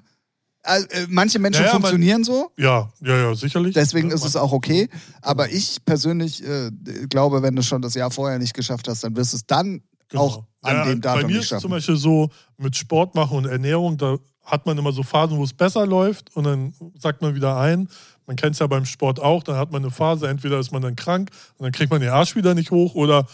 [0.65, 3.73] also, äh, manche Menschen Ja, ja, funktionieren so, Ja, ja, ja, sicherlich.
[3.73, 4.89] deswegen Ne, ist es auch okay.
[5.21, 6.71] Aber ich persönlich äh,
[7.09, 9.81] glaube, wenn du schon das Jahr vorher nicht geschafft hast, dann wirst du es dann
[10.15, 10.77] auch an Genau.
[10.77, 11.71] Ja, dem Datum Bei mir ist es zum.
[11.71, 15.53] Beispiel so, mit Sport machen und Ernährung, da hat man immer so Phasen, wo es
[15.53, 17.87] besser läuft und dann sagt man wieder ein.
[18.25, 20.81] Man kennt es ja beim Sport auch, dann hat man eine Phase, entweder ist man
[20.81, 23.25] dann krank und dann kriegt man den Arsch wieder nicht hoch oder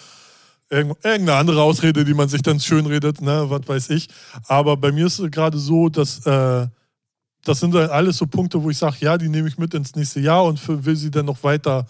[0.69, 4.07] irgend- irgendeine andere Ausrede, die man sich dann schön redet, ne, was weiß ich.
[4.47, 6.67] Aber bei mir ist es gerade so, dass äh,
[7.43, 9.95] das sind dann alles so Punkte, wo ich sage, ja, die nehme ich mit ins
[9.95, 11.85] nächste Jahr und für, will sie dann noch weiter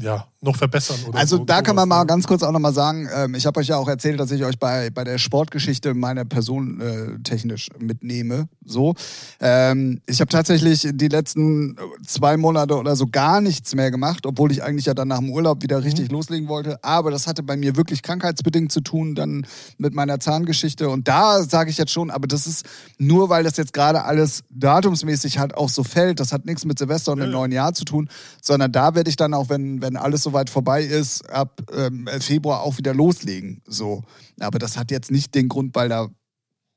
[0.00, 0.98] ja, noch verbessern.
[1.08, 2.06] Oder Also so, da kann man mal ne?
[2.06, 4.58] ganz kurz auch nochmal sagen, ähm, ich habe euch ja auch erzählt, dass ich euch
[4.58, 8.48] bei, bei der Sportgeschichte meiner Person äh, technisch mitnehme.
[8.64, 8.94] So.
[9.40, 11.76] Ähm, ich habe tatsächlich die letzten
[12.06, 15.30] zwei Monate oder so gar nichts mehr gemacht, obwohl ich eigentlich ja dann nach dem
[15.30, 15.84] Urlaub wieder Mhm.
[15.84, 16.82] richtig loslegen wollte.
[16.84, 19.46] Aber das hatte bei mir wirklich krankheitsbedingt zu tun, dann
[19.78, 20.88] mit meiner Zahngeschichte.
[20.88, 22.64] Und da sage ich jetzt schon, aber das ist
[22.98, 26.20] nur, weil das jetzt gerade alles datumsmäßig halt auch so fällt.
[26.20, 28.08] Das hat nichts mit Silvester und Ja, dem neuen Jahr zu tun,
[28.42, 32.62] sondern da werde ich dann auch, wenn, wenn alles soweit vorbei ist, ab ähm, Februar
[32.62, 33.62] auch wieder loslegen.
[33.66, 34.02] So.
[34.40, 36.08] Aber das hat jetzt nicht den Grund, weil da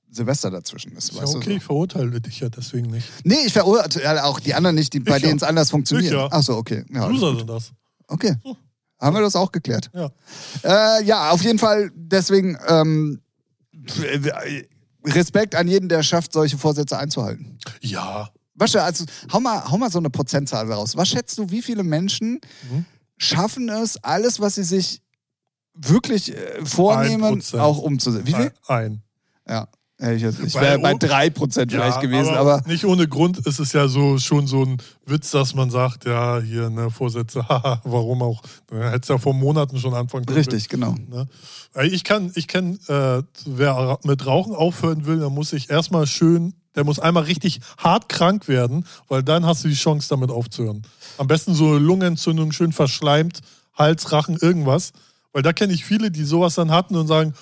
[0.09, 1.09] Silvester dazwischen ist.
[1.09, 3.07] Ist ja okay, ich verurteile dich ja deswegen nicht.
[3.23, 5.19] Nee, ich verurteile auch die anderen nicht, die, bei ja.
[5.19, 6.13] denen es anders funktioniert.
[6.13, 6.27] Ja.
[6.31, 6.85] Ach so, okay.
[6.93, 7.71] Ja, Loser sind das.
[8.07, 8.35] okay.
[9.01, 9.89] Haben wir das auch geklärt?
[9.93, 10.09] Ja.
[10.63, 11.91] Äh, ja, auf jeden Fall.
[11.95, 13.21] Deswegen ähm,
[15.03, 17.57] Respekt an jeden, der schafft, solche Vorsätze einzuhalten.
[17.81, 18.29] Ja.
[18.55, 20.95] Was, also, hau mal, hau mal so eine Prozentzahl raus.
[20.95, 22.39] Was schätzt du, wie viele Menschen
[22.71, 22.85] Mhm.
[23.17, 25.01] Schaffen es, alles, was sie sich
[25.73, 27.59] wirklich äh, vornehmen, 1%.
[27.59, 28.27] auch umzusetzen?
[28.27, 28.51] Wie viel?
[28.67, 29.01] Ein.
[29.47, 29.67] Ja.
[29.99, 33.59] Ich, ich wäre bei oh- 3% vielleicht ja, gewesen, aber, aber, nicht ohne Grund ist
[33.59, 37.81] es ja so schon so ein Witz, dass man sagt, ja, hier, ne, Vorsätze, haha,
[37.83, 38.43] warum auch?
[38.71, 40.37] Ne, Hättest ja vor Monaten schon anfangen können.
[40.37, 40.93] richtig, genau.
[41.09, 41.27] Ne?
[41.85, 46.53] Ich kann, ich kenne, äh, wer mit Rauchen aufhören will, der muss sich erstmal schön,
[46.75, 50.83] der muss einmal richtig hart krank werden, weil dann hast du die Chance, damit aufzuhören.
[51.17, 53.41] Am besten so Lungenentzündung, schön verschleimt,
[53.73, 54.93] Hals, Rachen, irgendwas.
[55.33, 57.33] Weil da kenne ich viele, die sowas dann hatten und sagen,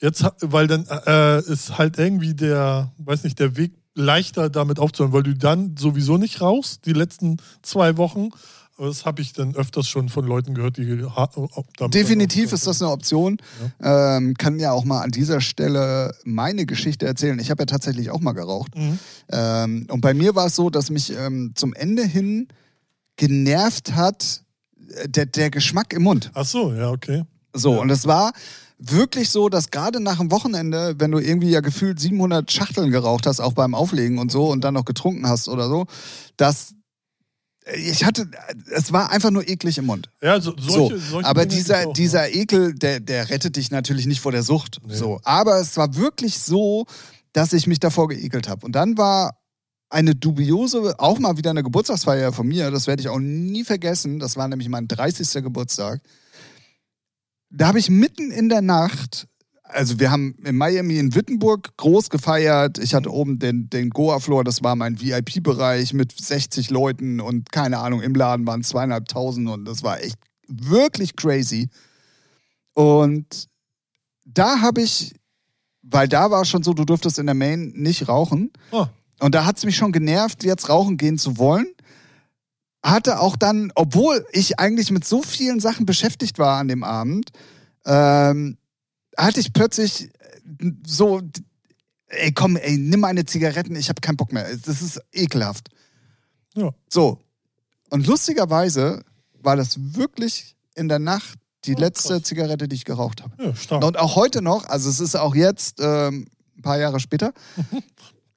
[0.00, 5.12] Jetzt, weil dann äh, ist halt irgendwie der, weiß nicht, der Weg leichter damit aufzuhören,
[5.12, 8.30] weil du dann sowieso nicht rauchst, die letzten zwei Wochen.
[8.78, 11.28] Das habe ich dann öfters schon von Leuten gehört, die ha-
[11.76, 13.38] damit Definitiv ist das eine Option.
[13.82, 17.38] Ähm, kann ja auch mal an dieser Stelle meine Geschichte erzählen.
[17.40, 18.76] Ich habe ja tatsächlich auch mal geraucht.
[18.76, 18.98] Mhm.
[19.32, 22.46] Ähm, und bei mir war es so, dass mich ähm, zum Ende hin
[23.16, 24.42] genervt hat
[24.94, 26.30] äh, der, der Geschmack im Mund.
[26.34, 27.24] Ach so, ja, okay.
[27.52, 27.80] So, Ja.
[27.80, 28.32] und es war
[28.78, 33.26] wirklich so, dass gerade nach dem Wochenende, wenn du irgendwie ja gefühlt 700 Schachteln geraucht
[33.26, 35.86] hast, auch beim Auflegen und so, und dann noch getrunken hast oder so,
[36.36, 36.74] dass
[37.74, 38.30] ich hatte,
[38.72, 40.10] es war einfach nur eklig im Mund.
[40.22, 43.70] Ja, so, solche, so, solche aber Dinge dieser, auch, dieser Ekel, der, der rettet dich
[43.70, 44.80] natürlich nicht vor der Sucht.
[44.86, 44.94] Nee.
[44.94, 45.20] So.
[45.24, 46.86] Aber es war wirklich so,
[47.32, 48.64] dass ich mich davor geekelt habe.
[48.64, 49.38] Und dann war
[49.90, 54.18] eine dubiose, auch mal wieder eine Geburtstagsfeier von mir, das werde ich auch nie vergessen.
[54.18, 55.42] Das war nämlich mein 30.
[55.42, 56.00] Geburtstag.
[57.50, 59.26] Da habe ich mitten in der Nacht,
[59.68, 62.78] also wir haben in Miami in Wittenburg groß gefeiert.
[62.78, 67.78] Ich hatte oben den, den Goa-Floor, das war mein VIP-Bereich mit 60 Leuten und keine
[67.78, 71.68] Ahnung, im Laden waren zweieinhalbtausend und das war echt wirklich crazy.
[72.74, 73.48] Und
[74.24, 75.14] da habe ich,
[75.82, 78.52] weil da war schon so, du durftest in der Main nicht rauchen.
[78.72, 78.88] Ah.
[79.20, 81.66] Und da hat es mich schon genervt, jetzt rauchen gehen zu wollen.
[82.82, 87.30] Hatte auch dann, obwohl ich eigentlich mit so vielen Sachen beschäftigt war an dem Abend,
[87.84, 88.57] ähm,
[89.18, 90.04] hatte ich plötzlich
[90.60, 91.20] äh, so,
[92.08, 94.46] ey komm, ey, nimm eine Zigaretten, ich habe keinen Bock mehr.
[94.64, 95.68] Das ist ekelhaft.
[96.54, 96.70] Ja.
[96.88, 97.20] So.
[97.90, 99.02] Und lustigerweise
[99.40, 102.22] war das wirklich in der Nacht die Oh, letzte krass.
[102.22, 103.42] Zigarette, die ich geraucht habe.
[103.42, 103.84] Ja, stark.
[103.84, 107.32] Und auch heute noch, also es ist auch jetzt ähm, ein paar Jahre später,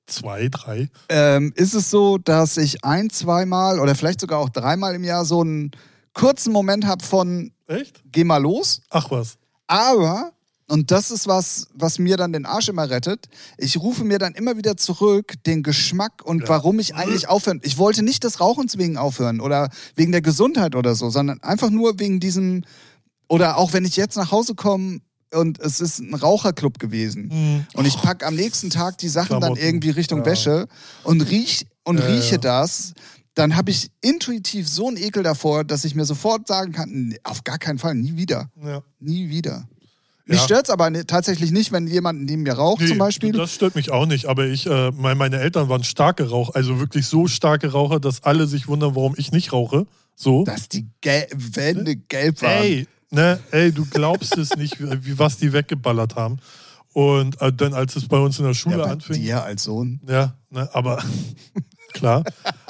[0.08, 0.90] Zwei, drei.
[1.08, 5.24] ähm, ist es so, dass ich ein, zweimal oder vielleicht sogar auch dreimal im Jahr
[5.24, 5.72] so einen
[6.14, 8.02] kurzen Moment habe von Echt?
[8.12, 8.82] geh mal los.
[8.90, 9.38] Ach was.
[9.68, 10.34] Aber,
[10.72, 14.34] und das ist was, was mir dann den Arsch immer rettet, ich rufe mir dann
[14.34, 16.50] immer wieder zurück den Geschmack und Ja.
[16.50, 17.60] warum ich eigentlich aufhören.
[17.64, 21.70] Ich wollte nicht des Rauchens wegen aufhören oder wegen der Gesundheit oder so, sondern einfach
[21.70, 22.64] nur wegen diesem,
[23.28, 25.00] oder auch wenn ich jetzt nach Hause komme
[25.34, 27.30] und es ist ein Raucherclub gewesen.
[27.32, 27.66] Hm.
[27.74, 29.64] Und ich packe am nächsten Tag die Sachen dann Klamotten.
[29.64, 30.26] irgendwie Richtung Ja.
[30.26, 30.68] Wäsche
[31.04, 32.94] und riech und Ja, rieche das,
[33.34, 37.44] dann habe ich intuitiv so einen Ekel davor, dass ich mir sofort sagen kann, auf
[37.46, 38.50] gar keinen Fall, nie wieder.
[38.62, 38.84] Ja.
[39.00, 39.68] Nie wieder.
[40.32, 40.38] Ja.
[40.38, 43.34] Mich stört es aber tatsächlich nicht, wenn jemand neben mir raucht Nee, zum Beispiel.
[43.34, 46.80] Das stört mich auch nicht, aber ich, äh, mein, meine Eltern waren starke Raucher, also
[46.80, 49.86] wirklich so starke Raucher, dass alle sich wundern, warum ich nicht rauche.
[50.16, 50.44] So.
[50.44, 52.64] dass die Gel Wände gelb waren.
[52.64, 56.38] Ey, ne, ey, du glaubst es nicht, wie, wie was die weggeballert haben.
[56.94, 59.16] Und äh, dann, als es bei uns in der Schule ja, bei anfing.
[59.16, 60.00] dir als Sohn.
[60.08, 61.04] Ja, ne, aber
[61.94, 62.24] klar.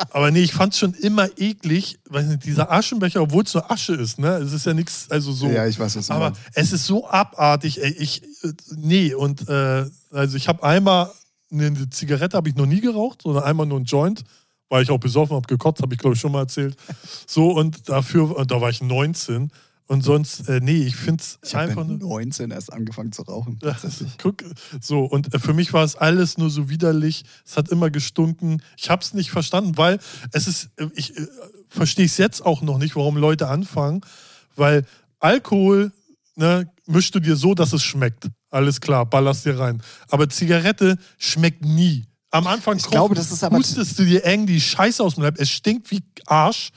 [0.10, 3.70] Aber nee, ich fand es schon immer eklig, weil nicht, dieser Aschenbecher, obwohl es nur
[3.72, 4.30] Asche ist, ne?
[4.38, 5.50] Es ist ja nichts, also so.
[5.50, 9.86] Ja, ich weiß, du aber es ist so abartig, ey, ich, äh, nee, und äh,
[10.12, 11.12] also ich habe einmal
[11.52, 14.24] eine Zigarette habe ich noch nie geraucht, sondern einmal nur ein Joint,
[14.70, 16.76] weil ich auch besoffen habe, gekotzt, habe ich glaube ich schon mal erzählt.
[17.28, 19.52] So und dafür, und da war ich 19
[19.92, 21.98] und sonst, äh, nee, ich finde es Ich habe einfach nur.
[21.98, 23.60] 19 erst angefangen zu rauchen.
[23.60, 24.10] Tatsächlich.
[24.22, 24.42] guck,
[24.80, 27.26] so, und äh, für mich war es alles nur so widerlich.
[27.46, 28.62] Es hat immer gestunken.
[28.78, 30.00] Ich habe es nicht verstanden, weil
[30.32, 31.28] es ist, äh, ich äh,
[31.68, 34.00] verstehe es jetzt auch noch nicht, warum Leute anfangen,
[34.56, 34.86] weil
[35.20, 35.92] Alkohol
[36.38, 38.30] ne, mischst du dir so, dass es schmeckt.
[38.50, 39.84] Alles klar, ballerst dir rein.
[40.08, 42.06] Aber Zigarette schmeckt nie.
[42.30, 45.24] Am Anfang Ich glaube, das ist aber- hustest du dir eng die Scheiße aus dem
[45.24, 45.36] Leib.
[45.38, 46.72] Es stinkt wie Arsch.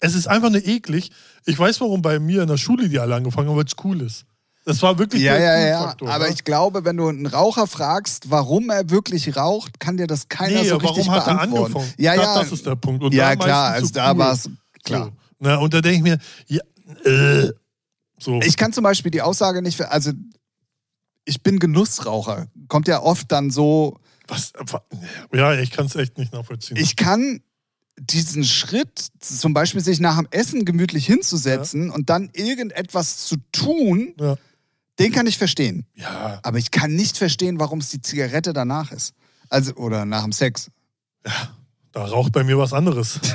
[0.00, 1.10] Es ist einfach nur eklig.
[1.46, 4.00] Ich weiß, warum bei mir in der Schule die alle angefangen haben, weil es cool
[4.00, 4.24] ist.
[4.64, 5.80] Das war wirklich Ja, der ja, ja.
[5.80, 6.32] Cool-Faktor, Aber ne?
[6.34, 10.60] ich glaube, wenn du einen Raucher fragst, warum er wirklich raucht, kann dir das keiner
[10.62, 11.76] Nee, so warum richtig hat er beantworten.
[11.76, 11.94] angefangen?
[11.98, 12.38] Ja, das, ja.
[12.40, 13.02] das ist der Punkt.
[13.02, 13.72] Und ja, klar.
[13.72, 14.18] Also so da cool.
[14.18, 14.50] war es
[14.84, 15.04] klar.
[15.06, 15.12] So.
[15.38, 16.60] Na, und da denke ich mir, ja,
[17.10, 17.52] äh,
[18.18, 18.40] so.
[18.42, 20.12] Ich kann zum Beispiel die Aussage nicht, also
[21.24, 22.48] ich bin Genussraucher.
[22.68, 23.98] Kommt ja oft dann so,
[24.28, 24.52] was,
[25.32, 26.76] ja, ich kann es echt nicht nachvollziehen.
[26.76, 27.40] ich kann
[27.98, 34.14] diesen Schritt, zum Beispiel sich nach dem Essen gemütlich hinzusetzen und dann irgendetwas zu tun,
[34.18, 34.36] ja.
[34.98, 35.86] den kann ich verstehen.
[35.94, 39.14] ja, Aber ich kann nicht verstehen, warum es die Zigarette danach ist.
[39.48, 40.70] Also, oder nach dem Sex.
[41.92, 43.20] da raucht bei mir was anderes.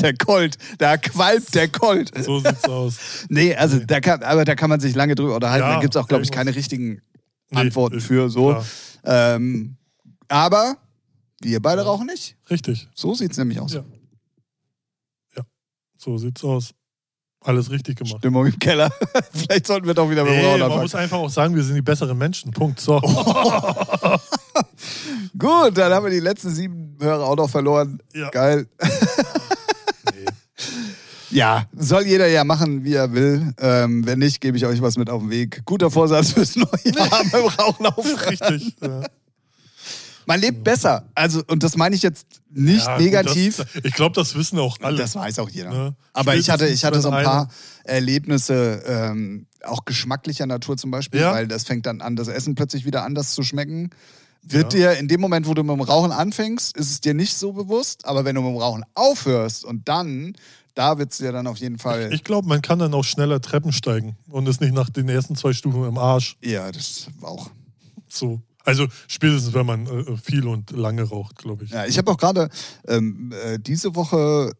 [0.00, 2.12] Der Colt, da qualmt der Colt.
[2.24, 2.98] So sieht's aus.
[3.28, 5.66] Nee, also da kann, aber da kann man sich lange drüber unterhalten.
[5.66, 7.02] Ja, da gibt es auch, glaube ich, keine richtigen
[7.50, 8.62] Nee, Antworten ist für so.
[9.04, 9.76] Ähm,
[10.28, 10.76] aber
[11.44, 11.88] wir beide Ja.
[11.88, 12.36] rauchen nicht.
[12.50, 12.88] Richtig.
[12.94, 13.74] So sieht es nämlich aus.
[13.74, 13.84] Ja.
[15.96, 16.74] So sieht's aus.
[17.44, 18.16] Alles richtig gemacht.
[18.18, 18.90] Stimmung im Keller.
[19.32, 20.82] Vielleicht sollten wir doch wieder mit Nee, Rauchen man anfangen.
[20.82, 22.50] muss einfach auch sagen, wir sind die besseren Menschen.
[22.52, 22.80] Punkt.
[22.80, 23.00] So.
[25.38, 28.00] Gut, dann haben wir die letzten sieben Hörer auch noch verloren.
[28.14, 28.30] Ja.
[28.30, 28.66] Geil.
[28.80, 30.26] Nee.
[31.30, 33.54] Ja, soll jeder ja machen, wie er will.
[33.58, 35.62] Ähm, wenn nicht, gebe ich euch was mit auf den Weg.
[35.64, 38.18] Guter Vorsatz fürs neue Jahr beim Rauchen aufhören.
[38.28, 38.76] Richtig.
[38.82, 39.00] Ja.
[40.26, 41.04] Man lebt besser.
[41.14, 43.56] Also, und das meine ich jetzt nicht Ja, gut, negativ.
[43.56, 44.96] Das, ich glaube, das wissen auch alle.
[44.98, 45.70] Das weiß auch jeder.
[45.70, 45.94] Ne?
[46.12, 47.48] Aber ich hatte, ich hatte so ein paar
[47.84, 51.32] Erlebnisse, ähm, auch geschmacklicher Natur zum Beispiel, Ja.
[51.32, 53.90] weil das fängt dann an, das Essen plötzlich wieder anders zu schmecken.
[54.44, 57.36] Wird dir in dem Moment, wo du mit dem Rauchen anfängst, ist es dir nicht
[57.36, 60.34] so bewusst, aber wenn du mit dem Rauchen aufhörst und dann,
[60.74, 62.12] da wird es dir dann auf jeden Fall.
[62.12, 65.36] Ich glaube, man kann dann auch schneller Treppen steigen und ist nicht nach den ersten
[65.36, 66.36] zwei Stufen im Arsch.
[66.42, 67.50] ja, das auch.
[68.08, 68.40] So.
[68.64, 71.70] Also spätestens, wenn man äh, viel und lange raucht, glaube ich.
[71.70, 72.48] Ja, ich habe auch gerade
[72.86, 74.52] ähm, äh, diese Woche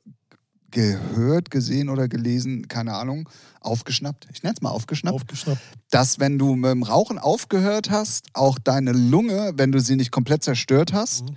[0.70, 3.29] gehört, gesehen oder gelesen, keine Ahnung,
[3.61, 4.27] aufgeschnappt.
[4.33, 5.15] Ich nenne es mal aufgeschnappt.
[5.15, 5.61] Aufgeschnappt.
[5.91, 10.11] dass wenn du mit dem Rauchen aufgehört hast, auch deine Lunge, wenn du sie nicht
[10.11, 11.37] komplett zerstört hast, Mhm.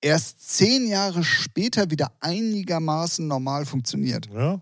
[0.00, 4.28] erst zehn Jahre später wieder einigermaßen normal funktioniert.
[4.32, 4.60] Ja,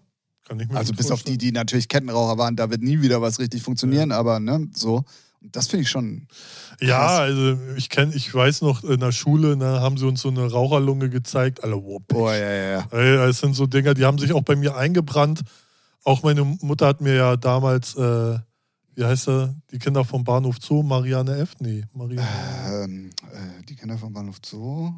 [0.49, 1.39] kann ich mir Also bis auf die, vorstellen.
[1.39, 5.05] die natürlich Kettenraucher waren, da wird nie wieder was richtig funktionieren, aber ne, so.
[5.53, 6.27] Das finde ich schon.
[6.81, 7.19] Ja, krass.
[7.21, 10.51] also ich kenne, ich weiß noch, in der Schule ne, haben sie uns so eine
[10.51, 11.63] Raucherlunge gezeigt.
[11.63, 12.89] Alle, wow, Boah, ja, ja, ja.
[12.91, 15.43] Ey, das sind so Dinger, die haben sich auch bei mir eingebrannt.
[16.03, 18.39] Auch meine Mutter hat mir ja damals, äh,
[18.95, 21.55] wie heißt er, die Kinder vom Bahnhof Zoo, Marianne F.
[21.61, 22.85] Nee, Marianne.
[22.85, 24.93] Ähm, äh, die Kinder vom Bahnhof Zoo.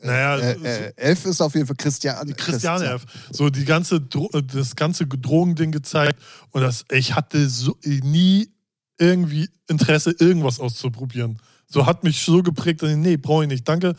[0.00, 2.34] Äh, Naja, äh, äh, elf ist auf jeden Fall Christian.
[2.36, 3.04] Christiane F.
[3.30, 6.16] So die ganze, Dro das ganze Drogending gezeigt.
[6.50, 8.53] Und das, ich hatte so nie
[8.98, 11.38] irgendwie Interesse, irgendwas auszuprobieren.
[11.66, 13.68] So hat mich so geprägt, dass ich, nee, brauche ich nicht.
[13.68, 13.94] Danke.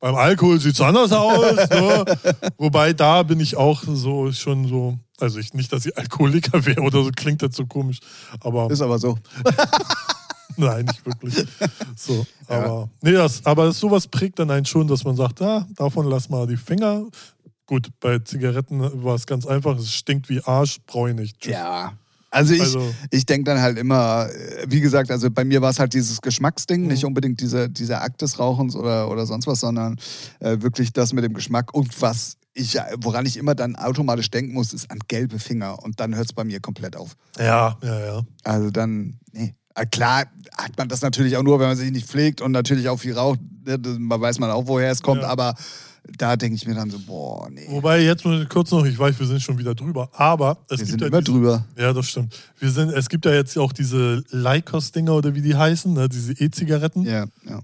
[0.00, 1.56] Beim Alkohol sieht es anders aus.
[1.70, 2.04] ne?
[2.56, 6.82] Wobei da bin ich auch so schon so, also ich nicht, dass ich Alkoholiker wäre
[6.82, 7.98] oder so, klingt das so komisch.
[8.40, 9.18] Aber Ist aber so.
[10.56, 11.44] nein, nicht wirklich.
[11.96, 16.06] So, aber nee, das, aber sowas prägt dann einen schon, dass man sagt, ah, davon
[16.06, 17.04] lass mal die Finger.
[17.66, 21.40] Gut, bei Zigaretten war es ganz einfach, es stinkt wie Arsch, brauche ich nicht.
[21.40, 21.54] Tschüss.
[21.54, 21.92] Ja.
[22.38, 25.70] Also ich, Also- ich denke dann halt immer, äh, wie gesagt, also bei mir war
[25.70, 26.88] es halt dieses Geschmacksding, Mhm.
[26.88, 29.96] nicht unbedingt dieser, dieser Akt des Rauchens oder, oder sonst was, sondern
[30.40, 31.74] äh, wirklich das mit dem Geschmack.
[31.74, 35.82] Und was ich, woran ich immer dann automatisch denken muss, ist an gelbe Finger.
[35.82, 37.14] Und dann hört es bei mir komplett auf.
[37.38, 38.22] Ja, ja, ja.
[38.44, 39.54] Also dann, nee.
[39.76, 40.24] Äh, Klar
[40.56, 43.14] hat man das natürlich auch nur, wenn man sich nicht pflegt und natürlich auch viel
[43.14, 43.38] raucht.
[43.64, 45.28] Ne, Man weiß man auch, woher es kommt, Ja.
[45.28, 45.54] aber
[46.16, 47.66] da denke ich mir dann so, boah, nee.
[47.68, 50.86] Wobei, jetzt nur kurz noch, ich weiß, wir sind schon wieder drüber, aber es Wir
[50.86, 51.66] gibt sind ja immer diese, drüber.
[51.76, 52.34] Ja, das stimmt.
[52.58, 56.32] Wir sind, es gibt ja jetzt auch diese Lycos-Dinger oder wie die heißen, ne, diese
[56.32, 57.02] E-Zigaretten.
[57.04, 57.60] Ja, ja.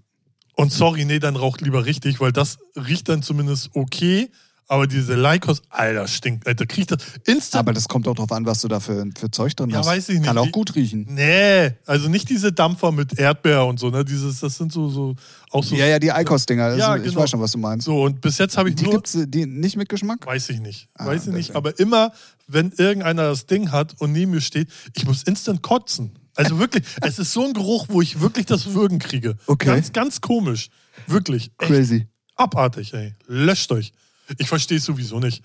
[0.57, 4.31] Und sorry, nee, dann raucht lieber richtig, weil das riecht dann zumindest okay.
[4.67, 6.47] Aber diese Lycos, Alter, stinkt.
[6.47, 7.61] Alter, kriegt das instant.
[7.61, 9.87] Aber das kommt auch drauf an, was du da für, für Zeug drin Ja, hast.
[9.87, 10.27] weiß ich nicht.
[10.27, 11.07] Kann auch gut riechen.
[11.11, 14.07] nee, also nicht diese Dampfer mit Erdbeer und so, ne?
[14.07, 15.17] Dieses, das sind so, so
[15.55, 15.75] auch so.
[15.77, 16.75] Ja, ja, die Eikos-Dinger.
[16.77, 17.21] Ja, Ich genau.
[17.23, 17.85] weiß schon, was du meinst.
[17.87, 18.95] So, und bis jetzt habe ich Die nur.
[18.95, 20.27] gibt's die nicht mit Geschmack?
[20.27, 20.89] Weiß ich nicht.
[20.95, 21.55] Ah, Weiß ich nicht.
[21.57, 22.13] Aber immer,
[22.47, 26.19] wenn irgendeiner das Ding hat und neben mir steht, ich muss instant kotzen.
[26.37, 29.37] Also wirklich, es ist so ein Geruch, wo ich wirklich das Würgen kriege.
[29.47, 29.67] Okay.
[29.67, 30.69] Ganz, ganz komisch.
[31.07, 31.51] Wirklich.
[31.59, 32.09] Crazy.
[32.37, 33.15] abartig, ey.
[33.27, 33.93] Löscht euch.
[34.39, 35.43] Ich verstehe es sowieso nicht.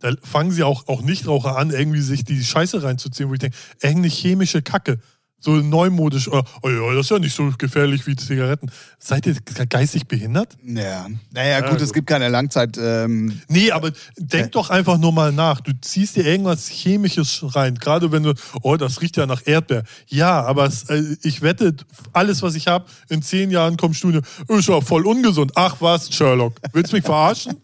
[0.00, 3.56] Da fangen sie auch, auch Nichtraucher an, irgendwie sich die Scheiße reinzuziehen, wo ich denke,
[3.80, 4.98] irgendeine chemische Kacke.
[5.38, 8.70] So neumodisch, oh, oh ja, das ist ja nicht so gefährlich wie Zigaretten.
[8.98, 9.36] Seid ihr
[9.68, 10.56] geistig behindert?
[10.64, 11.06] Ja.
[11.30, 11.84] Naja, gut, Also.
[11.84, 12.76] es gibt keine Langzeit.
[12.78, 15.60] Ähm, Nee, aber denk doch einfach nur mal nach.
[15.60, 17.76] Du ziehst dir irgendwas Chemisches rein.
[17.76, 19.84] Gerade wenn du, oh, das riecht ja nach Erdbeer.
[20.08, 21.76] Ja, aber es, äh, ich wette,
[22.12, 25.52] alles, was ich habe, in zehn Jahren kommst du, ist ja voll ungesund.
[25.54, 26.54] Ach was, Sherlock.
[26.72, 27.56] Willst du mich verarschen?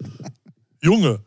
[0.82, 1.20] Junge.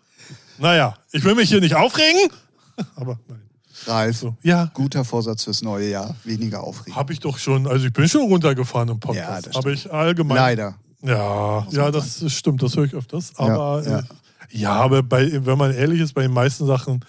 [0.59, 2.29] Naja, ich will mich hier nicht aufregen.
[2.95, 3.41] Aber nein.
[3.87, 6.15] Ralf, So, ja, guter Vorsatz fürs neue Jahr.
[6.23, 6.95] Weniger aufregen.
[6.95, 7.67] habe ich doch schon.
[7.67, 9.47] Also ich bin schon runtergefahren im Ja, Podcast.
[9.47, 10.37] das aber ich allgemein.
[10.37, 10.75] Leider.
[11.01, 13.33] Ja, ja, das ist- stimmt, das höre ich öfters.
[13.35, 13.89] Aber ja.
[13.91, 14.03] ja,
[14.49, 17.05] ja aber bei, wenn man ehrlich ist, bei den meisten Sachen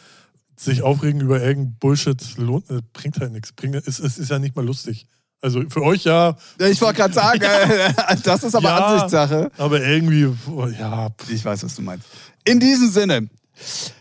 [0.57, 3.53] sich aufregen über irgendein Bullshit lohnt, äh, bringt halt nichts.
[3.53, 5.07] Bringt, es, es ist ja nicht mal lustig.
[5.43, 8.87] Also für euch ja, Ich wollte gerade sagen, äh, das ist aber Ja.
[8.87, 9.51] Ansichtssache.
[9.59, 12.07] aber irgendwie, oh, ja, Ich weiß, was du meinst.
[12.45, 13.29] In diesem Sinne,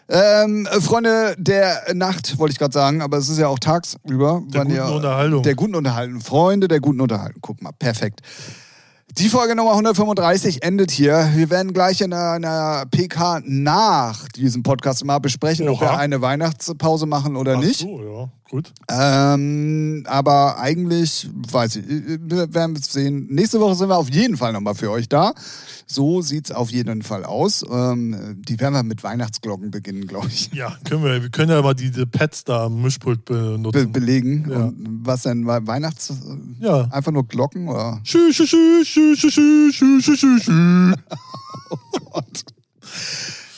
[0.07, 4.43] ähm, Freunde der Nacht, wollte ich gerade sagen, aber es ist ja auch tagsüber.
[4.47, 5.43] der guten ihr- Unterhaltung.
[5.43, 6.21] Der guten Unterhaltung.
[6.21, 7.39] Freunde der guten Unterhaltung.
[7.41, 8.21] Guck mal, perfekt.
[9.17, 11.29] Die Folge Nummer 135 endet hier.
[11.35, 15.85] Wir werden gleich in einer, PK nach diesem Podcast mal besprechen, ob Oha.
[15.93, 17.79] wir eine Weihnachtspause machen oder Ach nicht.
[17.79, 18.71] so, ja, gut.
[18.91, 23.27] Ähm, aber eigentlich, weiß ich, wir werden es sehen.
[23.29, 25.33] Nächste Woche sind wir auf jeden Fall nochmal für euch da.
[25.87, 27.63] So sieht's auf jeden Fall aus.
[27.69, 30.51] Ähm, die werden wir mit Weihnachtsglocken beginnen, glaube ich.
[30.53, 31.21] Ja, können wir.
[31.21, 33.91] Wir können ja mal diese Pads da am Mischpult Be benutzen.
[33.91, 34.47] belegen.
[34.49, 34.71] Ja.
[35.03, 35.45] Was denn?
[35.45, 36.13] We- Weihnachts...
[36.59, 36.81] ja.
[36.91, 37.99] Einfach nur Glocken oder?
[38.03, 40.93] Schü, schü, schü, schü, schü, schü, schü, schü, schü, schü.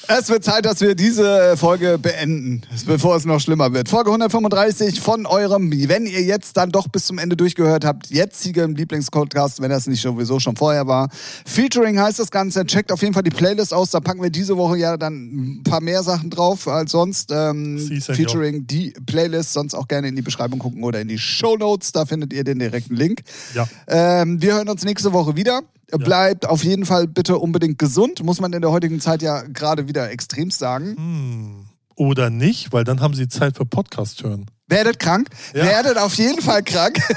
[0.09, 3.89] Es wird Zeit, dass wir diese Folge beenden, bevor es noch schlimmer wird.
[3.89, 8.75] Folge 135 von eurem, wenn ihr jetzt dann doch bis zum Ende durchgehört habt, jetzigem
[8.75, 11.09] Lieblingspodcast, wenn das nicht sowieso schon vorher war.
[11.45, 12.65] Featuring heißt das Ganze.
[12.65, 13.89] Checkt auf jeden Fall die Playlist aus.
[13.91, 17.31] Da packen wir diese Woche ja dann ein paar mehr Sachen drauf als sonst.
[17.33, 19.51] Ähm, featuring die Playlist.
[19.51, 21.91] Sonst auch gerne in die Beschreibung gucken oder in die Show Notes.
[21.91, 23.23] Da findet ihr den direkten Link.
[23.53, 23.67] Ja.
[23.87, 25.63] Ähm, wir hören uns nächste Woche wieder.
[25.91, 28.23] Bleibt auf jeden Fall bitte unbedingt gesund.
[28.23, 31.65] Muss man in der heutigen Zeit ja gerade wieder extremst sagen.
[31.95, 34.45] Oder nicht, weil dann haben sie Zeit für Podcast hören.
[34.67, 35.29] Werdet krank.
[35.53, 35.65] Ja.
[35.65, 36.99] Werdet auf jeden Fall krank.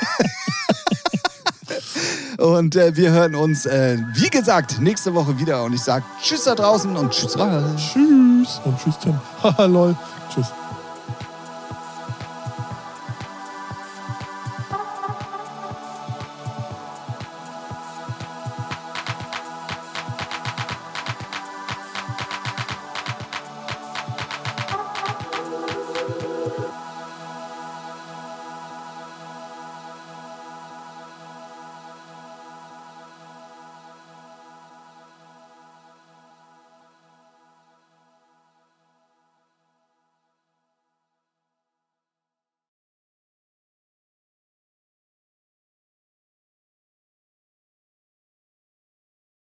[2.39, 5.65] und äh, wir hören uns, äh, wie gesagt, nächste Woche wieder.
[5.65, 7.39] Und ich sage Tschüss da draußen und Tschüss.
[7.39, 7.77] Ralf.
[7.77, 9.21] Tschüss und tschüss Tim.
[9.43, 9.97] Haha, lol.
[10.33, 10.47] Tschüss.